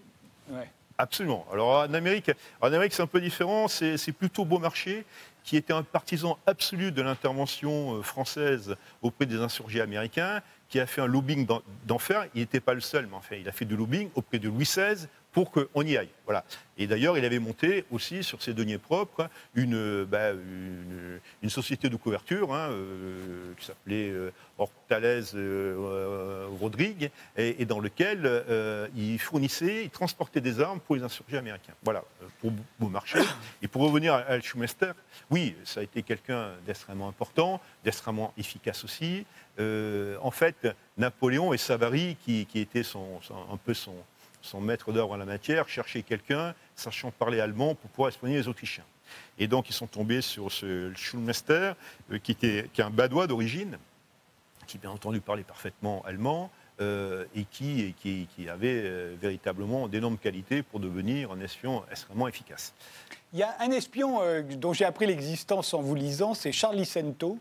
absolument. 0.98 1.46
Alors 1.52 1.80
en 1.88 1.94
Amérique, 1.94 2.32
en 2.60 2.66
Amérique 2.66 2.92
c'est 2.92 3.02
un 3.02 3.06
peu 3.06 3.20
différent, 3.20 3.68
c'est 3.68 4.12
plutôt 4.12 4.44
Beaumarchais 4.44 5.04
qui 5.44 5.56
était 5.56 5.72
un 5.72 5.82
partisan 5.82 6.38
absolu 6.46 6.92
de 6.92 7.02
l'intervention 7.02 7.94
euh, 7.96 8.02
française 8.02 8.76
auprès 9.02 9.26
des 9.26 9.38
insurgés 9.38 9.80
américains, 9.80 10.42
qui 10.68 10.78
a 10.78 10.86
fait 10.86 11.00
un 11.00 11.06
lobbying 11.06 11.46
d'enfer. 11.86 12.26
Il 12.34 12.40
n'était 12.40 12.60
pas 12.60 12.74
le 12.74 12.80
seul, 12.80 13.06
mais 13.06 13.16
enfin, 13.16 13.36
il 13.36 13.48
a 13.48 13.52
fait 13.52 13.64
du 13.64 13.76
lobbying 13.76 14.10
auprès 14.14 14.38
de 14.38 14.48
Louis 14.48 14.64
XVI 14.64 15.08
pour 15.32 15.50
qu'on 15.50 15.82
y 15.82 15.96
aille. 15.96 16.08
Voilà. 16.24 16.44
Et 16.78 16.86
d'ailleurs, 16.86 17.18
il 17.18 17.24
avait 17.24 17.38
monté 17.38 17.84
aussi 17.90 18.22
sur 18.22 18.42
ses 18.42 18.54
deniers 18.54 18.78
propres 18.78 19.28
une, 19.54 20.04
bah, 20.04 20.30
une, 21.42 21.50
société 21.50 21.88
de 21.88 21.96
couverture 21.96 22.54
hein, 22.54 22.70
euh, 22.70 23.52
qui 23.58 23.66
s'appelait 23.66 24.08
euh, 24.08 24.30
Hortalez 24.56 25.34
euh, 25.34 26.48
et, 27.36 27.64
dans 27.64 27.80
lequel 27.80 28.44
il 28.96 29.18
fournissait, 29.18 29.84
il 29.84 29.90
transportait 29.90 30.40
des 30.40 30.60
armes 30.60 30.80
pour 30.80 30.96
les 30.96 31.02
insurgés 31.02 31.36
américains. 31.36 31.74
Voilà, 31.82 32.04
pour 32.40 32.52
Beaumarchais. 32.78 33.20
Et 33.60 33.68
pour 33.68 33.82
revenir 33.82 34.14
à 34.14 34.40
Schumester, 34.40 34.92
oui, 35.30 35.56
ça 35.64 35.80
a 35.80 35.82
été 35.82 36.02
quelqu'un 36.02 36.52
d'extrêmement 36.66 37.08
important, 37.08 37.60
d'extrêmement 37.84 38.32
efficace 38.38 38.84
aussi. 38.84 39.26
en 39.58 40.30
fait, 40.30 40.68
Napoléon 40.96 41.52
et 41.52 41.58
Savary, 41.58 42.16
qui, 42.24 42.46
qui 42.46 42.60
était 42.60 42.82
son, 42.82 43.20
un 43.52 43.56
peu 43.56 43.74
son, 43.74 43.94
son 44.42 44.60
maître 44.60 44.92
d'œuvre 44.92 45.12
en 45.12 45.16
la 45.16 45.24
matière, 45.24 45.68
cherchait 45.68 46.02
quelqu'un 46.02 46.54
sachant 46.74 47.10
parler 47.10 47.40
allemand 47.40 47.74
pour 47.74 47.90
pouvoir 47.90 48.08
espionner 48.08 48.36
les 48.36 48.48
Autrichiens. 48.48 48.84
Et 49.38 49.48
donc 49.48 49.68
ils 49.68 49.72
sont 49.72 49.86
tombés 49.86 50.20
sur 50.20 50.50
ce 50.52 50.92
Schulmeister, 50.94 51.72
euh, 52.12 52.18
qui, 52.18 52.32
était, 52.32 52.68
qui 52.72 52.80
est 52.80 52.84
un 52.84 52.90
badois 52.90 53.26
d'origine, 53.26 53.78
qui 54.66 54.78
bien 54.78 54.90
entendu 54.90 55.20
parlait 55.20 55.42
parfaitement 55.42 56.02
allemand, 56.04 56.50
euh, 56.80 57.26
et, 57.34 57.44
qui, 57.44 57.94
qui, 58.00 58.48
avait 58.48 58.82
euh, 58.84 59.14
véritablement 59.20 59.86
d'énormes 59.86 60.16
qualités 60.16 60.62
pour 60.62 60.80
devenir 60.80 61.30
un 61.32 61.40
espion 61.40 61.82
extrêmement 61.90 62.26
efficace. 62.26 62.72
Il 63.34 63.38
y 63.38 63.42
a 63.42 63.54
un 63.60 63.70
espion 63.70 64.20
dont 64.56 64.72
j'ai 64.72 64.86
appris 64.86 65.06
l'existence 65.06 65.74
en 65.74 65.82
vous 65.82 65.94
lisant, 65.94 66.34
c'est 66.34 66.50
Charles 66.50 66.76
Licento. 66.76 67.38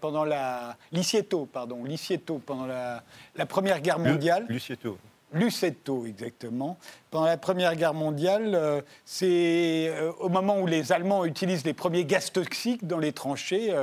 pendant 0.00 0.24
la 0.24 0.76
Licietto, 0.92 1.46
pardon, 1.46 1.84
Licietto 1.84 2.38
pendant 2.38 2.66
la, 2.66 3.02
la 3.34 3.46
Première 3.46 3.80
Guerre 3.80 3.98
mondiale. 3.98 4.44
Lucietto. 4.48 4.98
Lucetto, 5.32 6.06
exactement. 6.06 6.78
Pendant 7.10 7.26
la 7.26 7.38
Première 7.38 7.74
Guerre 7.74 7.94
mondiale, 7.94 8.54
euh, 8.54 8.82
c'est 9.06 9.88
euh, 9.88 10.12
au 10.20 10.28
moment 10.28 10.58
où 10.58 10.66
les 10.66 10.92
Allemands 10.92 11.24
utilisent 11.24 11.64
les 11.64 11.72
premiers 11.72 12.04
gaz 12.04 12.32
toxiques 12.32 12.86
dans 12.86 12.98
les 12.98 13.12
tranchées. 13.12 13.74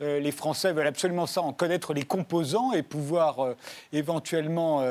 Euh, 0.00 0.20
les 0.20 0.30
Français 0.30 0.72
veulent 0.72 0.86
absolument 0.86 1.26
ça, 1.26 1.40
en 1.40 1.54
connaître 1.54 1.94
les 1.94 2.02
composants 2.02 2.72
et 2.72 2.82
pouvoir 2.82 3.54
éventuellement 3.92 4.84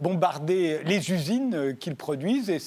bombarder 0.00 0.80
les 0.84 1.12
usines 1.12 1.76
qu'ils 1.78 1.96
produisent. 1.96 2.50
Et 2.50 2.58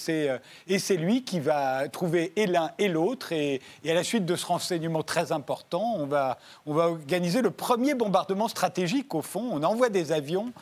c'est 0.80 0.98
lui 0.98 1.24
qui 1.24 1.40
va 1.40 1.88
trouver 1.90 2.32
et 2.36 2.48
l'un 2.48 2.72
et 2.78 2.88
l'autre. 2.88 3.32
Et, 3.32 3.62
à 3.86 3.94
la 3.94 4.04
suite 4.04 4.26
de 4.26 4.36
ce 4.36 4.46
renseignement 4.46 5.04
très 5.04 5.32
important, 5.32 5.96
on 5.98 6.06
va, 6.06 6.38
on 6.66 6.74
va 6.74 6.90
organiser 6.90 7.42
le 7.42 7.52
premier 7.52 7.94
bombardement 7.94 8.48
stratégique, 8.48 9.14
au 9.16 9.22
fond. 9.22 9.50
On 9.52 9.64
envoie 9.64 9.90
des 9.90 10.12
avions 10.12 10.54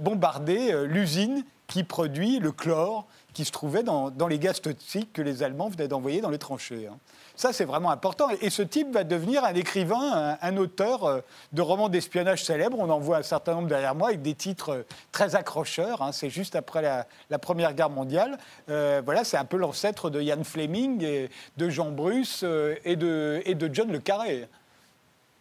bombarder 0.00 0.74
l'usine 0.86 1.44
qui 1.68 1.84
produit 1.84 2.40
le 2.40 2.50
chlore 2.50 3.06
qui 3.34 3.44
se 3.44 3.52
trouvait 3.52 3.84
dans, 3.84 4.10
les 4.28 4.38
gaz 4.40 4.60
toxiques 4.60 5.12
que 5.12 5.22
les 5.22 5.44
Allemands 5.44 5.68
venaient 5.68 5.86
d'envoyer 5.86 6.20
dans 6.20 6.30
les 6.30 6.38
tranchées. 6.38 6.88
Hein. 6.90 6.96
Ça, 7.36 7.52
c'est 7.52 7.64
vraiment 7.64 7.92
important. 7.92 8.30
Et 8.40 8.50
ce 8.50 8.62
type 8.62 8.92
va 8.92 9.04
devenir 9.04 9.44
un 9.44 9.54
écrivain, 9.54 10.36
un, 10.42 10.56
auteur 10.56 11.04
euh, 11.04 11.20
de 11.52 11.62
romans 11.62 11.88
d'espionnage 11.88 12.42
célèbres. 12.42 12.76
On 12.80 12.90
en 12.90 12.98
voit 12.98 13.18
un 13.18 13.22
certain 13.22 13.54
nombre 13.54 13.68
derrière 13.68 13.94
moi 13.94 14.08
avec 14.08 14.22
des 14.22 14.34
titres 14.34 14.70
euh, 14.70 14.82
très 15.12 15.36
accrocheurs. 15.36 16.02
Hein. 16.02 16.10
C'est 16.10 16.30
juste 16.30 16.56
après 16.56 16.82
la, 16.82 17.38
Première 17.38 17.74
Guerre 17.74 17.90
mondiale. 17.90 18.38
Euh, 18.70 19.02
voilà, 19.04 19.22
c'est 19.22 19.36
un 19.36 19.44
peu 19.44 19.56
l'ancêtre 19.56 20.10
de 20.10 20.20
Ian 20.20 20.42
Fleming, 20.42 21.04
et 21.04 21.30
de 21.56 21.70
Jean 21.70 21.92
Bruce 21.92 22.44
et, 22.84 22.96
de, 22.96 23.40
et 23.44 23.54
de 23.54 23.72
John 23.72 23.92
Le 23.92 24.00
Carré. 24.00 24.48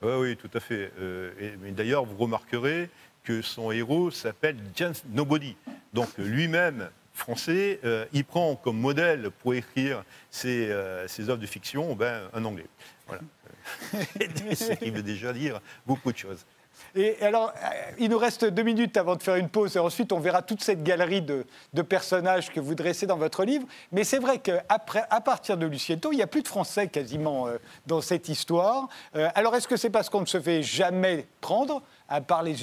Oui, 0.04 0.14
oui, 0.20 0.38
tout 0.38 0.52
à 0.54 0.60
fait. 0.60 0.92
mais 1.64 1.72
d'ailleurs, 1.72 2.06
vous 2.06 2.18
remarquerez 2.18 2.92
que 3.28 3.42
son 3.42 3.72
héros 3.72 4.10
s'appelle 4.10 4.56
James 4.76 4.94
Nobody. 5.10 5.58
Donc 5.92 6.08
lui-même, 6.18 6.90
français, 7.14 7.82
euh, 7.84 8.06
il 8.14 8.24
prend 8.24 8.56
comme 8.56 8.80
modèle 8.80 9.32
pour 9.40 9.54
écrire 9.54 10.06
ses, 10.32 10.72
euh, 10.72 11.10
ses 11.10 11.30
œuvres 11.30 11.42
de 11.42 11.46
fiction 11.46 11.94
ben, 11.94 12.22
un 12.34 12.46
anglais. 12.46 12.68
Voilà. 13.06 13.22
Ce 14.56 14.72
qui 14.76 14.92
veut 14.92 15.04
déjà 15.04 15.34
dire 15.34 15.60
beaucoup 15.86 16.14
de 16.14 16.18
choses. 16.18 16.46
Et 16.96 17.22
alors, 17.22 17.52
euh, 17.58 17.92
il 18.00 18.12
nous 18.12 18.18
reste 18.18 18.46
deux 18.46 18.64
minutes 18.64 18.96
avant 18.96 19.18
de 19.18 19.24
faire 19.24 19.36
une 19.36 19.50
pause, 19.50 19.76
et 19.76 19.80
ensuite 19.80 20.14
on 20.14 20.20
verra 20.22 20.42
toute 20.42 20.62
cette 20.62 20.84
galerie 20.84 21.22
de, 21.22 21.46
personnages 21.82 22.50
que 22.50 22.62
vous 22.62 22.76
dressez 22.76 23.08
dans 23.08 23.18
votre 23.18 23.44
livre. 23.44 23.68
Mais 23.92 24.06
c'est 24.06 24.20
vrai 24.20 24.40
qu'à 24.40 24.62
partir 25.20 25.58
de 25.58 25.66
Lucietto, 25.66 26.14
il 26.14 26.16
n'y 26.16 26.22
a 26.22 26.28
plus 26.28 26.44
de 26.44 26.48
Français 26.48 26.88
quasiment 26.88 27.48
dans 27.88 28.00
cette 28.00 28.30
histoire. 28.30 28.88
alors, 29.36 29.54
est-ce 29.56 29.68
que 29.68 29.76
c'est 29.76 29.90
parce 29.90 30.10
qu'on 30.10 30.22
ne 30.22 30.28
se 30.28 30.40
fait 30.40 30.64
jamais 30.64 31.26
prendre 31.42 31.82
à 32.10 32.22
part 32.22 32.44
les, 32.44 32.56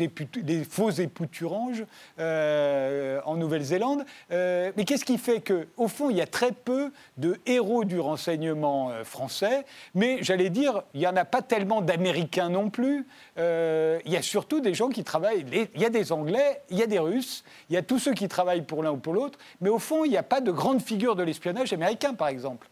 faux 0.68 0.90
épouturanges 0.90 1.84
euh, 2.18 3.20
en 3.24 3.36
Nouvelle-Zélande. 3.36 4.04
Euh, 4.30 4.72
mais 4.76 4.84
qu'est-ce 4.84 5.04
qui 5.04 5.18
fait 5.18 5.40
qu'au 5.40 5.88
fond, 5.88 6.10
il 6.10 6.16
y 6.16 6.20
a 6.20 6.26
très 6.26 6.52
peu 6.52 6.92
de 7.16 7.38
héros 7.46 7.84
du 7.84 8.00
renseignement 8.00 8.90
euh, 8.90 9.04
français, 9.04 9.64
mais 9.94 10.18
j'allais 10.22 10.50
dire, 10.50 10.82
il 10.94 11.00
n'y 11.00 11.06
en 11.06 11.16
a 11.16 11.24
pas 11.24 11.42
tellement 11.42 11.80
d'Américains 11.80 12.48
non 12.48 12.70
plus. 12.70 13.06
il 13.36 14.12
y 14.12 14.16
a 14.16 14.22
surtout 14.22 14.60
des 14.60 14.74
gens 14.74 14.88
qui 14.88 15.04
travaillent, 15.04 15.44
il 15.74 15.80
y 15.80 15.84
a 15.84 15.90
des 15.90 16.12
Anglais, 16.12 16.62
il 16.70 16.78
y 16.78 16.82
a 16.82 16.86
des 16.86 16.98
Russes, 16.98 17.44
il 17.70 17.74
y 17.74 17.76
a 17.76 17.82
tous 17.82 17.98
ceux 17.98 18.14
qui 18.14 18.28
travaillent 18.28 18.62
pour 18.62 18.82
l'un 18.82 18.92
ou 18.92 18.96
pour 18.96 19.12
l'autre, 19.12 19.38
mais 19.60 19.68
au 19.68 19.78
fond, 19.78 20.04
il 20.04 20.10
n'y 20.10 20.16
a 20.16 20.22
pas 20.22 20.40
de 20.40 20.50
grande 20.50 20.80
figure 20.80 21.16
de 21.16 21.22
l'espionnage 21.22 21.72
américain, 21.72 22.14
par 22.14 22.28
exemple. 22.28 22.68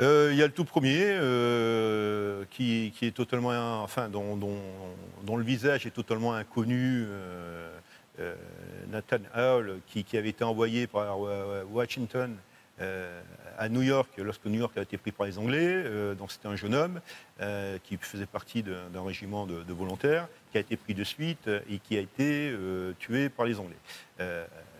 Euh, 0.00 0.28
il 0.30 0.38
y 0.38 0.42
a 0.42 0.46
le 0.46 0.52
tout 0.52 0.66
premier 0.66 1.00
euh, 1.00 2.44
qui, 2.50 2.92
est 3.00 3.16
totalement, 3.16 3.82
enfin, 3.82 4.08
dont, 4.08 4.38
le 5.36 5.42
visage 5.42 5.86
est 5.86 5.90
totalement 5.90 6.34
inconnu. 6.34 7.06
Euh, 7.08 7.70
Nathan 8.90 9.18
Howell, 9.34 9.80
qui, 9.86 10.04
avait 10.16 10.30
été 10.30 10.44
envoyé 10.44 10.86
par 10.86 11.18
Washington 11.70 12.34
à 13.58 13.68
New 13.68 13.82
York 13.82 14.10
lorsque 14.18 14.46
New 14.46 14.58
York 14.58 14.76
a 14.76 14.82
été 14.82 14.96
pris 14.96 15.12
par 15.12 15.26
les 15.26 15.38
Anglais. 15.38 15.84
donc 16.18 16.32
c'était 16.32 16.48
un 16.48 16.56
jeune 16.56 16.74
homme 16.74 17.00
qui 17.84 17.98
faisait 17.98 18.24
partie 18.24 18.62
d'un 18.62 19.04
régiment 19.04 19.46
de, 19.46 19.72
volontaires, 19.72 20.28
qui 20.50 20.56
a 20.56 20.60
été 20.62 20.78
pris 20.78 20.94
de 20.94 21.04
suite 21.04 21.50
et 21.68 21.78
qui 21.78 21.98
a 21.98 22.00
été 22.00 22.54
tué 22.98 23.28
par 23.28 23.44
les 23.44 23.58
Anglais. 23.58 23.76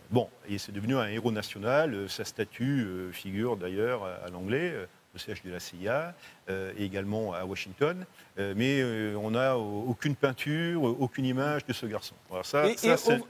Bon, 0.09 0.29
et 0.49 0.57
c'est 0.57 0.71
devenu 0.71 0.95
un 0.95 1.05
héros 1.05 1.31
national. 1.31 2.09
Sa 2.09 2.25
statue 2.25 2.87
figure 3.11 3.55
d'ailleurs 3.55 4.03
à 4.03 4.29
l'anglais 4.31 4.73
au 5.17 5.19
siège 5.19 5.41
de 5.43 5.51
la 5.51 5.59
CIA 5.59 6.13
euh, 6.49 6.71
et 6.77 6.85
également 6.85 7.33
à 7.33 7.43
Washington. 7.43 8.05
Euh, 8.37 8.53
mais 8.55 8.79
euh, 8.79 9.15
on 9.15 9.31
n'a 9.31 9.57
aucune 9.57 10.15
peinture, 10.15 10.83
aucune 10.83 11.25
image 11.25 11.65
de 11.65 11.73
ce 11.73 11.85
garçon. 11.87 12.15
ça, 12.43 12.65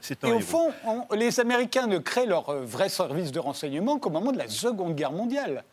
c'est 0.00 0.24
un 0.24 0.28
Et 0.28 0.32
au 0.32 0.40
fond, 0.40 0.72
les 1.14 1.40
Américains 1.40 1.86
ne 1.86 1.98
créent 1.98 2.26
leur 2.26 2.52
vrai 2.64 2.88
service 2.88 3.32
de 3.32 3.40
renseignement 3.40 3.98
qu'au 3.98 4.10
moment 4.10 4.32
de 4.32 4.38
la 4.38 4.48
Seconde 4.48 4.94
Guerre 4.94 5.12
mondiale. 5.12 5.64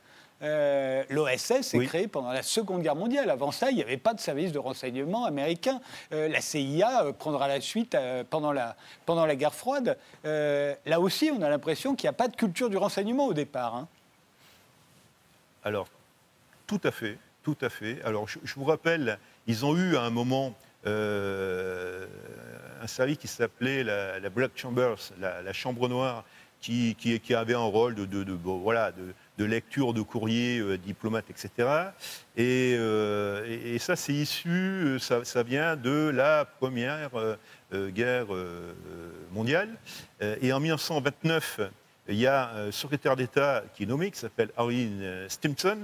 L'OSS 1.09 1.73
est 1.73 1.85
créé 1.85 2.07
pendant 2.07 2.31
la 2.31 2.43
Seconde 2.43 2.81
Guerre 2.81 2.95
mondiale. 2.95 3.29
Avant 3.29 3.51
ça, 3.51 3.71
il 3.71 3.75
n'y 3.77 3.81
avait 3.81 3.97
pas 3.97 4.13
de 4.13 4.19
service 4.19 4.51
de 4.51 4.59
renseignement 4.59 5.25
américain. 5.25 5.81
la 6.11 6.39
CIA 6.39 7.13
prendra 7.17 7.47
la 7.47 7.59
suite 7.61 7.97
pendant, 8.29 8.51
la, 8.51 8.75
pendant 9.05 9.25
la 9.25 9.35
guerre 9.35 9.55
froide. 9.55 9.97
là 10.23 10.99
aussi, 10.99 11.31
on 11.31 11.41
a 11.41 11.49
l'impression 11.49 11.95
qu'il 11.95 12.07
n'y 12.07 12.09
a 12.15 12.17
pas 12.17 12.27
de 12.27 12.35
culture 12.35 12.69
du 12.69 12.77
renseignement 12.77 13.25
au 13.27 13.33
départ. 13.33 13.75
Hein. 13.75 13.87
Alors, 15.65 15.87
tout 16.67 16.81
à 16.83 16.91
fait, 16.91 17.17
tout 17.43 17.57
à 17.61 17.69
fait. 17.69 18.01
Alors, 18.03 18.27
je, 18.27 18.55
vous 18.55 18.65
rappelle, 18.65 19.19
ils 19.47 19.65
ont 19.65 19.75
eu 19.75 19.95
à 19.95 20.01
un 20.01 20.09
moment 20.09 20.55
un 22.85 22.87
service 22.87 23.17
qui 23.17 23.27
s'appelait 23.27 23.83
la, 23.83 24.29
Black 24.29 24.51
Chambers, 24.55 24.97
la, 25.19 25.53
chambre 25.53 25.87
noire, 25.89 26.23
qui, 26.59 27.35
avait 27.35 27.53
un 27.53 27.59
rôle 27.59 27.95
de, 27.95 28.37
voilà, 28.43 28.91
de, 29.37 29.45
lecture 29.45 29.93
de 29.93 30.01
courriers 30.01 30.77
diplomates, 30.77 31.29
etc. 31.29 31.69
Et, 32.37 32.71
et, 32.73 33.79
ça, 33.79 33.95
c'est 33.95 34.13
issu, 34.13 34.97
ça, 34.99 35.23
ça, 35.23 35.43
vient 35.43 35.75
de 35.75 36.11
la 36.13 36.45
première 36.45 37.11
guerre 37.71 38.27
mondiale. 39.31 39.69
et 40.21 40.53
en 40.53 40.59
1929, 40.59 41.61
il 42.07 42.15
y 42.15 42.27
a 42.27 42.51
un 42.55 42.71
secrétaire 42.71 43.15
d'État 43.15 43.63
qui 43.73 43.83
est 43.83 43.87
nommé, 43.87 44.11
qui 44.11 44.19
s'appelle 44.19 44.51
Harry 44.57 44.91
Stimson, 45.27 45.79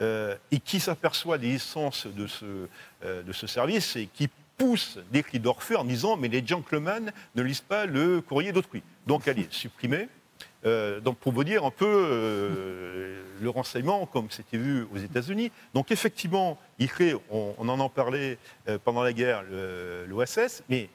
euh, 0.00 0.36
et 0.50 0.58
qui 0.58 0.80
s'aperçoit 0.80 1.38
des 1.38 1.48
licences 1.48 2.08
de 2.08 2.26
ce, 2.26 2.66
euh, 3.04 3.22
de 3.22 3.32
ce 3.32 3.46
service 3.46 3.94
et 3.94 4.08
qui 4.12 4.28
pousse 4.56 4.98
des 5.12 5.22
cris 5.22 5.38
d'orfeu 5.38 5.76
en 5.76 5.84
disant 5.84 6.16
mais 6.16 6.26
les 6.26 6.44
gentlemen 6.44 7.12
ne 7.36 7.42
lisent 7.42 7.60
pas 7.60 7.86
le 7.86 8.20
courrier 8.20 8.50
d'autrui. 8.50 8.82
Donc 9.06 9.28
elle 9.28 9.38
est 9.38 9.52
supprimée. 9.52 10.08
Euh, 10.66 10.98
donc 10.98 11.18
pour 11.18 11.32
vous 11.32 11.44
dire 11.44 11.64
un 11.64 11.70
peu 11.70 13.16
le 13.40 13.48
renseignement 13.50 14.06
comme 14.06 14.30
c'était 14.30 14.56
vu 14.56 14.86
aux 14.92 14.98
États-Unis. 14.98 15.52
Donc 15.74 15.92
effectivement, 15.92 16.58
il 16.80 16.88
crée, 16.88 17.14
on, 17.30 17.54
en 17.58 17.68
en 17.68 17.88
parlait 17.88 18.38
pendant 18.82 19.02
la 19.04 19.12
guerre, 19.12 19.44
l'OSS, 20.08 20.64
mais 20.68 20.88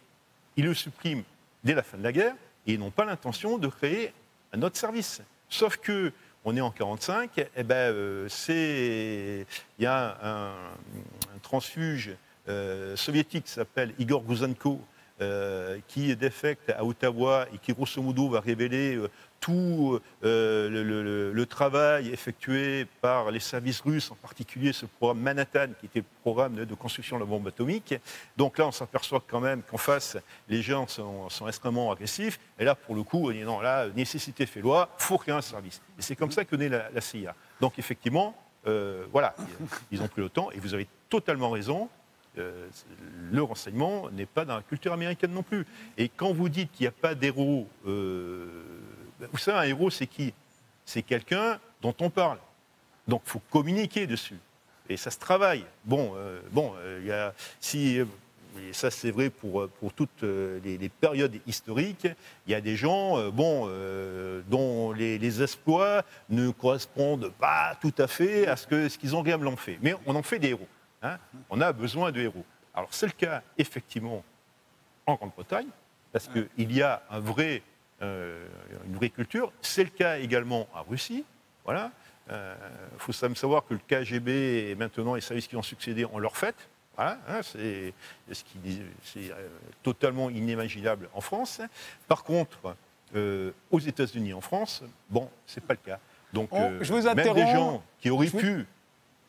il 0.57 0.65
le 0.65 0.73
supprime 0.73 1.23
dès 1.63 1.73
la 1.73 1.83
fin 1.83 1.97
de 1.97 2.03
la 2.03 2.11
guerre 2.11 2.35
et 2.67 2.73
ils 2.73 2.79
n'ont 2.79 2.91
pas 2.91 3.05
l'intention 3.05 3.57
de 3.57 3.67
créer 3.67 4.11
un 4.51 4.61
autre 4.61 4.77
service. 4.77 5.21
Sauf 5.49 5.77
que 5.77 6.11
on 6.49 6.55
est 6.55 6.61
en 6.61 6.71
45, 6.71 7.37
et 7.37 7.47
eh 7.57 7.63
ben, 7.63 7.75
euh, 7.75 8.27
il 8.49 9.83
y 9.83 9.85
a 9.85 10.17
un, 10.23 10.51
transfuge 11.43 12.11
euh, 12.47 12.95
soviétique 12.95 13.45
qui 13.45 13.51
s'appelle 13.51 13.93
Igor 13.99 14.23
Guzanko, 14.23 14.81
euh, 15.21 15.79
qui 15.87 16.15
défecte 16.15 16.69
à 16.69 16.83
Ottawa 16.83 17.45
et 17.53 17.57
qui, 17.57 17.73
grosso 17.73 18.01
modo, 18.01 18.29
va 18.29 18.39
révéler 18.39 18.99
tout 19.39 19.99
euh, 20.23 21.31
le, 21.33 21.45
travail 21.45 22.09
effectué 22.09 22.85
par 23.01 23.31
les 23.31 23.39
services 23.39 23.81
russes, 23.81 24.11
en 24.11 24.15
particulier 24.15 24.73
ce 24.73 24.85
programme 24.85 25.19
Manhattan, 25.19 25.67
qui 25.79 25.87
était 25.87 25.99
le 25.99 26.05
programme 26.21 26.55
de, 26.55 26.75
construction 26.75 27.15
de 27.17 27.21
la 27.21 27.25
bombe 27.25 27.47
atomique. 27.47 27.95
Donc 28.37 28.57
là, 28.57 28.67
on 28.67 28.71
s'aperçoit 28.71 29.23
quand 29.27 29.39
même 29.39 29.63
qu'en 29.63 29.77
face, 29.77 30.17
les 30.47 30.61
gens 30.61 30.87
sont, 30.87 31.47
extrêmement 31.47 31.91
agressifs. 31.91 32.39
Et 32.59 32.65
là, 32.65 32.75
pour 32.75 32.95
le 32.95 33.03
coup, 33.03 33.29
on 33.29 33.31
dit 33.31 33.43
non, 33.43 33.59
là, 33.61 33.87
nécessité 33.95 34.45
fait 34.45 34.61
loi, 34.61 34.89
il 34.99 35.03
faut 35.03 35.17
créer 35.17 35.33
un 35.33 35.41
service. 35.41 35.81
Et 35.97 36.01
c'est 36.01 36.15
comme 36.15 36.31
ça 36.31 36.45
que 36.45 36.55
naît 36.55 36.69
la, 36.69 37.01
CIA. 37.01 37.33
Donc 37.61 37.79
effectivement, 37.79 38.35
euh, 38.67 39.05
voilà, 39.11 39.35
ils 39.91 40.01
ont 40.01 40.07
pris 40.07 40.21
le 40.21 40.29
temps, 40.29 40.51
et 40.51 40.59
vous 40.59 40.73
avez 40.73 40.87
totalement 41.09 41.49
raison. 41.49 41.89
Euh, 42.39 42.69
le 43.31 43.43
renseignement 43.43 44.09
n'est 44.11 44.25
pas 44.25 44.45
dans 44.45 44.55
la 44.55 44.63
culture 44.63 44.93
américaine 44.93 45.31
non 45.31 45.43
plus. 45.43 45.65
Et 45.97 46.09
quand 46.09 46.33
vous 46.33 46.49
dites 46.49 46.71
qu'il 46.71 46.85
n'y 46.85 46.87
a 46.87 46.91
pas 46.91 47.15
d'héros 47.15 47.67
ben, 49.19 49.27
vous 49.31 49.37
savez, 49.37 49.57
un 49.57 49.63
héros, 49.63 49.89
c'est 49.89 50.07
qui? 50.07 50.33
C'est 50.85 51.01
quelqu'un 51.01 51.59
dont 51.81 51.93
on 51.99 52.09
parle. 52.09 52.37
Donc, 53.07 53.21
il 53.25 53.29
faut 53.29 53.41
communiquer 53.49 54.07
dessus. 54.07 54.37
Et 54.87 54.97
ça 54.97 55.11
se 55.11 55.19
travaille. 55.19 55.65
Bon, 55.83 56.13
euh, 56.15 56.39
bon, 56.51 56.73
euh, 56.77 57.01
y 57.05 57.11
a, 57.11 57.33
si, 57.59 57.97
et 57.97 58.73
ça 58.73 58.89
c'est 58.89 59.11
vrai 59.11 59.29
pour, 59.29 59.67
pour 59.79 59.93
toutes 59.93 60.23
euh, 60.23 60.59
les, 60.63 60.89
périodes 60.89 61.35
historiques, 61.45 62.07
il 62.47 62.51
y 62.51 62.55
a 62.55 62.61
des 62.61 62.75
gens 62.75 63.29
bon, 63.29 63.69
dont 64.49 64.91
les, 64.93 65.43
exploits 65.43 66.03
ne 66.29 66.49
correspondent 66.49 67.31
pas 67.39 67.77
tout 67.81 67.93
à 67.97 68.07
fait 68.07 68.47
à 68.47 68.55
ce 68.55 68.65
qu'ils 68.65 68.89
ce 68.89 68.97
qu'ils 68.97 69.15
ont 69.15 69.21
réellement 69.21 69.55
fait. 69.55 69.77
Mais 69.81 69.93
on 70.05 70.15
en 70.15 70.23
fait 70.23 70.39
des 70.39 70.49
héros. 70.49 70.67
Hein. 71.01 71.17
on 71.49 71.61
a 71.61 71.71
besoin 71.71 72.11
de 72.11 72.21
héros. 72.21 72.45
Alors 72.73 72.93
c'est 72.93 73.05
le 73.05 73.13
cas 73.13 73.41
effectivement 73.57 74.23
en 75.05 75.15
Grande-Bretagne, 75.15 75.67
parce 76.11 76.27
qu'il 76.27 76.71
y 76.71 76.81
a 76.81 77.01
un 77.09 77.19
vrai 77.19 77.63
euh, 78.01 78.47
une 78.85 78.95
vraie 78.95 79.09
culture. 79.09 79.51
C'est 79.61 79.83
le 79.83 79.89
cas 79.89 80.19
également 80.19 80.67
en 80.73 80.83
Russie. 80.83 81.25
Voilà. 81.65 81.91
Il 82.27 82.33
euh, 82.33 82.55
faut 82.97 83.11
savoir 83.11 83.65
que 83.65 83.73
le 83.73 83.79
KGB 83.85 84.69
et 84.69 84.75
maintenant 84.75 85.15
les 85.15 85.21
services 85.21 85.47
qui 85.47 85.57
ont 85.57 85.63
succédé 85.63 86.05
ont 86.05 86.17
leur 86.17 86.37
fête. 86.37 86.69
Voilà, 86.95 87.17
hein, 87.27 87.41
c'est 87.41 87.93
ce 88.31 88.43
qui 88.43 88.81
c'est 89.03 89.31
euh, 89.31 89.49
totalement 89.83 90.29
inimaginable 90.29 91.09
en 91.13 91.21
France. 91.21 91.61
Par 92.07 92.23
contre, 92.23 92.75
aux 93.71 93.79
États-Unis, 93.79 94.33
en 94.33 94.41
France, 94.41 94.83
bon, 95.09 95.29
c'est 95.45 95.63
pas 95.63 95.73
le 95.73 95.79
cas. 95.91 95.99
Donc, 96.31 96.51
je 96.53 96.93
vous 96.93 97.01
même 97.01 97.33
des 97.33 97.47
gens 97.47 97.83
qui 97.99 98.11
auraient 98.11 98.27
pu 98.27 98.65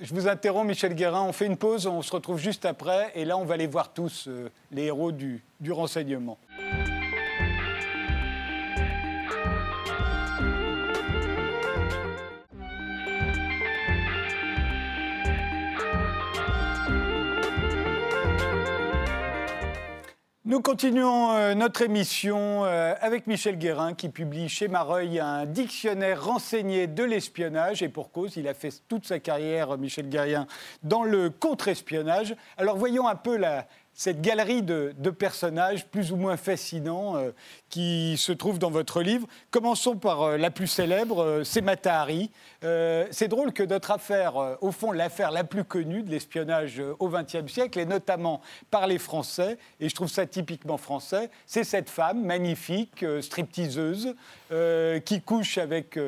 je 0.01 0.15
vous 0.15 0.29
interromps, 0.29 0.67
Michel 0.67 0.95
Guérin. 0.95 1.23
On 1.23 1.33
fait 1.33 1.47
une 1.47 1.57
pause, 1.57 1.87
on 1.87 2.03
se 2.03 2.13
retrouve 2.13 2.39
juste 2.39 2.65
après. 2.65 3.13
Et 3.15 3.25
là, 3.25 3.37
on 3.37 3.45
va 3.45 3.55
aller 3.55 3.67
voir 3.67 3.93
tous 3.93 4.29
les 4.71 4.85
héros 4.85 5.13
du, 5.13 5.43
du 5.61 5.73
renseignement. 5.73 6.39
Nous 20.51 20.61
continuons 20.61 21.31
euh, 21.31 21.55
notre 21.55 21.83
émission 21.83 22.65
euh, 22.65 22.93
avec 23.01 23.29
Michel 23.29 23.57
Guérin 23.57 23.95
qui 23.95 24.09
publie 24.09 24.49
chez 24.49 24.67
Mareuil 24.67 25.21
un 25.21 25.47
dictionnaire 25.47 26.25
renseigné 26.25 26.89
de 26.89 27.05
l'espionnage 27.05 27.85
et 27.85 27.89
pour 27.89 28.11
cause, 28.11 28.37
il 28.37 28.49
a 28.49 28.55
fait 28.55 28.73
toute 28.89 29.07
sa 29.07 29.21
carrière, 29.21 29.79
Michel 29.79 30.09
Guérin, 30.09 30.49
dans 30.83 31.05
le 31.05 31.31
contre-espionnage. 31.31 32.35
Alors 32.57 32.77
voyons 32.77 33.07
un 33.07 33.15
peu 33.15 33.37
la, 33.37 33.69
cette 33.95 34.23
galerie 34.23 34.63
de, 34.63 34.93
personnages 35.11 35.87
plus 35.87 36.13
ou 36.13 36.17
moins 36.17 36.37
fascinants 36.37 37.17
euh, 37.17 37.33
qui 37.69 38.17
se 38.17 38.33
trouvent 38.33 38.59
dans 38.59 38.71
votre 38.71 39.03
livre. 39.03 39.27
Commençons 39.51 39.97
par 39.97 40.23
euh, 40.23 40.37
la 40.37 40.51
plus 40.51 40.69
célèbre, 40.69 41.23
euh, 41.23 41.45
c'est 41.45 41.61
Matahari. 41.61 42.31
c'est 42.63 43.29
drôle 43.29 43.53
que 43.53 43.63
notre 43.63 43.91
affaire, 43.91 44.57
au 44.61 44.73
fond, 44.73 44.93
l'affaire 44.93 45.31
la 45.31 45.45
plus 45.45 45.65
connue 45.65 46.03
de 46.03 46.11
l'espionnage 46.11 46.83
au 46.99 47.09
XXe 47.09 47.51
siècle, 47.51 47.79
et 47.79 47.87
notamment 47.87 48.41
par 48.71 48.87
les 48.87 48.99
Français, 48.99 49.59
et 49.81 49.89
je 49.89 49.95
trouve 49.95 50.09
ça 50.09 50.27
typiquement 50.27 50.77
français, 50.77 51.31
c'est 51.47 51.65
cette 51.65 51.91
femme 51.91 52.25
magnifique, 52.25 53.05
stripteaseuse, 53.21 54.15
qui 55.05 55.23
couche 55.23 55.59
avec 55.59 55.99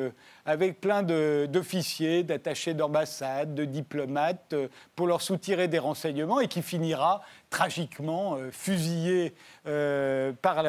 avec 0.45 0.81
plein 0.81 1.03
d'officiers, 1.03 2.23
d'attachés 2.23 2.73
d'ambassade, 2.73 3.55
de 3.55 3.65
diplomates, 3.65 4.53
euh, 4.53 4.67
pour 4.95 5.07
leur 5.07 5.21
soutirer 5.21 5.67
des 5.67 5.79
renseignements 5.79 6.39
et 6.39 6.47
qui 6.47 6.61
finira 6.61 7.21
tragiquement 7.53 8.35
euh, 8.35 8.49
fusillée 8.51 9.35
euh, 9.67 10.33
par 10.41 10.63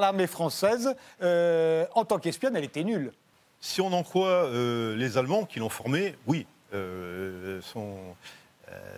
l'armée 0.00 0.26
française. 0.26 0.88
en 1.20 2.04
tant 2.04 2.18
qu'espionne, 2.18 2.56
elle 2.56 2.64
était 2.64 2.82
nulle. 2.82 3.12
Si 3.60 3.80
on 3.80 3.92
en 3.92 4.02
croit 4.02 4.50
les 4.52 5.18
Allemands 5.18 5.44
qui 5.44 5.60
l'ont 5.60 5.70
formée, 5.70 6.16
oui. 6.26 6.46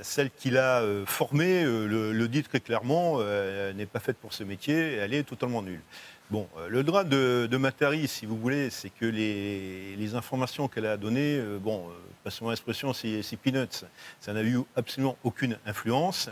celle 0.02 0.30
qui 0.30 0.50
l'a 0.50 0.82
formée 1.06 1.62
le, 1.64 2.12
le, 2.12 2.28
dit 2.28 2.42
très 2.42 2.60
clairement, 2.60 3.22
n'est 3.74 3.86
pas 3.86 4.00
faite 4.00 4.16
pour 4.16 4.32
ce 4.32 4.42
métier, 4.42 4.94
elle 4.94 5.14
est 5.14 5.22
totalement 5.22 5.62
nulle. 5.62 5.82
Bon, 6.30 6.46
euh, 6.58 6.68
le 6.68 6.82
drame 6.82 7.08
de, 7.08 7.48
de, 7.50 7.56
Matari, 7.56 8.06
si 8.06 8.26
vous 8.26 8.36
voulez, 8.36 8.68
c'est 8.68 8.90
que 8.90 9.06
les, 9.06 10.14
informations 10.14 10.68
qu'elle 10.68 10.84
a 10.84 10.98
données, 10.98 11.38
euh, 11.38 11.58
bon, 11.58 11.86
euh, 11.88 11.92
passons 12.22 12.50
l'expression, 12.50 12.92
c'est 12.92 13.22
peanuts. 13.42 13.86
Ça 14.20 14.34
n'a 14.34 14.42
eu 14.42 14.58
absolument 14.76 15.16
aucune 15.24 15.56
influence. 15.64 16.28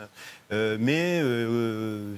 mais 0.51 1.23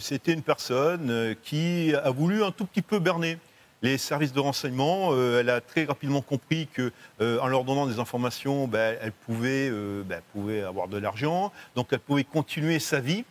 c'était 0.00 0.32
une 0.32 0.42
personne 0.42 1.36
qui 1.44 1.94
a 1.94 2.10
voulu 2.10 2.42
un 2.42 2.50
tout 2.50 2.66
petit 2.66 2.82
peu 2.82 2.98
berner 2.98 3.38
les 3.82 3.96
services 3.96 4.32
de 4.32 4.40
renseignement. 4.40 5.14
elle 5.38 5.50
a 5.50 5.60
très 5.60 5.84
rapidement 5.84 6.22
compris 6.22 6.66
que, 6.66 6.90
en 7.20 7.46
leur 7.46 7.62
donnant 7.62 7.86
des 7.86 8.00
informations, 8.00 8.66
ben, 8.66 8.98
elle, 9.00 9.12
pouvait, 9.12 9.70
ben, 9.70 10.16
elle 10.16 10.22
pouvait 10.32 10.62
avoir 10.62 10.88
de 10.88 10.98
l'argent, 10.98 11.52
donc 11.76 11.88
elle 11.92 12.00
pouvait 12.00 12.24
continuer 12.24 12.80
sa 12.80 12.98
vie. 12.98 13.24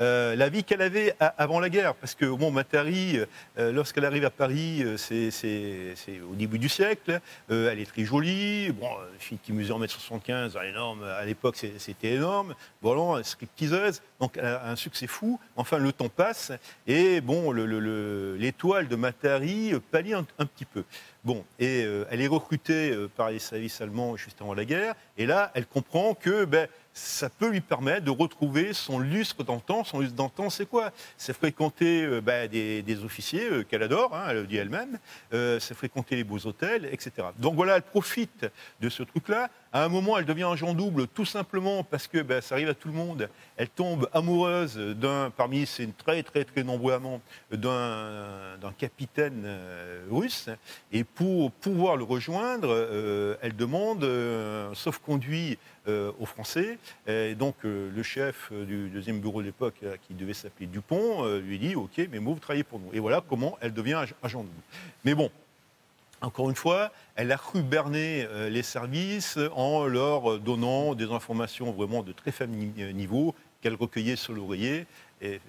Euh, 0.00 0.34
la 0.36 0.48
vie 0.48 0.64
qu'elle 0.64 0.82
avait 0.82 1.14
avant 1.20 1.60
la 1.60 1.68
guerre. 1.68 1.94
Parce 1.94 2.14
que, 2.14 2.24
bon, 2.24 2.50
Matari, 2.50 3.18
euh, 3.58 3.72
lorsqu'elle 3.72 4.04
arrive 4.04 4.24
à 4.24 4.30
Paris, 4.30 4.82
euh, 4.82 4.96
c'est 4.96 6.20
au 6.30 6.34
début 6.34 6.58
du 6.58 6.68
siècle, 6.68 7.20
elle 7.48 7.78
est 7.78 7.90
très 7.90 8.04
jolie, 8.04 8.72
bon, 8.72 8.88
une 9.12 9.18
fille 9.18 9.38
qui 9.42 9.52
mesure 9.52 9.78
1m75, 9.78 10.56
énorme, 10.64 11.04
à 11.04 11.24
l'époque 11.24 11.56
c'était 11.56 12.12
énorme, 12.12 12.54
bon, 12.80 13.22
stripteaseuse, 13.22 14.02
donc 14.20 14.36
elle 14.36 14.46
a 14.46 14.68
un 14.68 14.76
succès 14.76 15.06
fou. 15.06 15.38
Enfin, 15.56 15.78
le 15.78 15.92
temps 15.92 16.08
passe, 16.08 16.52
et 16.86 17.20
bon, 17.20 17.52
l'étoile 17.52 18.88
de 18.88 18.96
Matari 18.96 19.74
pâlit 19.90 20.14
un, 20.14 20.24
petit 20.24 20.64
peu. 20.64 20.84
Bon, 21.24 21.44
et 21.58 21.86
elle 22.10 22.20
est 22.20 22.28
recrutée 22.28 22.96
par 23.16 23.30
les 23.30 23.38
services 23.38 23.80
allemands 23.80 24.16
juste 24.16 24.40
avant 24.40 24.54
la 24.54 24.64
guerre, 24.64 24.94
et 25.18 25.26
là, 25.26 25.50
elle 25.54 25.66
comprend 25.66 26.14
que, 26.14 26.44
ben, 26.44 26.68
ça 26.94 27.30
peut 27.30 27.48
lui 27.48 27.60
permettre 27.60 28.04
de 28.04 28.10
retrouver 28.10 28.72
son 28.72 28.98
lustre 28.98 29.44
d'antan. 29.44 29.84
Son 29.84 30.00
lustre 30.00 30.16
d'antan, 30.16 30.50
c'est 30.50 30.66
quoi? 30.66 30.90
C'est 31.16 31.32
fréquenter 31.32 32.04
euh, 32.04 32.20
bah, 32.20 32.48
des, 32.48 33.04
officiers 33.04 33.48
euh, 33.50 33.64
qu'elle 33.64 33.82
adore, 33.82 34.14
hein, 34.14 34.26
elle 34.28 34.36
le 34.36 34.46
dit 34.46 34.56
elle-même, 34.56 34.98
euh, 35.32 35.58
c'est 35.58 35.74
fréquenter 35.74 36.16
les 36.16 36.24
beaux 36.24 36.46
hôtels, 36.46 36.88
etc. 36.92 37.28
Donc 37.38 37.54
voilà, 37.54 37.76
elle 37.76 37.82
profite 37.82 38.46
de 38.80 38.88
ce 38.88 39.02
truc-là. 39.02 39.48
À 39.72 39.84
un 39.84 39.88
moment, 39.88 40.18
elle 40.18 40.26
devient 40.26 40.46
agent 40.52 40.74
double 40.74 41.08
tout 41.08 41.24
simplement 41.24 41.82
parce 41.82 42.06
que 42.06 42.18
ben, 42.18 42.42
ça 42.42 42.56
arrive 42.56 42.68
à 42.68 42.74
tout 42.74 42.88
le 42.88 42.94
monde. 42.94 43.30
Elle 43.56 43.70
tombe 43.70 44.08
amoureuse 44.12 44.76
d'un, 44.76 45.30
parmi 45.34 45.64
ses 45.64 45.88
très 45.92 46.22
très 46.22 46.44
très 46.44 46.62
nombreux 46.62 46.92
amants, 46.92 47.22
d'un, 47.50 48.58
d'un 48.60 48.72
capitaine 48.72 49.44
euh, 49.46 50.04
russe. 50.10 50.50
Et 50.92 51.04
pour 51.04 51.50
pouvoir 51.52 51.96
le 51.96 52.04
rejoindre, 52.04 53.38
elle 53.40 53.56
demande 53.56 54.04
un 54.04 54.74
sauf-conduit 54.74 55.58
aux 55.86 56.26
Français. 56.26 56.78
Donc 57.38 57.56
le 57.64 58.02
chef 58.02 58.52
du 58.52 58.88
deuxième 58.88 59.20
bureau 59.20 59.40
de 59.40 59.46
l'époque, 59.46 59.82
qui 60.06 60.14
devait 60.14 60.34
s'appeler 60.34 60.66
Dupont, 60.66 61.26
lui 61.38 61.58
dit 61.58 61.74
Ok, 61.74 62.00
mais 62.10 62.18
vous 62.18 62.38
travaillez 62.38 62.64
pour 62.64 62.78
nous. 62.78 62.90
Et 62.92 63.00
voilà 63.00 63.22
comment 63.26 63.58
elle 63.60 63.72
devient 63.72 64.04
agent 64.22 64.42
double. 64.42 64.50
Mais 65.04 65.14
bon, 65.14 65.30
encore 66.22 66.48
une 66.48 66.56
fois, 66.56 66.92
elle 67.16 67.32
a 67.32 67.36
cru 67.36 67.62
berner 67.62 68.24
euh, 68.28 68.48
les 68.48 68.62
services 68.62 69.38
en 69.56 69.86
leur 69.86 70.38
donnant 70.38 70.94
des 70.94 71.10
informations 71.10 71.72
vraiment 71.72 72.04
de 72.04 72.12
très 72.12 72.30
faible 72.30 72.52
niveau 72.52 73.34
qu'elle 73.60 73.74
recueillait 73.74 74.16
sur 74.16 74.32
l'oreiller. 74.32 74.86
Et, 75.20 75.40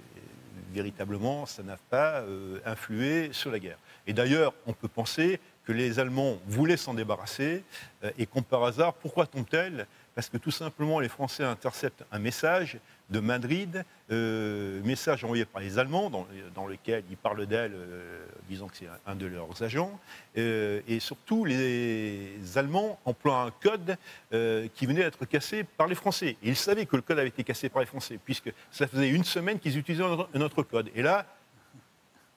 véritablement, 0.73 1.45
ça 1.45 1.61
n'a 1.61 1.77
pas 1.91 2.21
euh, 2.21 2.59
influé 2.65 3.31
sur 3.31 3.51
la 3.51 3.59
guerre. 3.59 3.77
Et 4.07 4.13
d'ailleurs, 4.13 4.55
on 4.65 4.73
peut 4.73 4.87
penser 4.87 5.39
que 5.65 5.71
les 5.71 5.99
Allemands 5.99 6.39
voulaient 6.47 6.77
s'en 6.77 6.95
débarrasser 6.95 7.63
euh, 8.03 8.09
et 8.17 8.25
comme 8.25 8.43
par 8.43 8.63
hasard, 8.63 8.95
pourquoi 8.95 9.27
tombe-t-elle 9.27 9.85
Parce 10.15 10.29
que 10.29 10.37
tout 10.37 10.51
simplement, 10.51 10.99
les 10.99 11.09
Français 11.09 11.43
interceptent 11.43 12.03
un 12.11 12.19
message 12.19 12.77
de 13.09 13.19
Madrid, 13.19 13.83
euh, 14.11 14.81
message 14.83 15.23
envoyé 15.23 15.45
par 15.45 15.61
les 15.61 15.79
Allemands, 15.79 16.09
dans, 16.09 16.67
lequel 16.67 17.03
ils 17.09 17.17
parlent 17.17 17.45
d'elle, 17.47 17.73
euh, 17.73 18.25
disant 18.47 18.67
que 18.67 18.77
c'est 18.77 18.87
un, 19.07 19.15
de 19.15 19.25
leurs 19.25 19.63
agents, 19.63 19.99
euh, 20.37 20.81
et 20.87 20.99
surtout 20.99 21.45
les 21.45 22.37
Allemands 22.55 22.99
emploient 23.05 23.41
un 23.41 23.51
code 23.51 23.97
qui 24.75 24.85
venait 24.85 25.03
d'être 25.03 25.25
cassé 25.25 25.63
par 25.63 25.87
les 25.87 25.95
Français. 25.95 26.37
ils 26.43 26.55
savaient 26.55 26.85
que 26.85 26.95
le 26.95 27.01
code 27.01 27.19
avait 27.19 27.29
été 27.29 27.43
cassé 27.43 27.69
par 27.69 27.81
les 27.81 27.87
Français, 27.87 28.19
puisque 28.23 28.51
ça 28.71 28.87
faisait 28.87 29.09
une 29.09 29.23
semaine 29.23 29.59
qu'ils 29.59 29.77
utilisaient 29.77 30.03
un 30.03 30.41
autre 30.41 30.63
code. 30.63 30.89
Et 30.95 31.01
là, 31.01 31.25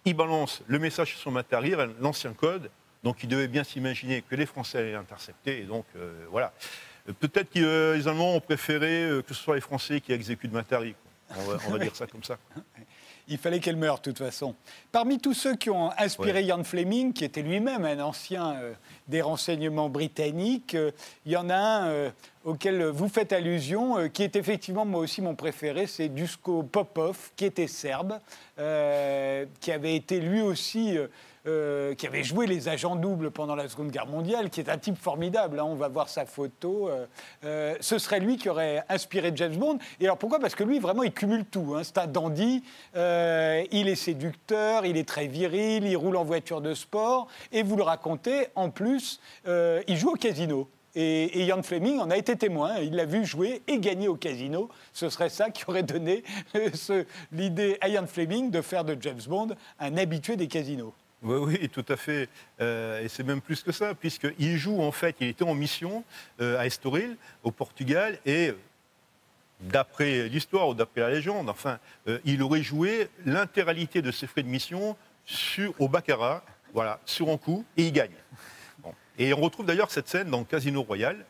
ils 0.05 0.15
balancent 0.15 0.63
le 0.67 0.79
message 0.79 1.17
sur 1.17 1.31
matériel, 1.31 1.91
l'ancien 2.01 2.33
code, 2.33 2.71
donc 3.03 3.23
ils 3.23 3.29
devaient 3.29 3.49
bien 3.49 3.65
s'imaginer 3.65 4.23
que 4.23 4.35
les 4.35 4.47
Français 4.47 4.79
allaient 4.79 4.93
l'intercepter, 4.93 5.61
et 5.61 5.65
donc 5.65 5.87
voilà. 6.31 6.53
Peut-être 7.13 7.51
que 7.51 7.95
les 7.97 8.09
Allemands 8.09 8.35
ont 8.35 8.41
préféré 8.41 9.05
euh, 9.05 9.23
que 9.23 9.35
ce 9.35 9.43
soit 9.43 9.55
les 9.55 9.61
Français 9.61 10.01
qui 10.01 10.13
exécutent 10.13 10.53
Matari. 10.53 10.95
On 11.67 11.71
va, 11.73 11.79
dire 11.79 11.95
ça 11.95 12.07
comme 12.07 12.23
ça. 12.23 12.39
Il 13.29 13.39
fallait 13.39 13.59
qu'elle 13.59 13.77
meure, 13.77 13.97
de 13.97 14.03
toute 14.03 14.19
façon. 14.19 14.55
Parmi 14.93 15.19
tous 15.19 15.35
ceux 15.35 15.57
qui 15.57 15.69
ont 15.69 15.91
inspiré 15.99 16.47
Jan 16.47 16.63
Fleming, 16.63 17.13
qui 17.13 17.25
était 17.25 17.43
lui-même 17.43 17.85
un 17.85 17.99
ancien 17.99 18.55
euh, 18.55 18.73
des 19.09 19.21
renseignements 19.21 19.89
britanniques, 19.89 20.77
euh, 20.77 20.93
il 21.25 21.33
y 21.33 21.37
en 21.37 21.51
a 21.51 21.57
un 21.57 22.13
auquel 22.45 22.85
vous 22.85 23.09
faites 23.09 23.33
allusion, 23.33 24.09
qui 24.09 24.23
est 24.23 24.37
effectivement 24.37 24.85
moi 24.85 25.01
aussi 25.01 25.21
mon 25.21 25.35
préféré, 25.35 25.89
c'est 25.89 26.09
Dusko 26.09 26.63
Popov, 26.63 27.33
qui 27.35 27.45
était 27.45 27.67
serbe, 27.67 28.21
qui 28.57 29.73
avait 29.73 29.97
été 29.97 30.21
lui 30.21 30.41
aussi 30.43 30.97
euh, 31.47 31.95
qui 31.95 32.07
avait 32.07 32.25
joué 32.25 32.47
les 32.47 32.69
agents 32.69 32.97
doubles 32.97 33.31
pendant 33.31 33.55
la 33.55 33.69
Seconde 33.69 33.91
Guerre 33.91 34.07
mondiale, 34.07 34.51
qui 34.51 34.61
est 34.61 34.69
un 34.69 34.79
type 34.79 34.99
formidable. 34.99 35.61
Hein. 35.61 35.65
on 35.65 35.77
va 35.77 35.87
voir 35.87 36.09
sa 36.09 36.27
photo. 36.27 36.89
Euh, 36.89 37.07
euh, 37.45 37.77
ce 37.81 37.99
serait 37.99 38.19
lui 38.19 38.37
qui 38.37 38.49
aurait 38.49 38.83
inspiré 38.89 39.31
James 39.35 39.55
Bond. 39.55 39.79
Et 40.01 40.07
alors 40.07 40.19
pourquoi? 40.19 40.41
Parce 40.41 40.57
que 40.57 40.65
lui, 40.65 40.81
vraiment, 40.81 41.05
il 41.05 41.13
cumule 41.13 41.45
tout. 41.45 41.75
Hein. 41.77 41.83
C'est 41.85 41.99
un 41.99 42.09
dandy. 42.09 42.65
il 42.95 43.89
est 43.89 43.95
séducteur, 43.95 44.87
il 44.87 44.97
est 44.97 45.09
très 45.09 45.29
viril, 45.29 45.87
il 45.87 45.97
roule 45.97 46.17
en 46.17 46.25
voiture 46.25 46.61
de 46.61 46.75
sport. 46.75 47.29
Et 47.53 47.63
vous 47.63 47.77
le 47.77 47.85
racontez, 47.85 48.49
en 48.57 48.71
plus, 48.71 49.21
il 49.47 49.97
joue 49.97 50.11
au 50.11 50.17
casino. 50.17 50.69
Et, 50.97 51.45
Ian 51.45 51.63
Fleming 51.63 52.01
en 52.01 52.11
a 52.11 52.17
été 52.17 52.35
témoin. 52.37 52.79
Il 52.79 52.97
l'a 52.97 53.05
vu 53.05 53.25
jouer 53.25 53.63
et 53.69 53.79
gagner 53.79 54.09
au 54.09 54.17
casino. 54.17 54.69
Ce 54.93 55.11
serait 55.11 55.29
ça 55.29 55.51
qui 55.51 55.65
aurait 55.69 55.83
donné 55.83 56.25
l'idée 57.33 57.79
à 57.81 57.89
Ian 57.89 58.07
Fleming 58.07 58.51
de 58.51 58.63
faire 58.63 58.85
de 58.85 58.97
James 59.01 59.21
Bond 59.29 59.49
un 59.79 59.97
habitué 59.97 60.37
des 60.37 60.49
casinos. 60.49 60.95
Oui, 61.23 61.59
oui, 61.61 61.69
tout 61.69 61.85
à 61.89 61.97
fait. 61.97 62.29
Euh, 62.61 63.03
et 63.03 63.09
c'est 63.09 63.23
même 63.23 63.41
plus 63.41 63.63
que 63.63 63.73
ça, 63.73 63.95
puisqu'il 63.95 64.57
joue, 64.57 64.81
en 64.81 64.93
fait, 64.93 65.17
il 65.21 65.29
était 65.29 65.45
en 65.45 65.55
mission 65.55 66.05
euh, 66.41 66.59
à 66.59 66.67
Estoril, 66.67 67.17
au 67.43 67.51
Portugal, 67.51 68.19
et 68.27 68.53
d'après 69.61 70.29
l'histoire 70.29 70.69
ou 70.69 70.75
d'après 70.75 71.01
la 71.01 71.11
légende, 71.11 71.49
enfin, 71.49 71.79
euh, 72.09 72.19
il 72.25 72.43
aurait 72.43 72.63
joué 72.63 73.09
l'intégralité 73.25 74.03
de 74.03 74.11
ses 74.11 74.27
frais 74.27 74.43
de 74.43 74.49
mission 74.49 74.97
sur, 75.25 75.75
au 75.81 75.89
Baccarat, 75.89 76.45
voilà, 76.75 77.01
sur 77.07 77.31
un 77.31 77.39
coup, 77.39 77.65
et 77.77 77.87
il 77.87 77.93
gagne. 77.93 78.11
Et 79.19 79.33
on 79.33 79.41
retrouve 79.41 79.65
d'ailleurs 79.65 79.91
cette 79.91 80.09
scène 80.09 80.29
dans 80.29 80.45
Casino 80.45 80.83
Royal. 80.83 81.25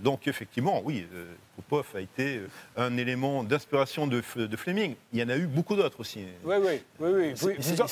donc 0.00 0.26
effectivement, 0.26 0.80
oui, 0.82 1.06
Popov 1.54 1.86
a 1.94 2.00
été 2.00 2.40
un 2.78 2.96
élément 2.96 3.44
d'inspiration 3.44 4.06
de, 4.06 4.22
Fleming. 4.22 4.96
Il 5.12 5.20
y 5.20 5.22
en 5.22 5.28
a 5.28 5.36
eu 5.36 5.46
beaucoup 5.46 5.76
d'autres 5.76 6.00
aussi. 6.00 6.24
Oui, 6.44 6.56
oui, 6.58 6.80
oui. 6.98 7.34
oui. 7.42 7.54
Vous 7.58 7.80
en 7.82 7.86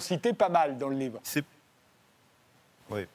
citez 0.00 0.32
pas 0.32 0.48
mal 0.48 0.76
dans 0.76 0.88
le 0.88 0.96
livre. 0.96 1.20
Oui. 2.90 3.06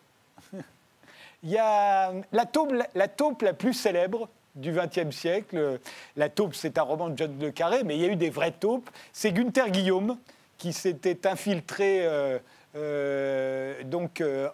Il 1.44 1.50
y 1.50 1.58
a 1.58 2.14
la 2.32 2.46
taupe, 2.46 2.74
la 2.96 3.08
taupe 3.08 3.42
la 3.42 3.54
plus 3.54 3.74
célèbre 3.74 4.30
du 4.56 4.72
XXe 4.72 5.16
siècle. 5.16 5.80
La 6.16 6.30
taupe, 6.30 6.56
c'est 6.56 6.78
un 6.78 6.84
roman 6.84 7.10
de 7.10 7.18
John 7.18 7.38
Le 7.40 7.52
Carré, 7.52 7.84
mais 7.84 7.98
il 7.98 8.02
y 8.02 8.06
a 8.06 8.08
eu 8.08 8.16
des 8.16 8.30
vraies 8.30 8.52
taupes. 8.52 8.90
C'est 9.12 9.32
Gunther 9.32 9.72
Guillaume 9.72 10.18
qui 10.58 10.72
s'était 10.72 11.28
infiltré 11.28 12.06
euh, 12.06 12.40
euh, 12.76 13.84
donc 13.84 14.22
euh, 14.22 14.48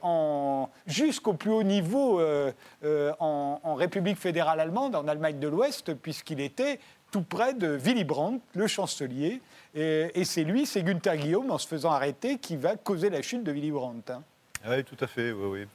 jusqu'au 0.88 1.34
plus 1.34 1.52
haut 1.52 1.64
niveau 1.64 2.20
en, 2.22 3.60
en, 3.64 3.76
République 3.76 4.18
fédérale 4.18 4.60
allemande, 4.60 4.96
en 4.96 5.08
Allemagne 5.08 5.40
de 5.40 5.48
l'Ouest, 5.48 5.94
puisqu'il 5.94 6.40
était 6.40 6.80
tout 7.12 7.22
près 7.22 7.54
de 7.54 7.68
Willy 7.68 8.04
Brandt, 8.04 8.42
le 8.56 8.68
chancelier, 8.68 9.42
et, 9.76 10.24
c'est 10.24 10.44
lui, 10.44 10.66
c'est 10.66 10.84
Gunther 10.84 11.18
Guillaume, 11.18 11.52
en 11.52 11.58
se 11.58 11.68
faisant 11.68 11.92
arrêter, 11.92 12.38
qui 12.38 12.56
va 12.56 12.76
causer 12.76 13.10
la 13.10 13.22
chute 13.22 13.44
de 13.44 13.52
Willy 13.52 13.72
Brandt. 13.72 14.12
Hein. 14.12 14.24
Ah 14.64 14.72
oui, 14.72 14.84
tout 14.84 14.98
à 15.00 15.08
fait, 15.08 15.32
oui. 15.32 15.66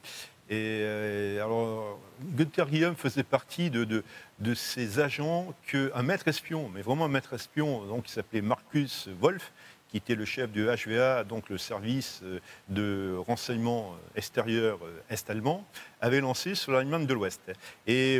Et 0.47 0.81
euh, 0.83 1.43
alors, 1.43 1.99
Gunther 2.21 2.67
Guillaume 2.67 2.95
faisait 2.95 3.23
partie 3.23 3.71
de, 3.71 4.03
de, 4.39 4.53
ces 4.53 4.99
agents 4.99 5.53
qu'un 5.65 6.03
maître 6.03 6.27
espion, 6.27 6.69
mais 6.71 6.83
vraiment 6.83 7.05
un 7.05 7.09
maître 7.09 7.33
espion, 7.33 7.85
donc, 7.85 8.03
qui 8.03 8.11
s'appelait 8.11 8.41
Marcus 8.41 9.09
Wolf, 9.19 9.51
qui 9.89 9.97
était 9.97 10.13
le 10.13 10.25
chef 10.25 10.51
du 10.51 10.67
HVA, 10.67 11.23
donc 11.23 11.49
le 11.49 11.57
service 11.57 12.21
euh, 12.23 12.39
de 12.69 13.15
renseignement 13.25 13.95
extérieur 14.15 14.77
euh, 14.83 15.01
est-allemand, 15.09 15.65
avait 15.99 16.21
lancé 16.21 16.53
sur 16.53 16.73
l'Allemagne 16.73 17.07
de 17.07 17.13
l'Ouest. 17.15 17.41
Et 17.87 18.19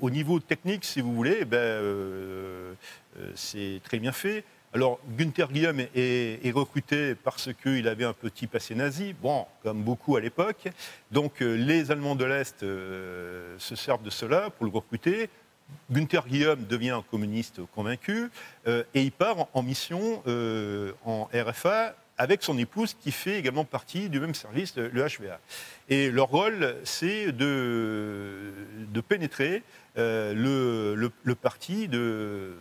au 0.00 0.10
niveau 0.10 0.38
technique, 0.38 0.84
si 0.84 1.00
vous 1.00 1.14
voulez, 1.14 1.38
eh 1.40 1.44
ben, 1.44 2.76
c'est 3.34 3.80
très 3.82 3.98
bien 3.98 4.12
fait. 4.12 4.44
Alors, 4.74 4.98
Günther 5.16 5.52
Guillaume 5.52 5.86
est, 5.94 6.50
recruté 6.50 7.14
parce 7.14 7.50
qu'il 7.62 7.86
avait 7.86 8.04
un 8.04 8.12
petit 8.12 8.48
passé 8.48 8.74
nazi, 8.74 9.12
bon, 9.12 9.46
comme 9.62 9.84
beaucoup 9.84 10.16
à 10.16 10.20
l'époque. 10.20 10.66
Donc, 11.12 11.42
euh, 11.42 11.54
les 11.54 11.92
Allemands 11.92 12.16
de 12.16 12.24
l'Est 12.24 12.64
euh, 12.64 13.54
se 13.58 13.76
servent 13.76 14.02
de 14.02 14.10
cela 14.10 14.50
pour 14.50 14.66
le 14.66 14.72
recruter. 14.72 15.30
Günther 15.92 16.26
Guillaume 16.26 16.64
devient 16.64 16.90
un 16.90 17.04
communiste 17.08 17.60
convaincu 17.72 18.30
euh, 18.66 18.82
et 18.94 19.02
il 19.02 19.12
part 19.12 19.46
en, 19.54 19.62
mission 19.62 20.20
en 21.06 21.28
RFA 21.32 21.94
avec 22.18 22.42
son 22.42 22.58
épouse 22.58 22.96
qui 23.00 23.12
fait 23.12 23.38
également 23.38 23.64
partie 23.64 24.08
du 24.08 24.18
même 24.18 24.34
service, 24.34 24.74
le, 24.76 24.90
HVA. 24.90 25.38
Et 25.88 26.10
leur 26.10 26.26
rôle, 26.26 26.74
c'est 26.82 27.30
de, 27.30 28.52
pénétrer 29.06 29.62
le, 29.94 31.34
parti 31.40 31.86
de 31.86 32.54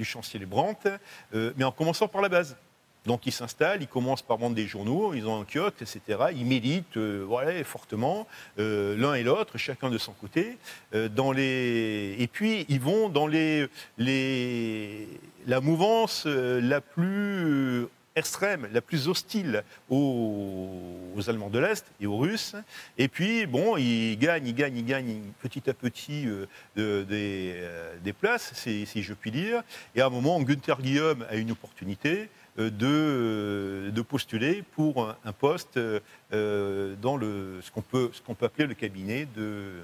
du 0.00 0.06
chancelier 0.06 0.46
Brandt, 0.46 0.88
euh, 1.34 1.52
mais 1.56 1.64
en 1.64 1.72
commençant 1.72 2.08
par 2.08 2.22
la 2.22 2.30
base. 2.30 2.56
Donc 3.04 3.26
ils 3.26 3.32
s'installent, 3.32 3.82
ils 3.82 3.88
commencent 3.88 4.22
par 4.22 4.38
vendre 4.38 4.56
des 4.56 4.66
journaux, 4.66 5.12
ils 5.14 5.26
ont 5.26 5.40
un 5.40 5.44
kiosque, 5.44 5.82
etc. 5.82 6.00
Ils 6.34 6.46
militent 6.46 6.96
euh, 6.96 7.22
voilà, 7.26 7.62
fortement, 7.64 8.26
euh, 8.58 8.96
l'un 8.96 9.14
et 9.14 9.22
l'autre, 9.22 9.58
chacun 9.58 9.90
de 9.90 9.98
son 9.98 10.12
côté. 10.12 10.58
dans 10.92 11.32
les... 11.32 12.16
Et 12.18 12.26
puis 12.26 12.66
ils 12.68 12.80
vont 12.80 13.08
dans 13.10 13.26
les, 13.26 13.68
les... 13.98 15.06
la 15.46 15.60
mouvance 15.60 16.26
la 16.26 16.80
plus 16.80 17.86
extrême, 18.20 18.68
la 18.72 18.80
plus 18.80 19.08
hostile 19.08 19.64
aux, 19.88 20.78
Allemands 21.26 21.50
de 21.50 21.58
l'Est 21.58 21.84
et 22.00 22.06
aux 22.06 22.16
Russes. 22.16 22.54
Et 22.96 23.08
puis, 23.08 23.46
bon, 23.46 23.76
ils 23.76 24.16
gagnent, 24.16 24.46
ils 24.46 24.54
gagnent, 24.54 24.76
ils 24.76 24.86
gagnent 24.86 25.22
petit 25.42 25.68
à 25.68 25.74
petit 25.74 26.26
euh, 26.26 26.46
euh, 26.78 27.94
des, 28.02 28.12
places, 28.12 28.52
si, 28.54 29.02
je 29.02 29.14
puis 29.14 29.30
dire. 29.30 29.62
Et 29.94 30.00
à 30.00 30.06
un 30.06 30.10
moment, 30.10 30.40
Günther 30.40 30.80
Guillaume 30.80 31.26
a 31.28 31.36
une 31.36 31.50
opportunité 31.50 32.28
euh, 32.58 33.90
de, 33.90 34.02
postuler 34.02 34.62
pour 34.76 35.14
un, 35.24 35.32
poste 35.32 35.78
dans 35.78 37.16
le, 37.16 37.60
ce 37.62 37.70
qu'on 37.70 37.82
peut, 37.82 38.10
peut 38.10 38.46
appeler 38.46 38.66
le 38.66 38.74
cabinet 38.74 39.26
de, 39.36 39.82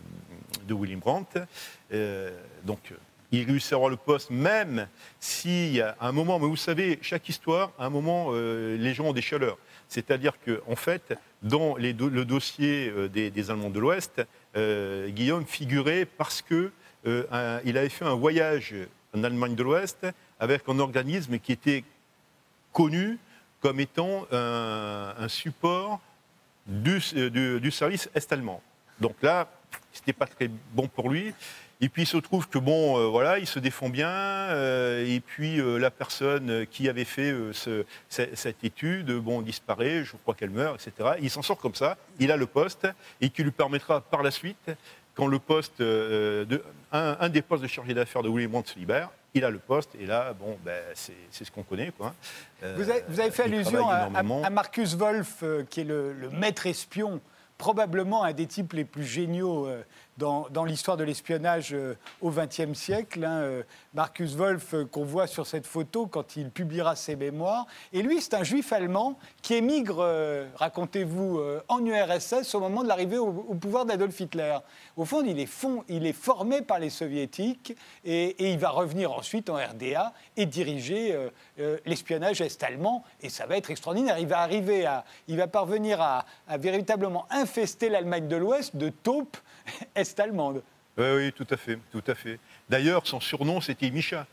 de 0.68 0.74
Brandt. 0.96 1.40
donc, 2.64 2.92
il 3.40 3.46
réussit 3.46 3.72
à 3.72 3.76
avoir 3.76 3.90
le 3.90 3.96
poste, 3.96 4.30
même 4.30 4.88
y 5.44 5.80
a 5.80 5.96
un 6.00 6.12
moment, 6.12 6.38
mais 6.38 6.46
vous 6.46 6.56
savez, 6.56 6.98
chaque 7.02 7.28
histoire, 7.28 7.72
à 7.78 7.86
un 7.86 7.90
moment, 7.90 8.28
euh, 8.30 8.76
les 8.76 8.94
gens 8.94 9.06
ont 9.06 9.12
des 9.12 9.22
chaleurs. 9.22 9.58
C'est-à-dire 9.88 10.32
qu'en 10.44 10.72
en 10.72 10.76
fait, 10.76 11.14
dans 11.42 11.76
le 11.76 12.24
dossier 12.24 12.92
des, 13.08 13.50
Allemands 13.50 13.70
de 13.70 13.78
l'Ouest, 13.78 14.26
Guillaume 14.54 15.46
figurait 15.46 16.06
parce 16.06 16.42
qu'il 16.42 16.72
avait 17.04 17.88
fait 17.88 18.04
un 18.04 18.14
voyage 18.14 18.74
en 19.14 19.22
Allemagne 19.22 19.54
de 19.54 19.62
l'Ouest 19.62 20.06
avec 20.40 20.62
un 20.66 20.80
organisme 20.80 21.38
qui 21.38 21.52
était 21.52 21.84
connu 22.72 23.18
comme 23.60 23.78
étant 23.78 24.26
un, 24.32 25.28
support 25.28 26.00
du, 26.66 26.98
du 27.60 27.70
service 27.70 28.10
est-allemand. 28.12 28.60
Donc 28.98 29.14
là, 29.22 29.48
c'était 29.92 30.12
pas 30.12 30.26
très 30.26 30.48
bon 30.72 30.88
pour 30.88 31.10
lui. 31.10 31.32
Et 31.80 31.88
puis 31.88 32.02
il 32.02 32.06
se 32.06 32.16
trouve 32.16 32.48
que 32.48 32.58
bon, 32.58 32.98
euh, 32.98 33.06
voilà, 33.06 33.38
il 33.38 33.46
se 33.46 33.58
défend 33.58 33.88
bien. 33.88 34.08
Euh, 34.08 35.04
et 35.06 35.20
puis 35.20 35.60
euh, 35.60 35.78
la 35.78 35.90
personne 35.90 36.66
qui 36.70 36.88
avait 36.88 37.04
fait 37.04 37.34
cette 38.08 38.64
étude, 38.64 39.12
bon, 39.12 39.42
disparaît. 39.42 40.04
Je 40.04 40.16
crois 40.16 40.34
qu'elle 40.34 40.50
meurt, 40.50 40.80
etc. 40.80 41.10
il 41.20 41.30
s'en 41.30 41.42
sort 41.42 41.58
comme 41.58 41.74
ça. 41.74 41.96
Il 42.18 42.32
a 42.32 42.36
le 42.36 42.46
poste 42.46 42.88
et 43.20 43.28
qui 43.28 43.42
lui 43.42 43.50
permettra 43.50 44.00
par 44.00 44.22
la 44.22 44.30
suite, 44.30 44.70
quand 45.14 45.26
le 45.26 45.38
poste, 45.38 45.80
de, 45.80 46.62
un, 46.92 47.28
des 47.28 47.42
postes 47.42 47.62
de 47.62 47.68
chargé 47.68 47.94
d'affaires 47.94 48.22
de 48.22 48.28
William 48.28 48.52
Brandt 48.52 48.70
se 48.72 48.78
libère, 48.78 49.10
il 49.32 49.44
a 49.44 49.50
le 49.50 49.58
poste, 49.58 49.94
et 50.00 50.06
là, 50.06 50.32
bon, 50.32 50.58
ben, 50.64 50.82
c'est 50.94 51.44
ce 51.44 51.50
qu'on 51.50 51.62
connaît. 51.62 51.90
Quoi. 51.96 52.14
vous, 52.76 52.90
avez, 52.90 53.30
fait 53.30 53.44
allusion 53.44 53.88
à, 53.88 54.50
Marcus 54.50 54.94
Wolf, 54.94 55.42
qui 55.70 55.80
est 55.80 55.84
le, 55.84 56.12
le 56.12 56.30
maître 56.30 56.66
espion 56.66 57.20
probablement 57.58 58.24
un 58.24 58.34
des 58.34 58.46
types 58.46 58.74
les 58.74 58.84
plus 58.84 59.04
géniaux 59.04 59.66
dans, 60.16 60.64
l'histoire 60.64 60.96
de 60.96 61.04
l'espionnage 61.04 61.74
euh, 61.74 61.94
au 62.20 62.30
XXe 62.30 62.72
siècle. 62.74 63.24
Hein, 63.24 63.40
euh, 63.42 63.62
Marcus 63.94 64.34
Wolf, 64.34 64.74
euh, 64.74 64.84
qu'on 64.84 65.04
voit 65.04 65.26
sur 65.26 65.46
cette 65.46 65.66
photo 65.66 66.06
quand 66.06 66.36
il 66.36 66.50
publiera 66.50 66.96
ses 66.96 67.16
mémoires. 67.16 67.66
Et 67.92 68.02
lui, 68.02 68.20
c'est 68.20 68.34
un 68.34 68.44
juif 68.44 68.72
allemand 68.72 69.18
qui 69.42 69.54
émigre, 69.54 70.46
racontez-vous, 70.56 71.40
en 71.68 71.84
URSS 71.84 72.54
au 72.54 72.60
moment 72.60 72.82
de 72.82 72.88
l'arrivée 72.88 73.18
au, 73.18 73.32
pouvoir 73.54 73.84
d'Adolf 73.84 74.18
Hitler. 74.18 74.56
Au 74.96 75.04
fond 75.04 75.22
il, 75.24 75.38
est 75.38 76.12
formé 76.12 76.62
par 76.62 76.78
les 76.78 76.90
soviétiques 76.90 77.76
et, 78.04 78.50
il 78.52 78.58
va 78.58 78.70
revenir 78.70 79.12
ensuite 79.12 79.50
en 79.50 79.56
RDA 79.56 80.12
et 80.36 80.46
diriger 80.46 81.16
l'espionnage 81.84 82.40
est-allemand. 82.40 83.04
Et 83.20 83.28
ça 83.28 83.46
va 83.46 83.56
être 83.56 83.70
extraordinaire. 83.70 84.18
Il 84.18 84.26
va 84.26 84.40
arriver 84.40 84.86
à, 84.86 85.04
il 85.28 85.36
va 85.36 85.46
parvenir 85.46 86.00
à, 86.00 86.24
à 86.48 86.58
véritablement 86.58 87.26
infester 87.30 87.88
l'Allemagne 87.88 88.28
de 88.28 88.36
l'Ouest 88.36 88.76
de 88.76 88.88
taupes 88.88 89.36
est-allemande. 89.94 90.62
Oui, 90.98 91.06
oui, 91.16 91.32
tout 91.32 91.46
à 91.50 91.56
fait, 91.56 91.78
tout 91.92 92.04
à 92.06 92.14
fait. 92.14 92.38
D'ailleurs, 92.68 93.06
son 93.06 93.20
surnom, 93.20 93.60
c'était 93.60 93.90
Misha. 93.90 94.26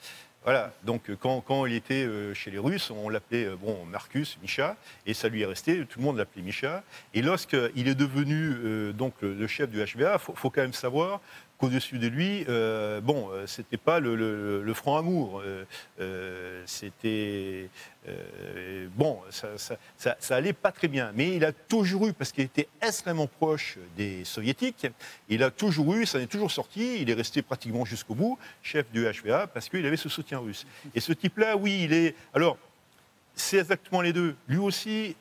Voilà, 0.43 0.73
donc 0.83 1.09
quand, 1.21 1.39
quand, 1.39 1.65
il 1.65 1.73
était 1.73 2.03
euh, 2.03 2.33
chez 2.33 2.51
les 2.51 2.57
Russes, 2.57 2.91
on 2.91 3.07
l'appelait 3.07 3.45
euh, 3.45 3.55
bon, 3.55 3.85
Marcus, 3.85 4.37
Misha, 4.41 4.75
et 5.05 5.13
ça 5.13 5.29
lui 5.29 5.41
est 5.41 5.45
resté, 5.45 5.85
tout 5.85 5.99
le 5.99 6.05
monde 6.05 6.17
l'appelait 6.17 6.41
Misha. 6.41 6.83
Et 7.13 7.21
lorsqu'il 7.21 7.87
est 7.87 7.95
devenu 7.95 8.53
euh, 8.53 8.91
donc, 8.91 9.13
le 9.21 9.47
chef 9.47 9.69
du 9.69 9.77
HBA, 9.77 10.15
il 10.15 10.35
faut, 10.35 10.49
quand 10.49 10.61
même 10.61 10.73
savoir 10.73 11.21
au-dessus 11.63 11.97
de 11.97 12.07
lui, 12.07 12.45
euh, 12.49 13.01
bon, 13.01 13.29
euh, 13.31 13.47
c'était 13.47 13.77
pas 13.77 13.99
le, 13.99 14.73
franc 14.73 14.97
amour. 14.97 15.41
Euh, 15.99 16.63
c'était. 16.65 17.69
bon, 18.95 19.19
ça, 19.29 19.77
ça, 19.97 20.35
allait 20.35 20.53
pas 20.53 20.71
très 20.71 20.87
bien. 20.87 21.11
Mais 21.15 21.35
il 21.35 21.45
a 21.45 21.51
toujours 21.51 22.07
eu, 22.07 22.13
parce 22.13 22.31
qu'il 22.31 22.43
était 22.43 22.67
extrêmement 22.81 23.27
proche 23.27 23.77
des 23.95 24.25
Soviétiques, 24.25 24.87
il 25.29 25.43
a 25.43 25.51
toujours 25.51 25.93
eu, 25.95 26.05
ça 26.05 26.19
n'est 26.19 26.27
toujours 26.27 26.51
sorti, 26.51 27.01
il 27.01 27.09
est 27.09 27.13
resté 27.13 27.41
pratiquement 27.41 27.85
jusqu'au 27.85 28.15
bout, 28.15 28.37
chef 28.61 28.91
du 28.91 29.05
HVA, 29.05 29.47
parce 29.47 29.69
qu'il 29.69 29.85
avait 29.85 29.97
ce 29.97 30.09
soutien 30.09 30.39
russe. 30.39 30.65
Et 30.95 30.99
ce 30.99 31.13
type-là, 31.13 31.55
oui, 31.55 31.83
il 31.83 31.93
est. 31.93 32.15
Alors, 32.33 32.57
c'est 33.35 33.57
exactement 33.57 34.01
les 34.01 34.13
deux. 34.13 34.35
Lui 34.47 34.57
aussi 34.57 35.15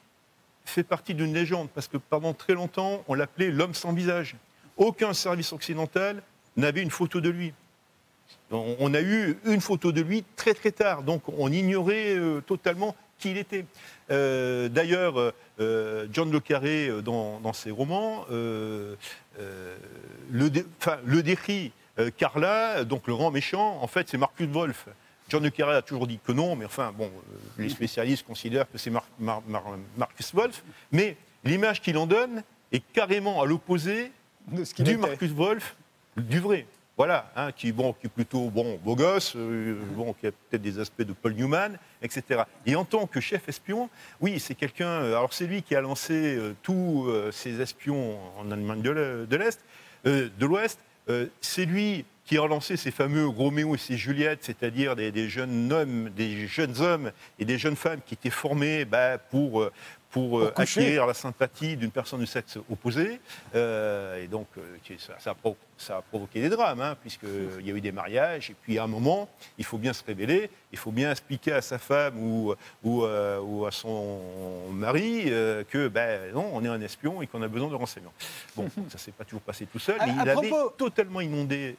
fait 0.64 0.82
partie 0.82 1.14
d'une 1.14 1.34
légende, 1.34 1.68
parce 1.70 1.88
que 1.88 1.96
pendant 1.96 2.34
très 2.34 2.54
longtemps, 2.54 3.04
on 3.08 3.14
l'appelait 3.14 3.50
l'homme 3.50 3.74
sans 3.74 3.92
visage. 3.92 4.36
Aucun 4.76 5.12
service 5.12 5.52
occidental 5.52 6.22
n'avait 6.56 6.82
une 6.82 6.90
photo 6.90 7.20
de 7.20 7.30
lui. 7.30 7.52
On 8.50 8.92
a 8.92 9.00
eu 9.00 9.38
une 9.46 9.60
photo 9.60 9.92
de 9.92 10.02
lui 10.02 10.24
très 10.36 10.52
très 10.52 10.72
tard, 10.72 11.02
donc 11.02 11.22
on 11.28 11.50
ignorait 11.50 12.14
euh, 12.16 12.40
totalement 12.42 12.94
qui 13.18 13.30
il 13.30 13.38
était. 13.38 13.64
Euh, 14.10 14.68
d'ailleurs, 14.68 15.32
euh, 15.60 16.06
John 16.12 16.30
Le 16.30 16.40
Carré, 16.40 16.90
dans, 17.02 17.52
ses 17.54 17.70
romans, 17.70 18.26
le, 18.28 18.96
décrit 21.22 21.72
Carla, 22.18 22.84
donc 22.84 23.06
le 23.06 23.14
grand 23.14 23.30
méchant, 23.30 23.78
en 23.80 23.86
fait 23.86 24.08
c'est 24.10 24.18
Marcus 24.18 24.48
Wolf. 24.48 24.86
John 25.28 25.42
Le 25.42 25.50
Carré 25.50 25.76
a 25.76 25.82
toujours 25.82 26.06
dit 26.06 26.18
que 26.22 26.32
non, 26.32 26.56
mais 26.56 26.66
enfin, 26.66 26.92
bon, 26.92 27.10
les 27.56 27.70
spécialistes 27.70 28.26
considèrent 28.26 28.70
que 28.70 28.76
c'est 28.76 28.92
Marcus 29.18 30.34
Wolf. 30.34 30.62
Mais 30.90 31.16
l'image 31.44 31.80
qu'il 31.80 31.96
en 31.96 32.06
donne 32.06 32.42
est 32.70 32.82
carrément 32.92 33.40
à 33.40 33.46
l'opposé 33.46 34.12
du 34.78 34.96
Marcus 34.96 35.30
Wolf 35.32 35.76
du 36.16 36.40
vrai. 36.40 36.66
Voilà, 36.96 37.32
hein, 37.36 37.52
qui, 37.52 37.72
bon, 37.72 37.94
qui 37.94 38.06
est 38.06 38.10
plutôt 38.10 38.50
bon, 38.50 38.78
beau 38.84 38.94
gosse, 38.94 39.32
euh, 39.34 39.80
bon, 39.96 40.12
qui 40.12 40.26
a 40.26 40.30
peut-être 40.30 40.60
des 40.60 40.78
aspects 40.78 41.02
de 41.02 41.14
Paul 41.14 41.32
Newman, 41.32 41.78
etc. 42.02 42.42
Et 42.66 42.76
en 42.76 42.84
tant 42.84 43.06
que 43.06 43.18
chef 43.18 43.48
espion, 43.48 43.88
oui, 44.20 44.38
c'est 44.38 44.54
quelqu'un. 44.54 44.86
Euh, 44.86 45.16
alors, 45.16 45.32
c'est 45.32 45.46
lui 45.46 45.62
qui 45.62 45.74
a 45.74 45.80
lancé 45.80 46.36
euh, 46.36 46.54
tous 46.62 47.10
ces 47.32 47.62
espions 47.62 48.18
en 48.38 48.50
Allemagne 48.50 48.82
de 48.82 49.36
l'Est, 49.36 49.60
de 50.04 50.46
l'Ouest. 50.46 50.78
c'est 51.40 51.64
lui 51.64 52.04
qui 52.24 52.36
a 52.38 52.46
lancé 52.46 52.76
ces 52.76 52.90
fameux 52.90 53.26
Roméo 53.26 53.74
et 53.74 53.78
ces 53.78 53.96
Juliettes, 53.96 54.44
c'est-à-dire 54.44 54.94
des, 54.94 55.28
jeunes 55.28 55.72
hommes, 55.72 56.10
des 56.10 56.46
jeunes 56.46 56.80
hommes 56.80 57.10
et 57.38 57.44
des 57.44 57.58
jeunes 57.58 57.76
femmes 57.76 58.00
qui 58.04 58.14
étaient 58.14 58.30
formés 58.30 58.84
bah, 58.84 59.18
pour, 59.18 59.68
pour, 60.12 60.38
euh, 60.38 60.52
acquérir 60.56 61.06
la 61.06 61.14
sympathie 61.14 61.74
d'une 61.74 61.90
personne 61.90 62.20
du 62.20 62.26
sexe 62.26 62.58
opposé. 62.70 63.18
Euh, 63.54 64.22
et 64.22 64.28
donc, 64.28 64.46
euh, 64.58 64.96
ça, 65.18 65.96
a 65.96 66.02
provoqué 66.02 66.42
des 66.42 66.50
drames, 66.50 66.80
hein, 66.80 66.96
puisqu'il 67.00 67.66
y 67.66 67.70
a 67.70 67.74
eu 67.74 67.80
des 67.80 67.92
mariages. 67.92 68.50
Et 68.50 68.56
puis, 68.62 68.78
à 68.78 68.84
un 68.84 68.86
moment, 68.86 69.28
il 69.58 69.64
faut 69.64 69.78
bien 69.78 69.94
se 69.94 70.04
révéler, 70.04 70.50
il 70.70 70.78
faut 70.78 70.92
bien 70.92 71.10
expliquer 71.10 71.52
à 71.52 71.62
sa 71.62 71.78
femme 71.78 72.18
ou, 72.18 72.54
ou, 72.84 73.04
à 73.04 73.70
son 73.70 74.20
mari 74.70 75.24
que, 75.70 75.88
ben 75.88 76.32
non, 76.34 76.50
on 76.52 76.62
est 76.62 76.68
un 76.68 76.80
espion 76.82 77.22
et 77.22 77.26
qu'on 77.26 77.42
a 77.42 77.48
besoin 77.48 77.70
de 77.70 77.74
renseignements. 77.74 78.12
Bon, 78.54 78.68
ça 78.76 78.80
ne 78.94 78.98
s'est 78.98 79.12
pas 79.12 79.24
toujours 79.24 79.40
passé 79.40 79.66
tout 79.66 79.78
seul, 79.78 79.96
mais 79.98 80.12
il 80.12 80.28
avait 80.28 80.50
totalement 80.76 81.20
inondé 81.20 81.76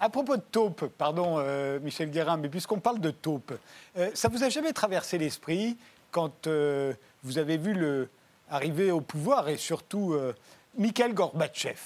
à 0.00 0.08
propos 0.08 0.36
de 0.36 0.42
taupe, 0.42 0.86
pardon 0.98 1.42
Michel 1.80 2.10
Guérin, 2.10 2.36
mais 2.36 2.48
puisqu'on 2.48 2.80
parle 2.80 3.00
de 3.00 3.10
taupe, 3.10 3.54
ça 4.14 4.28
vous 4.28 4.42
a 4.42 4.48
jamais 4.48 4.72
traversé 4.72 5.18
l'esprit 5.18 5.76
quand 6.14 6.48
vous 7.24 7.38
avez 7.38 7.56
vu 7.56 7.74
le, 7.74 8.08
arriver 8.48 8.92
au 8.92 9.00
pouvoir 9.00 9.48
et 9.48 9.56
surtout 9.56 10.12
euh, 10.12 10.32
Mikhail 10.78 11.12
Gorbatchev. 11.12 11.80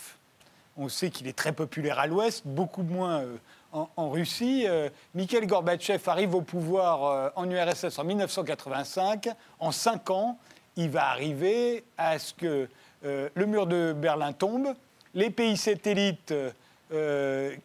On 0.77 0.91
sait 0.91 1.09
qu'il 1.09 1.27
est 1.27 1.37
très 1.37 1.53
populaire 1.53 1.99
à 1.99 2.07
l'Ouest, 2.07 2.43
beaucoup 2.45 2.83
moins 2.83 3.23
euh, 3.23 3.37
en, 3.73 4.11
Russie. 4.11 4.65
Euh, 4.69 4.91
Mikhail 5.15 5.47
Gorbatchev 5.47 6.03
arrive 6.07 6.35
au 6.35 6.43
pouvoir 6.43 7.33
en 7.37 7.51
URSS 7.51 7.99
en 7.99 8.05
1985. 8.05 9.31
En 9.61 9.73
cinq 9.73 10.11
ans, 10.11 10.39
il 10.77 10.91
va 10.91 11.09
arriver 11.09 11.85
à 11.97 12.19
ce 12.19 12.35
que 12.35 12.69
le 13.03 13.47
mur 13.47 13.67
de 13.67 13.95
Berlin 13.97 14.33
tombe, 14.33 14.75
les 15.15 15.31
pays 15.31 15.57
satellites 15.57 16.35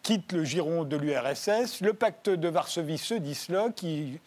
quittent 0.02 0.32
le 0.32 0.44
giron 0.44 0.84
de 0.84 0.96
l'URSS, 0.96 1.80
le 1.80 1.92
pacte 1.92 2.28
de 2.28 2.48
Varsovie 2.48 2.98
se 2.98 3.14
disloque, 3.14 3.82
ils, 3.82 4.18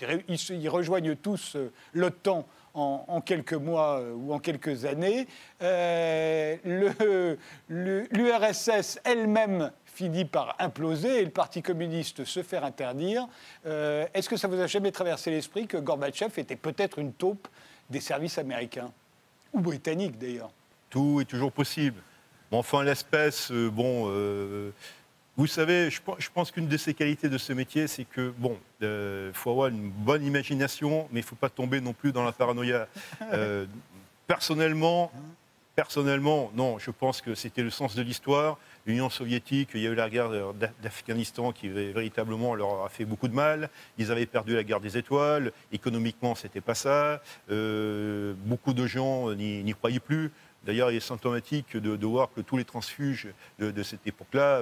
rejoignent 0.69 1.15
tous 1.15 1.55
l'OTAN 1.93 2.45
en, 2.77 3.21
quelques 3.21 3.53
mois 3.53 3.99
euh, 3.99 4.13
ou 4.13 4.33
en 4.33 4.39
quelques 4.39 4.85
années. 4.85 5.27
Euh, 5.61 7.35
L'URSS 7.69 8.99
elle-même 9.03 9.71
finit 9.85 10.25
par 10.25 10.55
imploser 10.59 11.21
et 11.21 11.25
le 11.25 11.31
Parti 11.31 11.61
communiste 11.61 12.23
se 12.23 12.43
faire 12.43 12.63
interdire. 12.63 13.27
Euh, 13.65 14.05
est-ce 14.13 14.29
que 14.29 14.37
ça 14.37 14.47
vous 14.47 14.59
a 14.59 14.67
jamais 14.67 14.91
traversé 14.91 15.31
l'esprit 15.31 15.67
que 15.67 15.77
Gorbatchev 15.77 16.39
était 16.39 16.55
peut-être 16.55 16.99
une 16.99 17.13
taupe 17.13 17.47
des 17.89 17.99
services 17.99 18.37
américains? 18.37 18.91
Ou 19.53 19.59
britanniques 19.59 20.19
d'ailleurs 20.19 20.51
Tout 20.89 21.19
est 21.21 21.25
toujours 21.25 21.51
possible. 21.51 22.01
Enfin, 22.51 22.83
l'espèce, 22.83 23.51
bon, 23.51 24.09
vous 25.37 25.45
savez, 25.45 25.91
je, 25.91 26.29
pense 26.33 26.49
qu'une 26.49 26.67
de 26.67 26.77
ses 26.77 26.95
qualités 26.95 27.29
de 27.29 27.37
ce 27.37 27.53
métier, 27.53 27.85
c'est 27.85 28.05
que, 28.05 28.33
bon, 28.39 28.57
il 28.81 28.87
euh, 28.87 29.33
faut 29.33 29.51
avoir 29.51 29.67
une 29.67 29.91
bonne 29.91 30.25
imagination, 30.25 31.07
mais 31.11 31.19
il 31.19 31.23
ne 31.23 31.27
faut 31.27 31.35
pas 31.35 31.51
tomber 31.51 31.79
non 31.79 31.93
plus 31.93 32.11
dans 32.11 32.23
la 32.23 32.31
paranoïa. 32.31 32.87
Euh, 33.33 33.67
personnellement, 34.25 35.11
personnellement, 35.75 36.51
non, 36.55 36.79
je 36.79 36.89
pense 36.89 37.21
que 37.21 37.35
c'était 37.35 37.61
le 37.61 37.69
sens 37.69 37.93
de 37.93 38.01
l'histoire. 38.01 38.57
L'Union 38.87 39.11
soviétique, 39.11 39.69
il 39.75 39.81
y 39.81 39.87
a 39.87 39.91
eu 39.91 39.95
la 39.95 40.09
guerre 40.09 40.31
d'Afghanistan 40.81 41.51
qui 41.51 41.69
véritablement 41.69 42.55
leur 42.55 42.83
a 42.83 42.89
fait 42.89 43.05
beaucoup 43.05 43.27
de 43.27 43.35
mal. 43.35 43.69
Ils 43.99 44.11
avaient 44.11 44.25
perdu 44.25 44.55
la 44.55 44.63
guerre 44.63 44.79
des 44.79 44.97
étoiles. 44.97 45.51
Économiquement, 45.71 46.33
c'était 46.33 46.61
pas 46.61 46.73
ça. 46.73 47.21
Euh, 47.51 48.33
beaucoup 48.45 48.73
de 48.73 48.87
gens 48.87 49.31
n'y 49.35 49.73
croyaient 49.75 49.99
plus. 49.99 50.31
D'ailleurs, 50.67 50.91
il 50.91 50.97
est 50.97 50.99
symptomatique 50.99 51.75
de, 51.75 52.05
voir 52.05 52.29
que 52.35 52.41
tous 52.41 52.57
les 52.57 52.65
transfuges 52.65 53.29
de, 53.57 53.83
cette 53.83 54.05
époque-là 54.05 54.59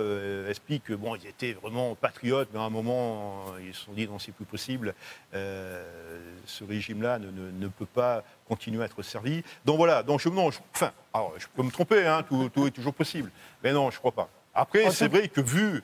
expliquent 0.48 0.86
que 0.86 0.94
bon, 0.94 1.16
ils 1.16 1.28
étaient 1.28 1.54
vraiment 1.54 1.96
patriotes, 1.96 2.48
mais 2.54 2.60
à 2.60 2.64
un 2.64 2.70
moment, 2.70 3.44
ils 3.66 3.74
se 3.74 3.86
sont 3.86 3.94
dit 3.94 4.08
non, 4.08 4.20
c'est 4.20 4.32
plus 4.32 4.46
possible. 4.46 4.94
ce 5.34 6.64
régime-là 6.64 7.20
ne, 7.20 7.68
peut 7.68 7.88
pas 7.88 8.24
continuer 8.48 8.84
à 8.84 8.86
être 8.86 9.02
servi. 9.02 9.44
Donc 9.66 9.78
voilà. 9.78 10.04
Donc 10.04 10.20
je, 10.20 10.30
non, 10.30 10.50
enfin, 10.74 10.92
je 11.38 11.48
peux 11.56 11.64
me 11.64 11.72
tromper, 11.72 12.06
hein, 12.06 12.24
tout, 12.24 12.68
est 12.68 12.72
toujours 12.72 12.94
possible, 12.94 13.32
mais 13.64 13.74
non, 13.74 13.90
je 13.90 13.96
ne 13.96 14.00
crois 14.00 14.12
pas. 14.12 14.30
Après, 14.54 14.90
c'est 14.92 15.08
vrai 15.08 15.28
que 15.28 15.42
vu, 15.42 15.84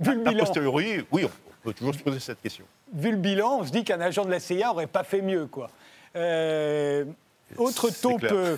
vu 0.00 0.14
le 0.14 0.24
bilan. 0.24 0.40
posteriori, 0.40 1.06
oui, 1.12 1.24
on 1.24 1.62
peut 1.62 1.72
toujours 1.72 1.94
se 1.94 2.00
poser 2.00 2.20
cette 2.20 2.42
question. 2.42 2.64
Vu 2.92 3.12
le 3.12 3.16
bilan, 3.16 3.60
on 3.60 3.64
se 3.64 3.70
dit 3.70 3.84
qu'un 3.84 4.00
agent 4.00 4.24
de 4.24 4.30
la 4.30 4.40
CIA 4.40 4.68
n'aurait 4.68 4.86
pas 4.86 5.04
fait 5.04 5.22
mieux, 5.22 5.46
quoi. 5.46 5.70
Euh, 6.16 7.04
autre 7.56 7.90
taupe, 7.90 8.24
euh, 8.24 8.56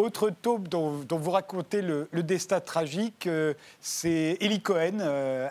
autre 0.00 0.30
taupe 0.30 0.68
dont, 0.68 1.04
vous 1.08 1.30
racontez 1.30 1.82
le, 1.82 2.08
destin 2.12 2.60
tragique, 2.60 3.26
euh, 3.26 3.54
c'est 3.80 4.36
Eli 4.40 4.60
Cohen, 4.60 5.00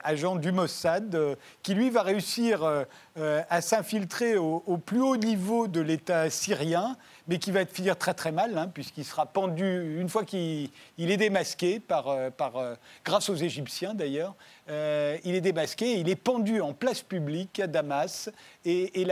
agent 0.04 0.36
du 0.36 0.52
Mossad, 0.52 1.38
qui 1.64 1.74
lui 1.74 1.90
va 1.90 2.04
réussir 2.04 2.86
à 3.16 3.62
s'infiltrer 3.62 4.38
au, 4.38 4.78
plus 4.78 5.02
haut 5.02 5.18
niveau 5.18 5.68
de 5.68 5.82
l'État 5.82 6.30
syrien, 6.30 6.96
mais 7.30 7.40
qui 7.40 7.52
va 7.52 7.66
finir 7.66 7.98
très 7.98 8.14
très 8.14 8.32
mal, 8.32 8.58
hein, 8.58 8.70
puisqu'il 8.74 9.06
sera 9.06 9.26
pendu 9.26 9.98
une 10.00 10.10
fois 10.10 10.26
qu'il 10.26 10.70
est 10.98 11.18
démasqué, 11.18 11.80
par, 11.80 12.32
par, 12.32 12.76
grâce 13.06 13.30
aux 13.30 13.36
Égyptiens 13.36 13.94
d'ailleurs. 13.94 14.36
il 14.68 15.36
est 15.36 15.42
démasqué, 15.42 16.00
il 16.00 16.10
est 16.10 16.16
pendu 16.16 16.60
en 16.60 16.74
place 16.74 17.02
publique 17.02 17.60
à 17.60 17.68
Damas 17.68 18.30
et, 18.66 19.06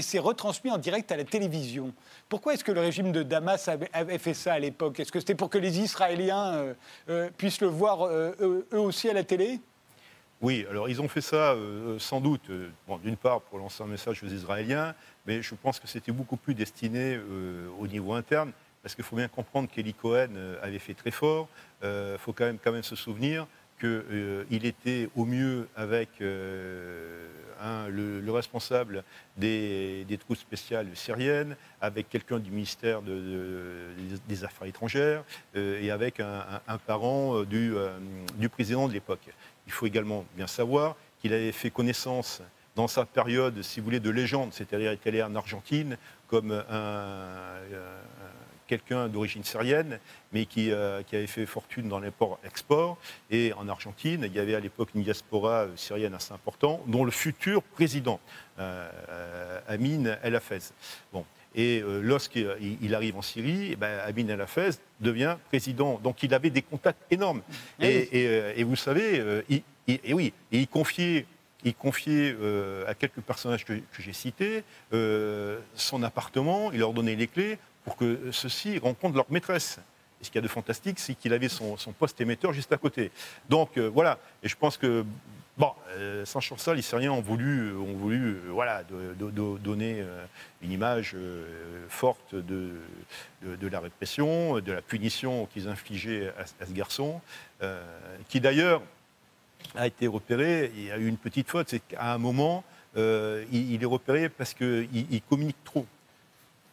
c'est 0.00 0.18
retransmis 0.18 0.70
en 0.70 0.78
direct 0.78 1.10
à 1.10 1.16
la 1.16 1.24
télévision. 1.24 1.92
Pourquoi 2.28 2.54
est-ce 2.54 2.64
que 2.64 2.72
le 2.72 2.80
régime 2.80 3.12
de 3.12 3.22
Damas 3.22 3.68
avait, 3.68 4.18
fait 4.18 4.34
ça 4.34 4.54
à 4.54 4.58
l'époque? 4.58 5.00
Est-ce 5.00 5.12
que 5.12 5.20
c'était 5.20 5.34
pour 5.34 5.50
que 5.50 5.58
les 5.58 5.80
Israéliens 5.80 6.54
euh, 6.54 6.74
euh, 7.08 7.30
puissent 7.36 7.60
le 7.60 7.68
voir 7.68 8.06
euh, 8.06 8.66
eux 8.72 8.78
aussi 8.78 9.08
à 9.08 9.12
la 9.12 9.24
télé? 9.24 9.60
Oui, 10.42 10.66
alors 10.68 10.88
ils 10.88 11.00
ont 11.00 11.08
fait 11.08 11.20
ça 11.20 11.56
sans 11.98 12.20
doute, 12.20 12.50
d'une 13.02 13.16
part 13.16 13.40
pour 13.42 13.58
lancer 13.58 13.82
un 13.82 13.86
message 13.86 14.22
aux 14.22 14.28
Israéliens, 14.28 14.94
mais 15.26 15.40
je 15.40 15.54
pense 15.54 15.78
que 15.78 15.86
c'était 15.86 16.12
beaucoup 16.12 16.36
plus 16.36 16.54
destiné 16.54 17.18
au 17.78 17.86
niveau 17.86 18.12
interne, 18.12 18.52
parce 18.82 18.94
qu'il 18.94 19.04
faut 19.04 19.16
bien 19.16 19.28
comprendre 19.28 19.68
qu'Eli 19.70 19.94
Cohen 19.94 20.30
avait 20.60 20.80
fait 20.80 20.94
très 20.94 21.12
fort. 21.12 21.48
Il 21.82 22.16
faut 22.18 22.32
quand 22.32 22.52
même, 22.66 22.82
se 22.82 22.96
souvenir 22.96 23.46
qu'il 23.78 24.66
était 24.66 25.08
au 25.14 25.24
mieux 25.24 25.68
avec 25.76 26.10
le, 27.88 28.32
responsable 28.32 29.04
des, 29.36 30.18
troupes 30.18 30.36
spéciales 30.36 30.88
syriennes, 30.94 31.56
avec 31.80 32.08
quelqu'un 32.08 32.38
du 32.38 32.50
ministère 32.50 33.00
des 33.02 34.44
Affaires 34.44 34.68
étrangères 34.68 35.24
euh, 35.56 35.80
et 35.80 35.90
avec 35.90 36.20
un, 36.20 36.78
parent 36.86 37.36
euh, 37.36 37.46
euh, 37.52 37.98
du, 38.36 38.48
président 38.48 38.88
de 38.88 38.92
l'époque. 38.92 39.28
Il 39.66 39.72
faut 39.72 39.86
également 39.86 40.24
bien 40.36 40.46
savoir 40.46 40.96
qu'il 41.20 41.32
avait 41.32 41.52
fait 41.52 41.70
connaissance 41.70 42.42
dans 42.74 42.88
sa 42.88 43.04
période, 43.04 43.62
si 43.62 43.80
vous 43.80 43.84
voulez, 43.84 44.00
de 44.00 44.10
légende, 44.10 44.52
c'est-à-dire 44.52 44.98
qu'il 44.98 45.08
allé 45.10 45.22
en 45.22 45.34
Argentine 45.34 45.98
comme 46.26 46.52
un, 46.52 47.60
quelqu'un 48.72 49.08
d'origine 49.08 49.44
syrienne, 49.44 49.98
mais 50.32 50.46
euh, 50.56 51.02
qui, 51.02 51.14
avait 51.14 51.26
fait 51.26 51.44
fortune 51.44 51.88
dans 51.88 52.00
l'import-export. 52.00 52.96
Et 53.30 53.52
en 53.52 53.68
Argentine, 53.68 54.24
il 54.24 54.32
y 54.32 54.38
avait 54.38 54.54
à 54.54 54.60
l'époque 54.60 54.90
une 54.94 55.02
diaspora 55.02 55.64
euh, 55.64 55.76
syrienne 55.76 56.14
assez 56.14 56.32
importante, 56.32 56.80
dont 56.86 57.04
le 57.04 57.10
futur 57.10 57.62
président, 57.62 58.18
euh, 58.58 59.60
Amin 59.68 60.16
El 60.22 60.36
Hafez. 60.36 60.72
Bon. 61.12 61.26
Et 61.54 61.82
lorsqu'il 62.00 62.94
arrive 62.94 63.16
en 63.16 63.22
Syrie, 63.22 63.70
eh 63.72 63.76
ben, 63.76 63.98
Amin 64.06 64.28
El 64.28 64.40
Hafez 64.40 64.70
devient 65.00 65.36
président. 65.48 66.00
Donc 66.02 66.22
il 66.22 66.32
avait 66.32 66.50
des 66.50 66.62
contacts 66.62 67.02
énormes. 67.10 67.42
Ah 67.80 67.84
et, 67.86 68.64
vous 68.64 68.76
savez, 68.76 69.42
il, 69.48 69.62
et 69.88 70.14
oui, 70.14 70.32
il 70.50 70.66
confiait 70.68 71.26
il 71.64 71.74
confiait 71.74 72.34
à 72.88 72.94
quelques 72.94 73.20
personnages 73.20 73.64
que, 73.64 73.74
que 73.74 74.00
j'ai 74.00 74.12
cités 74.12 74.64
son 75.74 76.02
appartement, 76.02 76.72
il 76.72 76.78
leur 76.78 76.92
donnait 76.92 77.16
les 77.16 77.26
clés 77.26 77.58
pour 77.84 77.96
que 77.96 78.30
ceux-ci 78.30 78.78
rencontrent 78.78 79.16
leur 79.16 79.30
maîtresse. 79.30 79.78
Et 80.20 80.24
ce 80.24 80.30
qu'il 80.30 80.36
y 80.36 80.38
a 80.38 80.42
de 80.42 80.48
fantastique, 80.48 80.98
c'est 80.98 81.14
qu'il 81.14 81.32
avait 81.32 81.48
son, 81.48 81.76
poste 81.98 82.20
émetteur 82.20 82.52
juste 82.52 82.72
à 82.72 82.76
côté. 82.76 83.10
Donc 83.48 83.76
euh, 83.76 83.88
voilà, 83.88 84.18
et 84.42 84.48
je 84.48 84.56
pense 84.56 84.76
que, 84.76 85.04
bon, 85.56 85.72
euh, 85.90 86.24
sans 86.24 86.40
les 86.74 86.82
Syriens 86.82 87.12
ont 87.12 87.20
voulu, 87.20 87.74
ont 87.76 87.94
voulu 87.94 88.34
euh, 88.34 88.50
voilà, 88.50 88.82
donner 88.84 90.04
une 90.62 90.72
image 90.72 91.16
forte 91.88 92.34
de, 92.34 92.72
de, 93.42 93.68
la 93.68 93.80
répression, 93.80 94.60
de 94.60 94.72
la 94.72 94.82
punition 94.82 95.46
qu'ils 95.46 95.68
infligeaient 95.68 96.32
à, 96.60 96.66
ce 96.66 96.72
garçon, 96.72 97.20
qui 98.28 98.40
d'ailleurs 98.40 98.82
a 99.76 99.86
été 99.86 100.06
repéré, 100.06 100.72
il 100.74 100.84
y 100.84 100.90
a 100.90 100.98
eu 100.98 101.06
une 101.06 101.16
petite 101.16 101.48
faute, 101.48 101.68
c'est 101.68 101.80
qu'à 101.80 102.12
un 102.12 102.18
moment, 102.18 102.64
il, 102.96 103.78
est 103.80 103.86
repéré 103.86 104.28
parce 104.28 104.54
qu'il 104.54 104.88
il 104.92 105.22
communique 105.22 105.62
trop. 105.64 105.86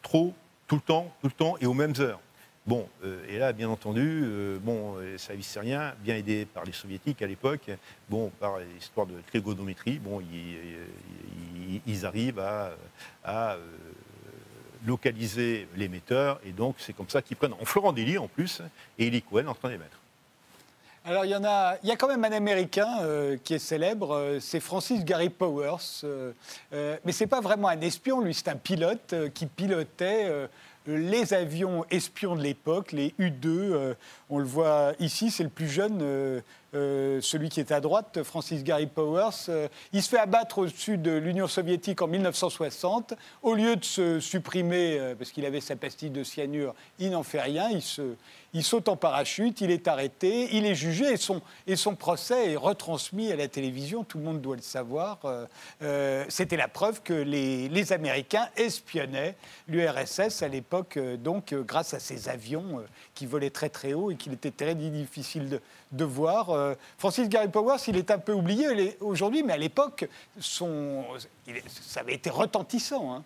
Trop 0.02 0.34
tout 0.70 0.76
le 0.76 0.82
temps, 0.82 1.14
tout 1.22 1.28
le 1.28 1.34
temps 1.34 1.56
et 1.60 1.66
aux 1.66 1.74
mêmes 1.74 1.96
heures. 2.00 2.22
Bon, 2.70 2.88
euh, 3.04 3.24
et 3.28 3.40
là, 3.40 3.52
bien 3.52 3.68
entendu, 3.68 4.22
euh, 4.24 4.60
bon, 4.62 5.00
les 5.00 5.18
services 5.18 5.48
syriens, 5.48 5.96
bien 6.02 6.16
aidés 6.16 6.46
par 6.46 6.66
les 6.66 6.72
soviétiques 6.72 7.20
à 7.24 7.26
l'époque, 7.26 7.72
bon, 8.08 8.32
par 8.40 8.60
l'histoire 8.60 9.08
de 9.08 9.16
trigonométrie, 9.26 9.98
bon, 9.98 10.22
ils, 11.88 12.06
arrivent 12.06 12.38
à, 12.38 12.76
euh, 13.26 13.58
localiser 14.86 15.68
l'émetteur, 15.78 16.40
et 16.46 16.52
donc 16.52 16.76
c'est 16.78 16.94
comme 16.94 17.10
ça 17.10 17.24
qu'ils 17.24 17.38
prennent 17.38 17.56
en 17.60 17.66
Florent 17.66 17.92
Délit 17.92 18.20
en 18.20 18.28
plus, 18.28 18.62
et 19.00 19.08
Eli 19.08 19.24
Cohen 19.24 19.48
en 19.48 19.56
train 19.56 19.70
d'émettre. 19.70 19.98
Alors 21.06 21.26
il 21.26 21.32
y 21.32 21.36
en 21.36 21.44
a, 21.44 21.76
il 21.82 21.90
y 21.90 21.92
a 21.92 21.96
quand 21.96 22.08
même 22.08 22.24
un 22.24 22.32
Américain 22.34 23.00
qui 23.44 23.56
est 23.56 23.60
célèbre, 23.60 24.38
c'est 24.40 24.60
Francis 24.60 25.04
Gary 25.04 25.30
Powers, 25.30 26.06
mais 26.72 27.12
c'est 27.14 27.26
pas 27.26 27.42
vraiment 27.42 27.70
un 27.70 27.82
espion, 27.82 28.22
lui 28.22 28.36
c'est 28.36 28.50
un 28.50 28.58
pilote 28.58 29.16
qui 29.34 29.48
pilotait 29.48 30.48
les 30.88 31.34
avions 31.34 31.86
espions 31.92 32.36
de 32.36 32.42
l'époque, 32.42 32.92
les 32.92 33.14
U-2. 33.18 33.48
Euh, 33.48 33.94
on 34.30 34.40
le 34.40 34.46
voit 34.46 34.94
ici, 35.00 35.32
c'est 35.32 35.44
le 35.44 35.50
plus 35.50 35.68
jeune, 35.68 36.00
euh, 36.02 36.42
euh, 36.74 37.20
celui 37.22 37.50
qui 37.50 37.60
est 37.60 37.72
à 37.72 37.82
droite, 37.82 38.24
Francis 38.24 38.64
Gary 38.64 38.88
Powers. 38.88 39.50
il 39.94 40.02
se 40.02 40.10
fait 40.10 40.20
abattre 40.20 40.60
au-dessus 40.60 40.98
de 40.98 41.12
l'Union 41.12 41.48
soviétique 41.48 42.02
en 42.02 42.08
1960. 42.08 43.14
Au 43.42 43.54
lieu 43.54 43.76
de 43.76 43.86
se 43.86 44.20
supprimer, 44.20 45.14
parce 45.18 45.32
qu'il 45.32 45.46
avait 45.46 45.62
sa 45.62 45.76
pastille 45.76 46.12
de 46.12 46.24
cyanure, 46.24 46.76
il 47.00 47.12
n'en 47.12 47.24
fait 47.24 47.42
rien. 47.42 47.70
Il 47.70 47.82
se, 47.82 48.16
il 48.54 48.64
saute 48.64 48.90
en 48.90 48.96
parachute, 48.96 49.62
il 49.62 49.72
est 49.72 49.88
arrêté, 49.88 50.56
il 50.56 50.66
est 50.66 50.76
jugé 50.76 51.14
et 51.14 51.18
son, 51.18 51.42
et 51.68 51.76
son 51.76 51.96
procès 51.96 52.54
est 52.54 52.56
retransmis 52.56 53.32
à 53.32 53.36
la 53.36 53.48
télévision, 53.48 54.04
tout 54.04 54.18
le 54.18 54.24
monde 54.24 54.42
doit 54.42 54.56
le 54.56 54.62
savoir. 54.62 55.20
Euh, 55.26 55.46
euh, 55.84 56.26
c'était 56.30 56.58
la 56.58 56.68
preuve 56.68 57.02
que 57.02 57.14
les, 57.14 57.94
Américains 57.94 58.50
espionnaient 58.56 59.36
l'URSS 59.68 60.44
à 60.44 60.48
l'époque, 60.48 60.98
euh, 60.98 61.18
donc 61.18 61.54
grâce 61.54 61.94
à 61.94 62.00
ces 62.00 62.30
avions 62.30 62.84
qui 63.16 63.26
volaient 63.26 63.50
très 63.50 63.70
très 63.70 63.94
haut 63.94 64.12
et 64.12 64.16
qu'il 64.16 64.34
était 64.34 64.52
très 64.52 64.76
difficile 64.76 65.60
de, 65.92 66.04
voir. 66.04 66.76
Francis 66.98 67.30
Gary 67.30 67.48
Powers, 67.48 67.78
il 67.88 67.98
est 67.98 68.12
un 68.12 68.20
peu 68.20 68.34
oublié 68.34 68.98
aujourd'hui, 69.00 69.44
mais 69.44 69.54
à 69.54 69.58
l'époque, 69.58 70.08
ça 70.40 70.66
avait 72.00 72.14
été 72.14 72.30
retentissant. 72.30 73.14
Hein. 73.14 73.24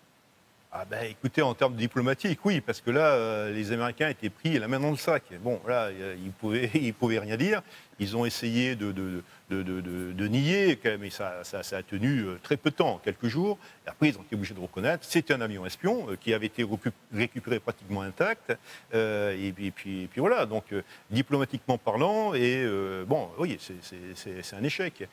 Ah 0.76 0.84
ben, 0.90 1.04
écoutez, 1.08 1.40
en 1.40 1.54
termes 1.54 1.76
diplomatiques, 1.76 2.40
oui, 2.44 2.60
parce 2.60 2.80
que 2.80 2.90
là, 2.90 3.12
euh, 3.12 3.52
les 3.52 3.70
Américains 3.70 4.08
étaient 4.08 4.28
pris 4.28 4.58
la 4.58 4.66
main 4.66 4.80
dans 4.80 4.90
le 4.90 4.96
sac. 4.96 5.22
Bon, 5.40 5.60
là, 5.68 5.92
ils 5.92 6.26
ne 6.26 6.32
pouvaient, 6.32 6.68
ils 6.74 6.92
pouvaient 6.92 7.20
rien 7.20 7.36
dire. 7.36 7.62
Ils 8.00 8.16
ont 8.16 8.26
essayé 8.26 8.74
de, 8.74 8.92
nier, 10.26 10.76
mais 10.98 11.10
ça, 11.10 11.42
a 11.54 11.82
tenu 11.84 12.22
euh, 12.22 12.40
très 12.42 12.56
peu 12.56 12.70
de 12.70 12.74
temps, 12.74 13.00
quelques 13.04 13.28
jours. 13.28 13.56
Et 13.86 13.90
après, 13.90 14.08
ils 14.08 14.18
ont 14.18 14.22
été 14.22 14.34
obligés 14.34 14.54
de 14.54 14.58
reconnaître 14.58 15.04
c'était 15.04 15.32
un 15.32 15.42
avion 15.42 15.64
espion 15.64 16.10
euh, 16.10 16.16
qui 16.16 16.34
avait 16.34 16.46
été 16.46 16.66
récupéré 17.12 17.60
pratiquement 17.60 18.02
intact. 18.02 18.52
et, 18.92 19.52
puis, 19.54 19.70
puis, 19.70 20.08
puis, 20.08 20.20
voilà, 20.20 20.44
donc 20.44 20.74
diplomatiquement 21.08 21.78
parlant, 21.78 22.34
et 22.34 22.66
bon, 23.06 23.30
oui, 23.38 23.58
c'est 23.60 24.56
un 24.56 24.64
échec. 24.64 25.08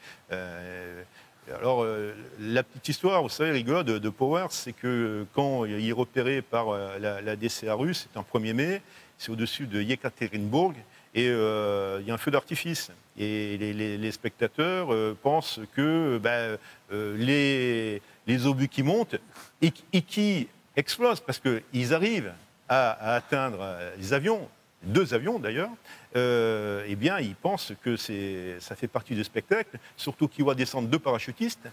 Alors, 1.49 1.83
euh, 1.83 2.13
la 2.39 2.61
petite 2.61 2.89
histoire, 2.89 3.23
vous 3.23 3.29
savez, 3.29 3.51
rigolote 3.51 3.87
de, 3.87 4.09
Powers, 4.09 4.51
c'est 4.51 4.73
que 4.73 5.25
quand 5.33 5.65
il 5.65 5.87
est 5.87 5.91
repéré 5.91 6.41
par 6.41 6.69
euh, 6.69 6.99
la, 6.99 7.35
DCA 7.35 7.73
russe, 7.73 8.07
c'est 8.11 8.19
un 8.19 8.23
1er 8.23 8.53
mai, 8.53 8.81
c'est 9.17 9.31
au-dessus 9.31 9.65
de 9.65 9.81
Yekaterinbourg, 9.81 10.73
et 11.15 11.27
euh, 11.27 11.97
il 12.01 12.07
y 12.07 12.11
a 12.11 12.13
un 12.13 12.19
feu 12.19 12.31
d'artifice. 12.31 12.91
Et 13.17 13.57
les, 13.57 14.11
spectateurs 14.11 14.95
pensent 15.21 15.59
que 15.75 16.17
ben, 16.19 16.57
les, 16.91 18.01
obus 18.45 18.69
qui 18.69 18.83
montent 18.83 19.17
et, 19.61 19.71
qui 19.71 20.47
explosent, 20.75 21.19
parce 21.19 21.39
qu'ils 21.39 21.93
arrivent 21.93 22.33
à 22.69 23.15
atteindre 23.15 23.67
les 23.97 24.13
avions, 24.13 24.47
deux 24.83 25.13
avions 25.13 25.39
d'ailleurs, 25.39 25.69
euh, 26.15 26.83
eh 26.87 26.95
bien, 26.95 27.19
ils 27.19 27.35
pensent 27.35 27.73
que 27.83 27.95
ça 27.95 28.75
fait 28.75 28.87
partie 28.87 29.15
du 29.15 29.23
spectacle, 29.23 29.77
surtout 29.95 30.27
qu'ils 30.27 30.43
voient 30.43 30.55
descendre 30.55 30.87
deux 30.87 30.99
parachutistes, 30.99 31.67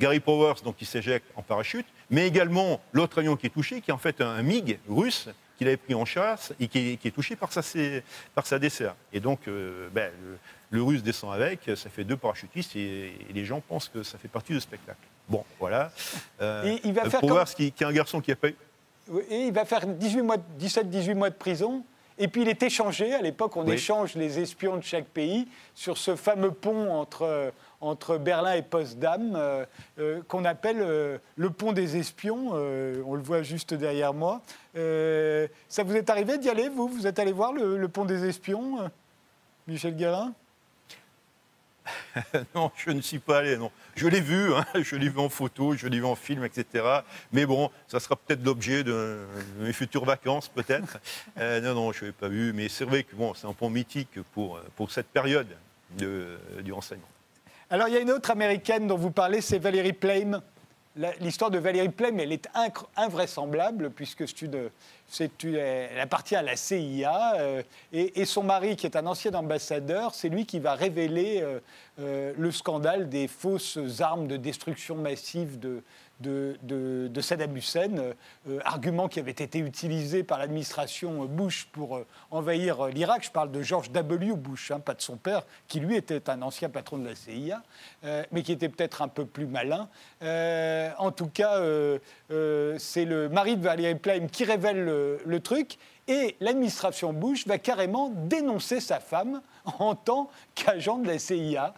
Gary 0.00 0.20
Powers, 0.20 0.62
donc, 0.62 0.76
qui 0.76 0.84
s'éjecte 0.84 1.26
en 1.36 1.42
parachute, 1.42 1.86
mais 2.10 2.26
également 2.26 2.80
l'autre 2.92 3.18
avion 3.18 3.36
qui 3.36 3.46
est 3.46 3.50
touché, 3.50 3.80
qui 3.80 3.90
est 3.90 3.94
en 3.94 3.98
fait 3.98 4.20
un 4.20 4.42
MiG 4.42 4.78
russe, 4.88 5.28
qu'il 5.56 5.68
avait 5.68 5.78
pris 5.78 5.94
en 5.94 6.04
chasse 6.04 6.52
et 6.60 6.68
qui 6.68 6.98
est, 7.02 7.10
touché 7.10 7.34
par 7.34 7.50
sa, 7.50 7.62
par 8.34 8.46
sa 8.46 8.58
dessert. 8.58 8.94
Et 9.10 9.20
donc, 9.20 9.48
ben, 9.94 10.10
le, 10.68 10.82
russe 10.82 11.02
descend 11.02 11.32
avec, 11.32 11.70
ça 11.76 11.88
fait 11.88 12.04
deux 12.04 12.18
parachutistes 12.18 12.76
et, 12.76 13.14
les 13.32 13.44
gens 13.46 13.62
pensent 13.62 13.88
que 13.88 14.02
ça 14.02 14.18
fait 14.18 14.28
partie 14.28 14.52
du 14.52 14.60
spectacle. 14.60 14.98
Bon, 15.30 15.44
voilà. 15.58 15.90
il 16.40 16.92
va 16.92 17.08
faire 17.08 17.48
ce 17.48 17.56
qui, 17.56 17.66
est 17.66 17.82
un 17.82 17.92
garçon 17.92 18.20
qui 18.20 18.32
a 18.32 18.36
pas 18.36 18.48
eu. 18.48 18.56
Et 19.30 19.46
il 19.46 19.52
va 19.52 19.64
faire 19.64 19.86
17-18 19.86 21.14
mois 21.14 21.30
de 21.30 21.34
prison. 21.34 21.84
Et 22.18 22.28
puis 22.28 22.42
il 22.42 22.48
est 22.48 22.62
échangé, 22.62 23.12
à 23.14 23.20
l'époque 23.20 23.56
on 23.56 23.66
échange 23.66 24.14
les 24.14 24.38
espions 24.38 24.76
de 24.76 24.82
chaque 24.82 25.04
pays 25.04 25.46
sur 25.74 25.98
ce 25.98 26.16
fameux 26.16 26.50
pont 26.50 26.90
entre, 26.90 27.52
entre 27.82 28.16
Berlin 28.16 28.54
et 28.54 28.62
Potsdam, 28.62 29.34
euh, 29.36 29.66
euh, 29.98 30.22
qu'on 30.26 30.46
appelle 30.46 30.80
euh, 30.80 31.18
le 31.36 31.50
pont 31.50 31.72
des 31.72 31.98
espions, 31.98 32.52
on 32.52 33.14
le 33.14 33.22
voit 33.22 33.42
juste 33.42 33.74
derrière 33.74 34.14
moi. 34.14 34.40
ça 34.74 35.82
vous 35.84 35.94
est 35.94 36.08
arrivé 36.08 36.38
d'y 36.38 36.48
aller, 36.48 36.70
vous? 36.70 36.88
Vous 36.88 37.06
êtes 37.06 37.18
allé 37.18 37.32
voir 37.32 37.52
le, 37.52 37.76
le 37.76 37.88
pont 37.88 38.06
des 38.06 38.26
espions, 38.26 38.90
Michel 39.66 39.94
Guérin? 39.94 40.32
non, 42.54 42.70
je 42.76 42.90
ne 42.90 43.00
suis 43.00 43.18
pas 43.18 43.38
allé, 43.38 43.56
non. 43.56 43.70
Je 43.94 44.06
l'ai 44.06 44.20
vu, 44.20 44.54
hein, 44.54 44.64
je 44.74 44.96
l'ai 44.96 45.08
vu 45.08 45.18
en 45.18 45.28
photo, 45.28 45.74
je 45.74 45.86
l'ai 45.86 45.98
vu 45.98 46.04
en 46.04 46.14
film, 46.14 46.44
etc. 46.44 46.84
Mais 47.32 47.46
bon, 47.46 47.70
ça 47.88 48.00
sera 48.00 48.16
peut-être 48.16 48.44
l'objet 48.44 48.84
de 48.84 49.18
mes 49.58 49.72
futures 49.72 50.04
vacances, 50.04 50.48
peut-être. 50.48 50.98
Euh, 51.38 51.60
non, 51.60 51.74
non, 51.74 51.92
je 51.92 52.02
ne 52.02 52.06
l'ai 52.06 52.12
pas 52.12 52.28
vu, 52.28 52.52
mais 52.52 52.68
c'est 52.68 52.84
vrai 52.84 53.02
que 53.02 53.14
bon, 53.14 53.34
c'est 53.34 53.46
un 53.46 53.52
pont 53.52 53.68
mythique 53.68 54.20
pour, 54.32 54.58
pour 54.74 54.90
cette 54.90 55.08
période 55.08 55.48
de, 55.98 56.38
du 56.62 56.72
renseignement. 56.72 57.06
Alors, 57.68 57.88
il 57.88 57.94
y 57.94 57.96
a 57.96 58.00
une 58.00 58.10
autre 58.10 58.30
américaine 58.30 58.86
dont 58.86 58.96
vous 58.96 59.10
parlez, 59.10 59.40
c'est 59.40 59.58
Valérie 59.58 59.92
Plame. 59.92 60.40
L'histoire 61.20 61.50
de 61.50 61.58
Valérie 61.58 61.90
Plame, 61.90 62.20
elle 62.20 62.32
est 62.32 62.48
invraisemblable, 62.96 63.90
puisque 63.90 64.24
c'est 65.08 65.44
elle 65.44 66.00
appartient 66.00 66.34
à 66.34 66.40
la 66.40 66.56
CIA, 66.56 67.34
euh, 67.36 67.62
et, 67.92 68.24
son 68.24 68.42
mari, 68.42 68.76
qui 68.76 68.86
est 68.86 68.96
un 68.96 69.06
ancien 69.06 69.34
ambassadeur, 69.34 70.14
c'est 70.14 70.30
lui 70.30 70.46
qui 70.46 70.58
va 70.58 70.74
révéler 70.74 71.42
euh, 71.42 71.60
euh, 72.00 72.32
le 72.38 72.50
scandale 72.50 73.10
des 73.10 73.28
fausses 73.28 73.78
armes 74.00 74.26
de 74.26 74.38
destruction 74.38 74.96
massive 74.96 75.58
de, 75.58 75.82
de, 76.20 77.20
Saddam 77.20 77.56
Hussein, 77.56 77.96
euh, 78.48 78.58
argument 78.64 79.08
qui 79.08 79.20
avait 79.20 79.30
été 79.30 79.58
utilisé 79.58 80.22
par 80.22 80.38
l'administration 80.38 81.24
Bush 81.26 81.68
pour 81.72 81.96
euh, 81.96 82.06
envahir 82.30 82.86
l'Irak. 82.86 83.24
Je 83.24 83.30
parle 83.30 83.50
de 83.50 83.62
George 83.62 83.90
W. 83.90 84.34
Bush, 84.34 84.70
hein, 84.70 84.80
pas 84.80 84.94
de 84.94 85.02
son 85.02 85.16
père, 85.16 85.42
qui 85.68 85.80
lui 85.80 85.96
était 85.96 86.30
un 86.30 86.42
ancien 86.42 86.68
patron 86.68 86.98
de 86.98 87.08
la 87.08 87.14
CIA, 87.14 87.62
euh, 88.04 88.22
mais 88.32 88.42
qui 88.42 88.52
était 88.52 88.68
peut-être 88.68 89.02
un 89.02 89.08
peu 89.08 89.26
plus 89.26 89.46
malin. 89.46 89.88
en 90.98 91.10
tout 91.10 91.28
cas, 91.28 91.60
c'est 92.78 93.04
le 93.04 93.28
mari 93.28 93.56
de 93.56 93.62
Valerie 93.62 93.94
Plame 93.94 94.28
qui 94.28 94.44
révèle 94.44 94.84
le, 94.84 95.40
truc. 95.40 95.78
Et 96.08 96.36
l'administration 96.40 97.12
Bush 97.12 97.46
va 97.46 97.58
carrément 97.58 98.10
dénoncer 98.10 98.80
sa 98.80 99.00
femme 99.00 99.42
en 99.78 99.94
tant 99.94 100.30
qu'agent 100.54 100.98
de 100.98 101.06
la 101.08 101.18
CIA. 101.18 101.74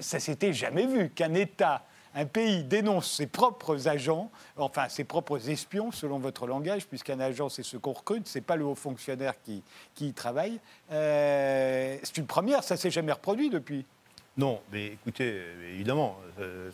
ça 0.00 0.20
s'était 0.20 0.52
jamais 0.52 0.86
vu 0.86 1.10
qu'un 1.10 1.34
État 1.34 1.84
un 2.18 2.26
pays 2.26 2.64
dénonce 2.64 3.12
ses 3.12 3.28
propres 3.28 3.86
agents, 3.86 4.28
enfin 4.56 4.88
ses 4.88 5.04
propres 5.04 5.50
espions, 5.50 5.92
selon 5.92 6.18
votre 6.18 6.48
langage, 6.48 6.84
puisqu'un 6.86 7.20
agent, 7.20 7.48
c'est 7.48 7.62
ce 7.62 7.76
qu'on 7.76 7.92
recrute, 7.92 8.26
ce 8.26 8.38
n'est 8.38 8.42
pas 8.42 8.56
le 8.56 8.64
haut 8.64 8.74
fonctionnaire 8.74 9.34
qui, 9.44 9.62
qui 9.94 10.08
y 10.08 10.12
travaille. 10.12 10.58
Euh, 10.90 11.96
c'est 12.02 12.18
une 12.18 12.26
première, 12.26 12.64
ça 12.64 12.74
ne 12.74 12.80
s'est 12.80 12.90
jamais 12.90 13.12
reproduit 13.12 13.50
depuis. 13.50 13.86
Non, 14.36 14.60
mais 14.72 14.86
écoutez, 14.86 15.42
évidemment, 15.72 16.18
euh, 16.40 16.72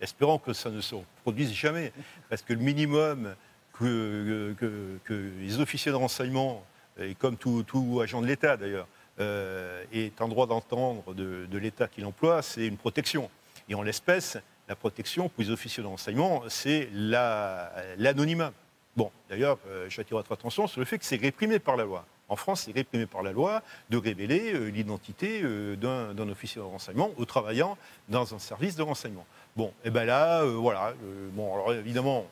espérons 0.00 0.38
que 0.38 0.52
ça 0.52 0.70
ne 0.70 0.80
se 0.80 0.96
reproduise 0.96 1.52
jamais, 1.52 1.92
parce 2.28 2.42
que 2.42 2.52
le 2.52 2.60
minimum 2.60 3.36
que, 3.78 4.56
que, 4.58 5.30
les 5.38 5.60
officiers 5.60 5.92
de 5.92 5.96
renseignement, 5.96 6.64
et 6.98 7.14
comme 7.14 7.36
tout, 7.36 8.00
agent 8.02 8.20
de 8.20 8.26
l'État 8.26 8.56
d'ailleurs, 8.56 8.88
euh, 9.20 9.84
est 9.92 10.20
en 10.20 10.26
droit 10.26 10.48
d'entendre 10.48 11.14
de, 11.14 11.46
de 11.48 11.58
l'État 11.58 11.86
qu'il 11.86 12.04
emploie, 12.06 12.42
c'est 12.42 12.66
une 12.66 12.76
protection. 12.76 13.30
Et 13.68 13.76
en 13.76 13.82
l'espèce, 13.82 14.36
la 14.68 14.76
protection 14.76 15.28
pour 15.28 15.42
les 15.42 15.50
officiers 15.50 15.82
de 15.82 15.88
renseignement, 15.88 16.42
c'est 16.48 16.88
l'anonymat. 16.92 18.52
bon, 18.96 19.10
d'ailleurs, 19.28 19.58
euh, 19.68 19.88
j'attire 19.90 20.16
votre 20.16 20.32
attention 20.32 20.66
sur 20.66 20.80
le 20.80 20.86
fait 20.86 20.98
que 20.98 21.04
c'est 21.04 21.20
réprimé 21.20 21.58
par 21.58 21.76
la 21.76 21.84
loi. 21.84 22.06
En 22.28 22.36
France, 22.36 22.62
c'est 22.62 22.72
réprimé 22.72 23.04
par 23.06 23.22
la 23.22 23.32
loi 23.32 23.62
de 23.90 23.98
révéler 23.98 24.54
euh, 24.54 24.68
l'identité 24.68 25.42
euh, 25.42 25.76
d'un 25.76 26.28
officier 26.28 26.60
de 26.60 26.66
renseignement 26.66 27.10
ou 27.18 27.26
travaillant 27.26 27.76
dans 28.08 28.34
un 28.34 28.38
service 28.38 28.76
de 28.76 28.82
renseignement. 28.82 29.26
Bon, 29.56 29.72
et 29.84 29.90
bien 29.90 30.04
là, 30.04 30.42
voilà. 30.44 30.94
bon, 31.32 31.54
alors 31.54 31.74
évidemment, 31.74 32.26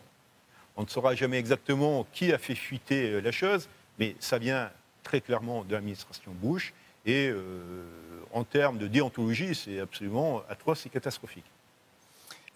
on 0.77 0.83
ne 0.83 0.89
saura 0.89 1.15
jamais 1.15 1.39
exactement 1.39 2.07
qui 2.13 2.33
a 2.33 2.39
fait 2.39 2.55
fuiter 2.55 3.21
la 3.21 3.31
chose, 3.31 3.69
mais 3.99 4.17
ça 4.19 4.39
vient 4.39 4.71
très 5.05 5.21
clairement 5.21 5.63
de 5.63 5.73
l'administration 5.75 6.33
Bush. 6.33 6.73
Et 7.07 7.31
en 8.33 8.43
termes 8.43 8.79
de 8.79 8.89
déontologie, 8.89 9.55
c'est 9.55 9.79
absolument 9.79 10.43
atroce 10.49 10.85
et 10.87 10.89
catastrophique. 10.89 11.45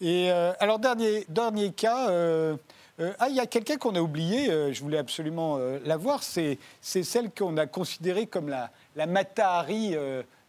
Et 0.01 0.30
euh, 0.30 0.53
alors, 0.61 0.78
dernier, 0.78 1.24
dernier 1.28 1.72
cas. 1.72 2.11
Euh, 2.11 2.57
euh, 3.01 3.12
ah, 3.18 3.28
il 3.28 3.36
y 3.36 3.40
a 3.40 3.47
quelqu'un 3.47 3.76
qu'on 3.76 3.94
a 3.94 4.01
oublié, 4.01 4.72
je 4.72 4.80
voulais 4.80 4.99
absolument 4.99 5.59
la 5.84 5.97
voir, 5.99 6.22
c'est 6.22 6.59
celle 6.80 7.30
qu'on 7.30 7.59
a 7.59 7.66
considérée 7.66 8.26
comme 8.26 8.49
la, 8.49 8.70
la 8.94 9.07
Matahari 9.07 9.94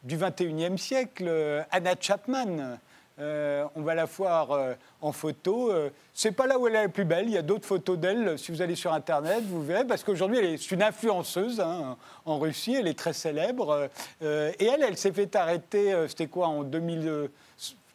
du 0.04 0.18
21e 0.18 0.78
siècle, 0.78 1.30
Anna 1.72 1.96
Chapman. 2.00 2.78
on 3.18 3.82
va 3.82 3.96
la 3.96 4.06
voir 4.06 4.76
en 5.02 5.12
photo. 5.12 5.74
c'est 6.14 6.32
pas 6.32 6.48
là 6.48 6.58
où 6.58 6.68
elle 6.68 6.76
est 6.76 6.84
la 6.84 6.90
plus 6.90 7.04
belle. 7.04 7.26
Il 7.26 7.34
y 7.34 7.38
a 7.38 7.42
d'autres 7.42 7.68
photos 7.68 7.98
d'elle. 7.98 8.40
Si 8.40 8.54
vous 8.54 8.62
allez 8.62 8.76
sur 8.76 8.94
Internet, 8.94 9.44
vous 9.44 9.62
verrez. 9.62 9.84
Parce 9.84 10.06
qu'aujourd'hui, 10.06 10.38
elle 10.38 10.46
est 10.46 10.72
une 10.72 10.84
influenceuse 10.84 11.60
hein, 11.60 11.98
en 12.24 12.40
Russie. 12.40 12.76
Elle 12.76 12.88
est 12.88 12.98
très 12.98 13.12
célèbre. 13.12 13.90
et 14.22 14.66
elle, 14.66 14.84
elle 14.84 14.98
s'est 14.98 15.12
fait 15.12 15.36
arrêter. 15.36 15.94
C'était 16.08 16.28
quoi 16.28 16.48
en 16.48 16.64
2000 16.64 17.30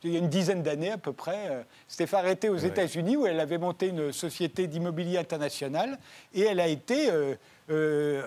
il 0.04 0.12
y 0.12 0.16
a 0.16 0.18
une 0.18 0.28
dizaine 0.28 0.62
d'années 0.62 0.90
à 0.90 0.98
peu 0.98 1.12
près, 1.12 1.48
euh, 1.50 1.62
s'était 1.86 2.06
fait 2.06 2.16
arrêter 2.16 2.48
aux 2.48 2.56
États-Unis 2.56 3.16
où 3.16 3.26
elle 3.26 3.40
avait 3.40 3.58
monté 3.58 3.88
une 3.88 4.12
société 4.12 4.66
d'immobilier 4.66 5.18
international 5.18 5.98
et 6.34 6.42
elle 6.42 6.60
a 6.60 6.68
été. 6.68 7.10
Euh, 7.10 7.34
euh, 7.70 8.22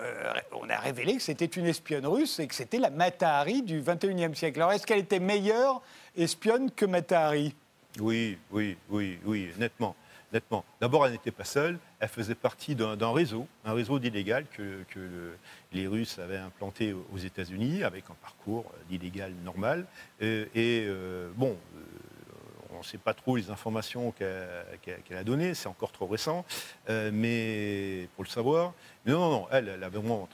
on 0.52 0.68
a 0.70 0.78
révélé 0.78 1.16
que 1.16 1.22
c'était 1.22 1.44
une 1.44 1.66
espionne 1.66 2.06
russe 2.06 2.38
et 2.40 2.46
que 2.46 2.54
c'était 2.54 2.78
la 2.78 2.90
Matahari 2.90 3.62
du 3.62 3.82
21e 3.82 4.34
siècle. 4.34 4.60
Alors 4.60 4.72
est-ce 4.72 4.86
qu'elle 4.86 5.00
était 5.00 5.20
meilleure 5.20 5.82
espionne 6.16 6.70
que 6.70 6.86
Matahari? 6.86 7.54
Oui, 8.00 8.38
oui, 8.50 8.76
oui, 8.88 9.18
oui, 9.24 9.50
nettement. 9.58 9.94
nettement. 10.32 10.64
D'abord, 10.80 11.06
elle 11.06 11.12
n'était 11.12 11.30
pas 11.30 11.44
seule, 11.44 11.78
elle 12.00 12.08
faisait 12.08 12.34
partie 12.34 12.74
d'un 12.74 13.12
réseau, 13.12 13.46
un 13.64 13.72
réseau 13.72 13.98
d'illégal 13.98 14.46
que, 14.50 14.84
les 15.72 15.86
Russes 15.86 16.18
avaient 16.18 16.36
implanté 16.36 16.94
aux 17.12 17.18
États-Unis 17.18 17.82
avec 17.82 18.04
un 18.10 18.14
parcours 18.14 18.64
d'illégal 18.88 19.32
normal. 19.44 19.86
Et, 20.20 20.88
bon, 21.36 21.56
on 22.76 22.80
ne 22.80 22.84
sait 22.84 22.98
pas 22.98 23.14
trop 23.14 23.36
les 23.36 23.50
informations 23.50 24.12
qu'elle 24.12 25.16
a 25.16 25.24
données, 25.24 25.54
c'est 25.54 25.68
encore 25.68 25.92
trop 25.92 26.06
récent, 26.06 26.44
euh, 26.88 27.10
mais 27.12 28.08
pour 28.14 28.24
le 28.24 28.28
savoir. 28.28 28.74
Non, 29.06 29.18
non, 29.18 29.30
non, 29.30 29.46
elle 29.50 29.82
a 29.82 29.88
vraiment 29.88 30.28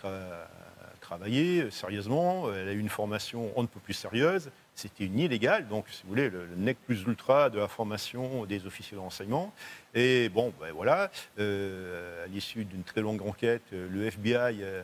travaillé 1.00 1.70
sérieusement, 1.70 2.52
elle 2.52 2.68
a 2.68 2.72
eu 2.72 2.78
une 2.78 2.88
formation 2.88 3.52
on 3.56 3.62
ne 3.62 3.66
peut 3.66 3.80
plus 3.80 3.94
sérieuse, 3.94 4.50
c'était 4.82 5.04
une 5.04 5.18
illégale, 5.18 5.68
donc 5.68 5.84
si 5.88 6.02
vous 6.02 6.08
voulez, 6.08 6.28
le, 6.28 6.48
nec 6.56 6.76
plus 6.86 7.02
ultra 7.02 7.50
de 7.50 7.58
la 7.58 7.68
formation 7.68 8.44
des 8.46 8.66
officiers 8.66 8.96
de 8.96 9.00
renseignement. 9.00 9.52
Et 9.94 10.28
bon, 10.28 10.52
ben 10.60 10.72
voilà, 10.72 11.10
euh, 11.38 12.24
à 12.24 12.26
l'issue 12.26 12.64
d'une 12.64 12.82
très 12.82 13.00
longue 13.00 13.22
enquête, 13.22 13.62
euh, 13.72 13.88
le 13.88 14.06
FBI, 14.06 14.62
euh, 14.62 14.82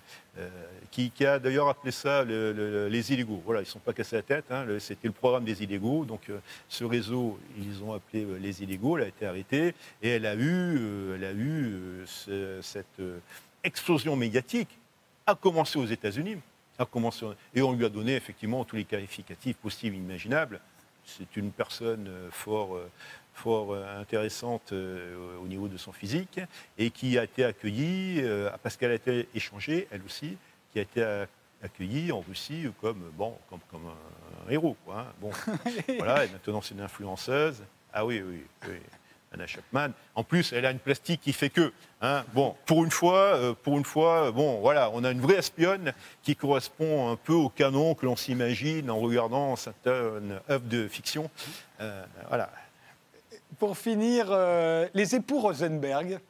qui, 0.92 1.10
a 1.24 1.40
d'ailleurs 1.40 1.68
appelé 1.68 1.90
ça 1.90 2.24
les 2.24 3.12
illégaux, 3.12 3.42
voilà, 3.44 3.60
ils 3.60 3.64
ne 3.64 3.70
sont 3.70 3.80
pas 3.80 3.92
cassés 3.92 4.14
la 4.14 4.22
tête, 4.22 4.44
hein, 4.52 4.66
c'était 4.78 5.08
le 5.08 5.14
programme 5.14 5.44
des 5.44 5.64
illégaux, 5.64 6.04
donc 6.04 6.30
ce 6.68 6.84
réseau, 6.84 7.40
ils 7.58 7.82
ont 7.82 7.92
appelé 7.92 8.24
les 8.38 8.62
illégaux, 8.62 8.98
elle 8.98 9.04
a 9.04 9.08
été 9.08 9.26
arrêtée, 9.26 9.74
et 10.00 10.10
elle 10.10 10.26
a 10.26 10.36
eu, 10.36 11.14
elle 11.16 11.24
a 11.24 11.32
eu 11.32 12.04
cette 12.62 13.02
explosion 13.64 14.14
médiatique, 14.14 14.78
a 15.26 15.34
commencé 15.34 15.76
aux 15.76 15.86
États-Unis, 15.86 16.36
et 17.54 17.62
on 17.62 17.72
lui 17.72 17.84
a 17.84 17.88
donné 17.88 18.14
effectivement 18.14 18.64
tous 18.64 18.76
les 18.76 18.84
qualificatifs 18.84 19.56
possibles 19.56 19.96
et 19.96 19.98
imaginables. 19.98 20.60
C'est 21.04 21.36
une 21.36 21.50
personne 21.52 22.06
euh, 22.06 22.28
fort, 22.30 22.76
euh, 22.76 22.90
fort 23.32 23.72
euh, 23.72 24.00
intéressante 24.00 24.72
au 24.72 25.46
niveau 25.46 25.68
de 25.68 25.76
son 25.76 25.92
physique 25.92 26.40
et 26.76 26.90
qui 26.90 27.18
a 27.18 27.24
été 27.24 27.44
accueillie, 27.44 28.22
parce 28.62 28.76
qu'elle 28.76 28.90
a 28.90 28.94
été 28.94 29.28
échangée, 29.34 29.88
elle 29.90 30.02
aussi, 30.02 30.36
qui 30.72 30.78
a 30.78 30.82
été 30.82 31.24
accueillie 31.62 32.12
en 32.12 32.20
Russie 32.20 32.66
comme, 32.80 33.10
bon, 33.14 33.36
comme, 33.48 33.60
comme 33.70 33.86
un, 33.86 34.50
héros. 34.50 34.76
Quoi, 34.84 35.00
hein. 35.00 35.06
Bon, 35.20 35.30
voilà, 35.98 36.24
et 36.24 36.28
maintenant 36.28 36.60
c'est 36.60 36.74
une 36.74 36.80
influenceuse. 36.80 37.62
Ah 37.92 38.04
oui, 38.04 38.22
oui, 38.22 38.44
oui. 38.68 38.76
Anna 39.32 39.46
Chapman. 39.46 39.90
En 40.14 40.24
plus, 40.24 40.52
elle 40.52 40.64
a 40.64 40.70
une 40.70 40.78
plastique 40.78 41.20
qui 41.20 41.32
fait 41.32 41.50
que. 41.50 41.72
Hein, 42.00 42.24
bon, 42.32 42.54
pour 42.66 42.84
une 42.84 42.90
fois, 42.90 43.34
euh, 43.36 43.54
pour 43.54 43.76
une 43.76 43.84
fois, 43.84 44.30
bon, 44.32 44.60
voilà, 44.60 44.90
on 44.94 45.04
a 45.04 45.10
une 45.10 45.20
vraie 45.20 45.36
espionne 45.36 45.92
qui 46.22 46.36
correspond 46.36 47.10
un 47.10 47.16
peu 47.16 47.32
au 47.32 47.48
canon 47.48 47.94
que 47.94 48.06
l'on 48.06 48.16
s'imagine 48.16 48.90
en 48.90 48.98
regardant 48.98 49.56
certaines 49.56 50.40
œuvres 50.48 50.68
de 50.68 50.88
fiction. 50.88 51.30
Euh, 51.80 52.04
voilà. 52.28 52.50
Pour 53.58 53.76
finir, 53.76 54.28
euh, 54.30 54.88
les 54.94 55.14
époux 55.14 55.40
Rosenberg. 55.40 56.20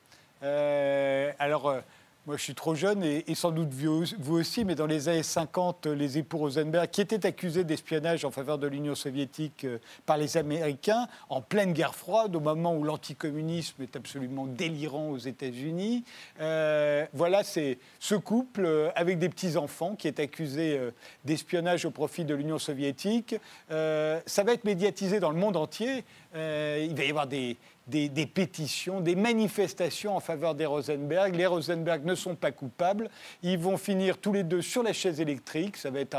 alors 0.43 1.83
Moi, 2.29 2.37
je 2.37 2.43
suis 2.43 2.55
trop 2.55 2.75
jeune 2.75 3.03
et, 3.03 3.35
sans 3.35 3.53
doute 3.53 3.71
vous 3.73 4.37
aussi, 4.37 4.67
mais 4.67 4.75
dans 4.75 4.85
les 4.85 5.09
années 5.09 5.23
50, 5.23 5.87
les 5.87 6.19
époux 6.19 6.37
Rosenberg, 6.37 6.91
qui 6.91 7.01
étaient 7.01 7.25
accusés 7.25 7.65
d'espionnage 7.65 8.27
en 8.27 8.31
faveur 8.31 8.59
de 8.59 8.67
l'Union 8.67 8.95
soviétique 8.95 9.65
euh, 9.65 9.79
par 10.05 10.19
les 10.19 10.37
Américains, 10.37 11.09
en 11.31 11.41
pleine 11.41 11.73
guerre 11.73 11.95
froide, 11.95 12.37
au 12.37 12.41
moment 12.41 12.77
où 12.77 12.85
l'anticommunisme 12.85 13.83
est 13.83 13.97
absolument 13.97 14.45
délirant 14.45 15.09
aux 15.09 15.17
États-Unis. 15.17 16.05
Euh, 16.39 17.07
voilà, 17.15 17.45
c'est 17.45 17.79
ce 17.99 18.15
couple 18.15 18.67
euh, 18.67 18.91
avec 18.95 19.19
des 19.19 19.31
petits-enfants 19.31 19.97
qui 19.97 20.07
est 20.07 20.21
accusé 20.21 20.79
d'espionnage 21.25 21.87
au 21.87 21.91
profit 21.91 22.27
de 22.27 22.35
l'Union 22.35 22.59
soviétique. 22.59 23.37
ça 23.71 24.45
va 24.45 24.53
être 24.53 24.65
médiatisé 24.65 25.19
dans 25.19 25.31
le 25.31 25.39
monde 25.39 25.57
entier. 25.57 26.05
Il 26.35 26.95
va 26.95 27.05
y 27.05 27.11
avoir 27.11 27.27
des, 27.27 27.57
des, 27.89 28.27
pétitions, 28.27 29.01
des 29.01 29.17
manifestations 29.17 30.17
en 30.17 30.21
faveur 30.21 30.55
des 30.55 30.67
Rosenberg. 30.67 31.35
Les 31.35 31.47
Rosenberg 31.47 32.05
ne 32.05 32.15
sont 32.15 32.35
pas 32.35 32.53
coupables. 32.53 33.09
Ils 33.43 33.59
vont 33.59 33.77
finir 33.77 34.19
tous 34.19 34.33
les 34.33 34.45
deux 34.45 34.63
sur 34.63 34.83
la 34.83 34.93
chaise 34.93 35.21
électrique. 35.21 35.77
Ça 35.77 35.91
va 35.91 36.01
être 36.01 36.17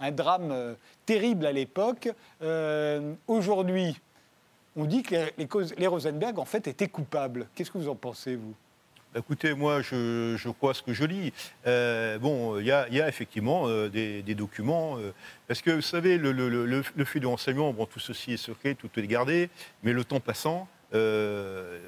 un, 0.00 0.10
drame 0.10 0.50
euh, 0.50 0.74
terrible 1.06 1.46
à 1.46 1.52
l'époque. 1.52 2.08
Euh, 2.42 3.14
aujourd'hui, 3.28 4.00
on 4.74 4.84
dit 4.84 5.02
que 5.02 5.30
les, 5.78 5.86
Rosenberg, 5.86 6.38
en 6.38 6.44
fait, 6.44 6.66
étaient 6.66 6.88
coupables. 6.88 7.46
Qu'est-ce 7.54 7.70
que 7.70 7.78
vous 7.78 7.88
en 7.88 7.94
pensez, 7.94 8.34
vous? 8.34 8.54
Écoutez, 9.14 9.52
moi, 9.54 9.82
je, 9.82 10.48
crois 10.50 10.74
ce 10.74 10.82
que 10.82 10.92
je 10.94 11.04
lis. 11.04 11.32
Euh, 11.66 12.18
bon, 12.18 12.58
il 12.58 12.66
y, 12.66 12.72
a 12.72 13.08
effectivement 13.08 13.68
des, 13.88 14.22
documents. 14.34 14.98
parce 15.48 15.60
que, 15.60 15.70
vous 15.70 15.82
savez, 15.82 16.18
le, 16.18 16.32
le, 16.32 17.04
flux 17.04 17.20
de 17.20 17.26
renseignements, 17.26 17.72
bon, 17.72 17.86
tout 17.86 18.00
ceci 18.00 18.32
est 18.32 18.36
secret, 18.38 18.74
tout 18.74 18.88
est 18.96 19.06
gardé, 19.06 19.50
mais 19.82 19.92
le 19.92 20.04
temps 20.04 20.20
passant, 20.20 20.66
euh, 20.94 21.78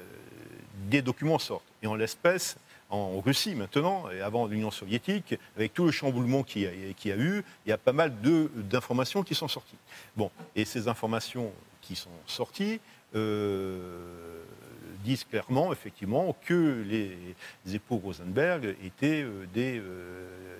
des 0.89 1.01
documents 1.01 1.39
sortent. 1.39 1.65
Et 1.81 1.87
en 1.87 1.95
l'espèce, 1.95 2.57
en 2.89 3.19
Russie 3.19 3.55
maintenant, 3.55 4.09
et 4.11 4.21
avant 4.21 4.45
l'Union 4.45 4.71
soviétique, 4.71 5.35
avec 5.55 5.73
tout 5.73 5.85
le 5.85 5.91
chamboulement 5.91 6.43
qu'il 6.43 6.63
y, 6.63 6.67
a 7.11 7.15
eu, 7.17 7.43
il 7.65 7.69
y 7.69 7.71
a 7.71 7.77
pas 7.77 7.93
mal 7.93 8.13
d'informations 8.21 9.23
qui 9.23 9.35
sont 9.35 9.47
sorties. 9.47 9.77
Bon, 10.15 10.29
et 10.55 10.65
ces 10.65 10.87
informations 10.87 11.51
qui 11.81 11.95
sont 11.95 12.09
sorties 12.27 12.79
euh, 13.15 14.43
disent 15.05 15.23
clairement, 15.23 15.71
effectivement, 15.71 16.35
que 16.45 16.83
les 16.85 17.75
époux 17.75 17.97
Rosenberg 17.97 18.75
étaient 18.83 19.23
euh, 19.23 19.45
des, 19.53 19.81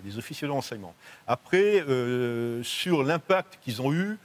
des, 0.04 0.18
officiers 0.18 0.48
de 0.48 0.54
renseignement. 0.54 0.96
Après, 1.28 1.84
sur 2.64 3.04
l'impact 3.04 3.60
qu'ils 3.62 3.82
ont 3.82 3.92
eu, 3.92 4.18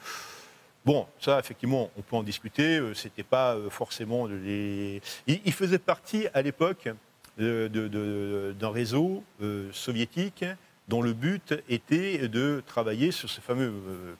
Bon, 0.86 1.06
ça, 1.20 1.38
effectivement, 1.38 1.90
on 1.96 2.00
peut 2.00 2.16
en 2.16 2.22
discuter. 2.22 2.78
Euh, 2.78 2.94
c'était 2.94 3.22
pas 3.22 3.54
euh, 3.54 3.68
forcément 3.68 4.26
les. 4.26 5.02
Il, 5.26 5.52
faisait 5.52 5.78
partie 5.78 6.26
à 6.32 6.40
l'époque 6.40 6.88
d'un 7.36 8.70
réseau 8.70 9.22
euh, 9.42 9.70
soviétique 9.72 10.44
dont 10.88 11.02
le 11.02 11.12
but 11.12 11.54
était 11.68 12.28
de 12.28 12.62
travailler 12.66 13.12
sur 13.12 13.30
ce 13.30 13.40
fameux 13.40 13.72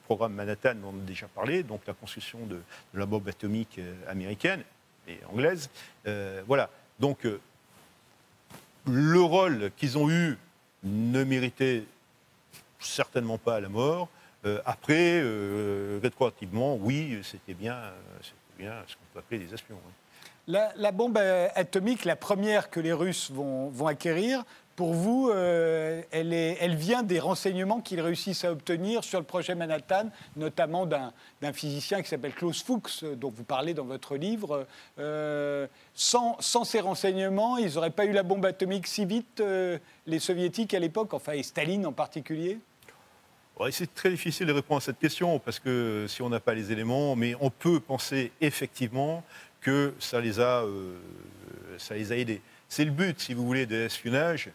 programme 0.05 0.33
Manhattan 0.33 0.75
dont 0.75 0.93
on 0.95 0.99
a 0.99 1.05
déjà 1.05 1.27
parlé, 1.27 1.63
donc 1.63 1.81
la 1.85 1.93
construction 1.93 2.45
de, 2.45 2.61
la 2.93 3.05
bombe 3.05 3.27
atomique 3.27 3.81
américaine 4.07 4.63
et 5.07 5.19
anglaise. 5.31 5.69
voilà. 6.47 6.69
Donc, 6.99 7.25
le 8.87 9.21
rôle 9.21 9.71
qu'ils 9.77 9.97
ont 9.97 10.09
eu 10.09 10.37
ne 10.83 11.23
méritait 11.23 11.83
certainement 12.79 13.37
pas 13.37 13.59
la 13.59 13.69
mort. 13.69 14.09
Euh, 14.45 14.59
après, 14.65 15.21
euh, 15.21 15.99
rétroactivement, 16.01 16.75
oui, 16.75 17.19
c'était 17.23 17.53
bien, 17.53 17.77
bien 18.57 18.73
ce 18.87 18.95
qu'on 18.95 19.01
peut 19.13 19.19
appeler 19.19 19.45
des 19.45 19.53
espions. 19.53 19.77
La, 20.47 20.91
bombe 20.91 21.17
atomique, 21.17 22.03
la 22.03 22.15
première 22.15 22.69
que 22.69 22.79
les 22.79 22.91
Russes 22.91 23.31
vont, 23.31 23.87
acquérir, 23.87 24.43
pour 24.81 24.95
vous, 24.95 25.29
euh, 25.29 26.01
elle, 26.09 26.75
vient 26.75 27.03
des 27.03 27.19
renseignements 27.19 27.81
qu'ils 27.81 28.01
réussissent 28.01 28.45
à 28.45 28.51
obtenir 28.51 29.03
sur 29.03 29.19
le 29.19 29.25
projet 29.25 29.53
Manhattan, 29.53 30.09
notamment 30.35 30.87
d'un 30.87 31.53
physicien 31.53 32.01
qui 32.01 32.09
s'appelle 32.09 32.33
Klaus 32.33 32.63
Fuchs, 32.63 33.03
dont 33.03 33.29
vous 33.29 33.43
parlez 33.43 33.75
dans 33.75 33.85
votre 33.85 34.15
livre. 34.17 34.65
sans, 35.93 36.35
sans, 36.39 36.63
ces 36.63 36.79
renseignements, 36.79 37.59
ils 37.59 37.75
n'auraient 37.75 37.91
pas 37.91 38.05
eu 38.05 38.11
la 38.11 38.23
bombe 38.23 38.43
atomique 38.43 38.87
si 38.87 39.05
vite, 39.05 39.43
les 40.07 40.19
soviétiques 40.19 40.73
à 40.73 40.79
l'époque, 40.79 41.13
enfin, 41.13 41.33
et 41.33 41.43
Staline 41.43 41.85
en 41.85 41.93
particulier? 41.93 42.57
C'est 43.69 43.93
très 43.93 44.09
difficile 44.09 44.47
de 44.47 44.53
répondre 44.53 44.79
à 44.79 44.81
cette 44.81 44.97
question 44.97 45.37
parce 45.37 45.59
que 45.59 46.07
si 46.09 46.23
on 46.23 46.29
n'a 46.29 46.39
pas 46.39 46.55
les 46.55 46.71
éléments, 46.71 47.15
mais 47.15 47.35
on 47.39 47.51
peut 47.51 47.79
penser 47.79 48.31
effectivement 48.41 49.23
que 49.59 49.93
ça 49.99 50.19
les 50.19 50.39
a, 50.39 50.63
euh, 50.63 50.97
ça 51.77 51.93
les 51.93 52.11
a 52.11 52.17
aidés. 52.17 52.41
C'est 52.67 52.85
le 52.85 52.89
but, 52.89 53.19
si 53.19 53.35
vous 53.35 53.45
voulez, 53.45 53.67
de 53.67 53.75
l'espionnage, 53.75 54.49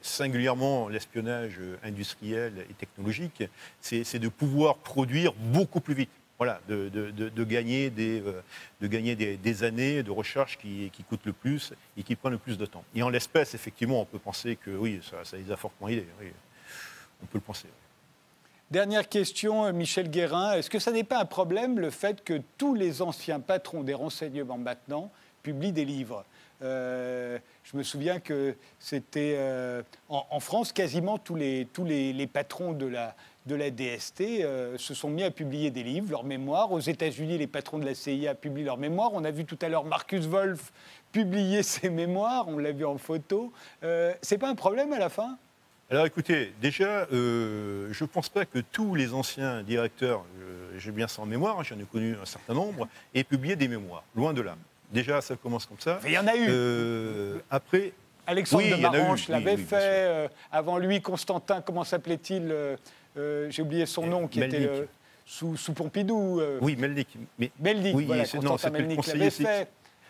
singulièrement 0.00 0.88
l'espionnage 0.88 1.60
industriel 1.82 2.66
et 2.70 2.74
technologique, 2.74 3.44
c'est 3.80 4.18
de 4.18 4.28
pouvoir 4.28 4.76
produire 4.76 5.32
beaucoup 5.34 5.80
plus 5.80 5.94
vite. 5.94 6.10
Voilà, 6.38 6.58
de, 6.68 7.44
gagner, 7.44 7.90
des, 7.90 8.22
euh, 8.22 9.36
des, 9.36 9.62
années 9.62 10.02
de 10.02 10.10
recherche 10.10 10.56
qui, 10.56 10.90
coûtent 11.06 11.26
le 11.26 11.34
plus 11.34 11.74
et 11.98 12.02
qui 12.02 12.16
prennent 12.16 12.32
le 12.32 12.38
plus 12.38 12.56
de 12.56 12.64
temps. 12.64 12.82
Et 12.94 13.02
en 13.02 13.10
l'espèce, 13.10 13.54
effectivement, 13.54 14.00
on 14.00 14.06
peut 14.06 14.18
penser 14.18 14.56
que 14.56 14.70
oui, 14.70 15.00
ça, 15.02 15.22
ça 15.22 15.36
les 15.36 15.52
a 15.52 15.56
fortement 15.58 15.88
aidés. 15.88 16.06
On 17.22 17.26
peut 17.26 17.36
le 17.36 17.40
penser. 17.40 17.68
Dernière 18.70 19.08
question, 19.08 19.66
euh, 19.66 19.72
Michel 19.72 20.08
Guérin. 20.08 20.52
Est-ce 20.52 20.70
que 20.70 20.78
ça 20.78 20.92
n'est 20.92 21.04
pas 21.04 21.20
un 21.20 21.24
problème 21.26 21.78
le 21.78 21.90
fait 21.90 22.24
que 22.24 22.40
tous 22.56 22.74
les 22.74 23.02
anciens 23.02 23.40
patrons 23.40 23.82
des 23.82 23.94
renseignements 23.94 24.56
maintenant 24.56 25.10
publient 25.42 25.72
des 25.72 25.84
livres? 25.84 26.24
Euh, 26.62 27.38
je 27.64 27.76
me 27.76 27.82
souviens 27.82 28.20
que 28.20 28.54
c'était 28.78 29.34
euh, 29.36 29.82
en, 30.08 30.40
France, 30.40 30.72
quasiment 30.72 31.18
tous 31.18 31.34
les, 31.34 31.66
tous 31.72 31.84
les, 31.84 32.26
patrons 32.26 32.72
de 32.72 32.86
la, 32.86 33.14
de 33.46 33.54
la 33.54 33.70
DST 33.70 34.22
se 34.76 34.94
sont 34.94 35.10
mis 35.10 35.22
à 35.22 35.30
publier 35.30 35.70
des 35.70 35.82
livres, 35.82 36.10
leurs 36.10 36.24
mémoires. 36.24 36.72
Aux 36.72 36.80
États-Unis, 36.80 37.38
les 37.38 37.46
patrons 37.46 37.78
de 37.78 37.84
la 37.84 37.94
CIA 37.94 38.34
publient 38.34 38.64
leurs 38.64 38.78
mémoires. 38.78 39.10
On 39.12 39.24
a 39.24 39.30
vu 39.30 39.44
tout 39.44 39.58
à 39.62 39.68
l'heure 39.68 39.84
Marcus 39.84 40.26
Wolf 40.26 40.72
publier 41.12 41.62
ses 41.62 41.90
mémoires, 41.90 42.46
on 42.48 42.58
l'a 42.58 42.72
vu 42.72 42.84
en 42.84 42.98
photo. 42.98 43.52
C'est 44.22 44.38
pas 44.38 44.48
un 44.48 44.54
problème 44.54 44.92
à 44.92 44.98
la 44.98 45.08
fin? 45.08 45.38
Alors 45.92 46.06
écoutez, 46.06 46.52
déjà, 46.62 47.08
euh, 47.12 47.88
je 47.90 48.04
ne 48.04 48.08
pense 48.08 48.28
pas 48.28 48.46
que 48.46 48.60
tous 48.60 48.94
les 48.94 49.12
anciens 49.12 49.64
directeurs, 49.64 50.24
euh, 50.40 50.70
j'ai 50.78 50.92
bien 50.92 51.08
ça 51.08 51.20
en 51.20 51.26
mémoire, 51.26 51.58
hein, 51.58 51.64
j'en 51.64 51.80
ai 51.80 51.84
connu 51.84 52.14
un 52.14 52.26
certain 52.26 52.54
nombre, 52.54 52.86
aient 53.12 53.24
publié 53.24 53.56
des 53.56 53.66
mémoires, 53.66 54.04
loin 54.14 54.32
de 54.32 54.40
là. 54.40 54.56
Déjà, 54.90 55.20
ça 55.20 55.36
commence 55.36 55.66
comme 55.66 55.78
ça. 55.78 56.00
il 56.04 56.12
y 56.12 56.18
en 56.18 56.26
a 56.26 56.36
eu. 56.36 56.46
Euh, 56.48 57.38
après. 57.50 57.92
Alexandre 58.26 58.70
de 58.70 58.76
Marange 58.76 59.28
l'avait 59.28 59.56
fait. 59.56 60.28
avant 60.52 60.78
lui, 60.78 61.00
Constantin, 61.00 61.60
comment 61.60 61.84
s'appelait-il 61.84 62.54
J'ai 63.16 63.62
oublié 63.62 63.86
son 63.86 64.06
nom, 64.06 64.28
qui 64.28 64.40
était 64.40 64.88
sous, 65.24 65.56
sous, 65.56 65.72
Pompidou. 65.72 66.40
Oui, 66.60 66.76
Melnik. 66.76 67.08
Mais, 67.38 67.50
Melnik, 67.58 67.96
oui, 67.96 68.04
voilà, 68.04 68.24
Constantin 68.26 68.70
Melnik 68.70 69.06
l'avait 69.06 69.30
fait. 69.30 69.68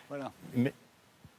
Voilà. 0.09 0.31
Mais, 0.53 0.73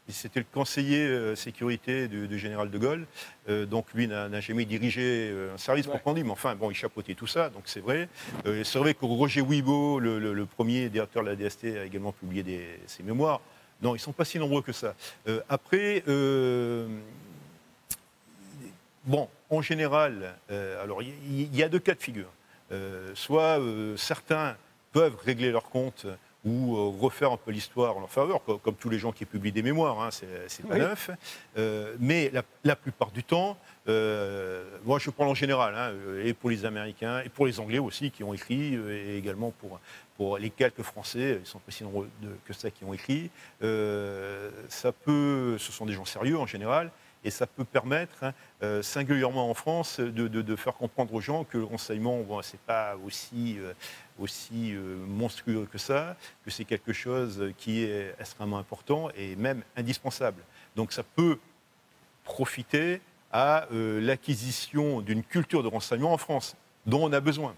c'était 0.08 0.40
le 0.40 0.46
conseiller 0.52 1.06
euh, 1.06 1.36
sécurité 1.36 2.08
du, 2.08 2.38
général 2.38 2.70
de 2.70 2.78
Gaulle. 2.78 3.06
Euh, 3.48 3.66
donc 3.66 3.86
lui 3.94 4.08
n'a 4.08 4.40
jamais 4.40 4.64
dirigé 4.64 5.30
euh, 5.30 5.54
un 5.54 5.58
service 5.58 5.86
pour 5.86 6.00
proprement 6.00 6.24
mais 6.24 6.30
enfin, 6.30 6.54
bon, 6.54 6.70
il 6.70 6.74
chapeautait 6.74 7.14
tout 7.14 7.26
ça, 7.26 7.50
donc 7.50 7.62
c'est 7.66 7.80
vrai. 7.80 8.08
c'est 8.44 8.78
vrai 8.78 8.94
que 8.94 9.04
Roger 9.04 9.40
Wibo, 9.40 9.98
le, 10.00 10.46
premier 10.46 10.88
directeur 10.88 11.22
de 11.22 11.28
la 11.28 11.36
DST, 11.36 11.64
a 11.64 11.84
également 11.84 12.12
publié 12.12 12.80
ses 12.86 13.02
mémoires. 13.02 13.40
Non, 13.80 13.94
ils 13.94 13.98
ne 13.98 14.02
sont 14.02 14.12
pas 14.12 14.24
si 14.24 14.38
nombreux 14.38 14.62
que 14.62 14.72
ça. 14.72 14.94
après, 15.48 16.02
bon, 19.04 19.28
en 19.50 19.62
général, 19.62 20.34
alors 20.82 21.02
il 21.02 21.56
y, 21.56 21.62
a 21.62 21.68
deux 21.68 21.78
cas 21.78 21.94
de 21.94 22.02
figure. 22.02 22.30
soit 23.14 23.60
certains 23.96 24.56
peuvent 24.92 25.16
régler 25.24 25.50
leur 25.50 25.64
compte 25.64 26.06
ou 26.44 26.76
euh, 26.76 26.92
refaire 27.00 27.32
un 27.32 27.36
peu 27.36 27.52
l'histoire 27.52 27.96
en 27.96 28.00
leur 28.00 28.10
faveur, 28.10 28.42
comme, 28.44 28.74
tous 28.74 28.90
les 28.90 28.98
gens 28.98 29.12
qui 29.12 29.24
publient 29.24 29.52
des 29.52 29.62
mémoires, 29.62 30.02
hein, 30.02 30.10
c'est 30.10 30.66
pas 30.66 30.76
neuf. 30.76 31.10
Euh, 31.56 31.94
mais 32.00 32.32
la, 32.64 32.76
plupart 32.76 33.10
du 33.12 33.22
temps, 33.22 33.56
euh, 33.88 34.64
moi 34.84 34.98
je 34.98 35.10
parle 35.10 35.30
en 35.30 35.34
général, 35.34 35.74
hein, 35.76 35.92
et 36.24 36.34
pour 36.34 36.50
les 36.50 36.64
Américains, 36.64 37.20
et 37.24 37.28
pour 37.28 37.46
les 37.46 37.60
Anglais 37.60 37.78
aussi 37.78 38.10
qui 38.10 38.24
ont 38.24 38.34
écrit, 38.34 38.74
et 38.74 39.16
également 39.16 39.52
pour, 39.52 39.78
pour 40.16 40.38
les 40.38 40.50
quelques 40.50 40.82
Français, 40.82 41.38
ils 41.40 41.46
sont 41.46 41.60
pas 41.60 41.70
si 41.70 41.84
nombreux 41.84 42.08
que 42.44 42.52
ça 42.52 42.70
qui 42.70 42.84
ont 42.84 42.92
écrit, 42.92 43.30
ça 43.60 44.92
peut, 45.04 45.56
ce 45.58 45.70
sont 45.70 45.86
des 45.86 45.94
gens 45.94 46.04
sérieux 46.04 46.38
en 46.38 46.46
général, 46.46 46.90
et 47.24 47.30
ça 47.30 47.46
peut 47.46 47.64
permettre, 47.64 48.24
hein, 48.24 48.34
euh, 48.62 48.82
singulièrement 48.82 49.48
en 49.48 49.54
France, 49.54 50.00
de, 50.00 50.56
faire 50.56 50.74
comprendre 50.74 51.14
aux 51.14 51.20
gens 51.20 51.44
que 51.44 51.58
le 51.58 51.64
renseignement, 51.64 52.20
bon, 52.22 52.42
ce 52.42 52.52
n'est 52.52 52.60
pas 52.66 52.96
aussi, 53.04 53.58
euh, 53.58 53.72
euh, 54.20 55.06
monstrueux 55.06 55.66
que 55.70 55.78
ça, 55.78 56.16
que 56.44 56.50
c'est 56.50 56.64
quelque 56.64 56.92
chose 56.92 57.52
qui 57.58 57.84
est 57.84 58.14
extrêmement 58.18 58.58
important 58.58 59.08
et 59.16 59.36
même 59.36 59.62
indispensable. 59.76 60.42
Donc 60.76 60.92
ça 60.92 61.02
peut 61.02 61.38
profiter 62.24 63.00
à 63.32 63.66
l'acquisition 63.70 65.00
d'une 65.00 65.22
culture 65.22 65.62
de 65.62 65.68
renseignement 65.68 66.12
en 66.12 66.18
France, 66.18 66.54
dont 66.86 67.08
on 67.08 67.12
a 67.12 67.20
besoin 67.20 67.54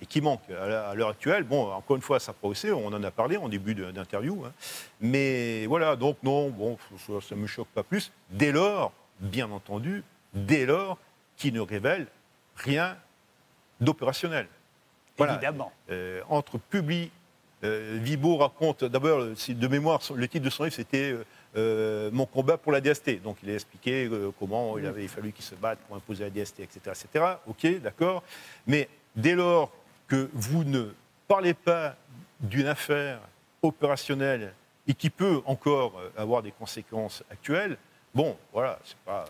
et 0.00 0.06
qui 0.06 0.20
manque 0.20 0.42
à 0.50 0.94
l'heure 0.94 1.08
actuelle. 1.08 1.44
Bon, 1.44 1.70
encore 1.72 1.96
une 1.96 2.02
fois, 2.02 2.20
ça 2.20 2.32
progressé, 2.32 2.72
on 2.72 2.86
en 2.86 3.02
a 3.02 3.10
parlé 3.10 3.36
en 3.36 3.48
début 3.48 3.74
d'interview. 3.74 4.44
Hein. 4.44 4.52
Mais 5.00 5.66
voilà, 5.66 5.96
donc 5.96 6.18
non, 6.22 6.50
bon, 6.50 6.78
ça 7.20 7.34
ne 7.34 7.40
me 7.40 7.46
choque 7.46 7.68
pas 7.68 7.82
plus. 7.82 8.12
Dès 8.30 8.52
lors, 8.52 8.92
bien 9.20 9.50
entendu, 9.50 10.04
dès 10.34 10.66
lors 10.66 10.98
qu'il 11.36 11.54
ne 11.54 11.60
révèle 11.60 12.06
rien 12.56 12.96
d'opérationnel. 13.80 14.48
Évidemment. 15.18 15.72
Euh, 15.90 16.20
entre 16.28 16.58
Publi, 16.58 17.10
euh, 17.64 17.98
Vibo 18.00 18.36
raconte, 18.36 18.84
d'abord, 18.84 19.24
de 19.24 19.68
mémoire, 19.68 20.00
le 20.14 20.28
titre 20.28 20.44
de 20.44 20.50
son 20.50 20.64
livre, 20.64 20.76
c'était 20.76 21.16
euh, 21.56 22.10
Mon 22.12 22.26
combat 22.26 22.56
pour 22.56 22.72
la 22.72 22.80
DST. 22.80 23.22
Donc 23.22 23.38
il 23.42 23.50
a 23.50 23.54
expliqué 23.54 24.08
comment 24.38 24.78
il 24.78 24.86
avait 24.86 25.08
fallu 25.08 25.32
qu'il 25.32 25.44
se 25.44 25.54
batte 25.54 25.78
pour 25.86 25.96
imposer 25.96 26.24
la 26.24 26.30
DST, 26.30 26.60
etc. 26.60 26.80
etc. 26.86 27.24
Ok, 27.46 27.80
d'accord. 27.80 28.22
Mais 28.66 28.88
dès 29.16 29.34
lors 29.34 29.72
que 30.08 30.30
vous 30.32 30.64
ne 30.64 30.94
parlez 31.28 31.54
pas 31.54 31.94
d'une 32.40 32.66
affaire 32.66 33.20
opérationnelle 33.62 34.52
et 34.86 34.94
qui 34.94 35.10
peut 35.10 35.42
encore 35.44 36.00
avoir 36.16 36.42
des 36.42 36.52
conséquences 36.52 37.22
actuelles, 37.30 37.76
bon, 38.14 38.36
voilà, 38.52 38.78
c'est 38.84 38.96
pas. 38.98 39.26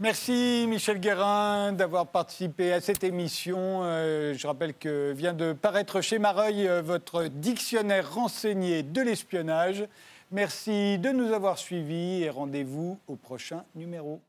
Merci 0.00 0.64
Michel 0.66 0.98
Guérin 0.98 1.72
d'avoir 1.72 2.06
participé 2.06 2.72
à 2.72 2.80
cette 2.80 3.04
émission. 3.04 3.82
Euh, 3.84 4.32
je 4.34 4.46
rappelle 4.46 4.72
que 4.72 5.12
vient 5.12 5.34
de 5.34 5.52
paraître 5.52 6.00
chez 6.00 6.18
Mareuil 6.18 6.66
euh, 6.66 6.80
votre 6.80 7.24
dictionnaire 7.24 8.14
renseigné 8.14 8.82
de 8.82 9.02
l'espionnage. 9.02 9.84
Merci 10.30 10.98
de 10.98 11.10
nous 11.10 11.34
avoir 11.34 11.58
suivis 11.58 12.22
et 12.22 12.30
rendez-vous 12.30 12.98
au 13.08 13.16
prochain 13.16 13.64
numéro. 13.74 14.22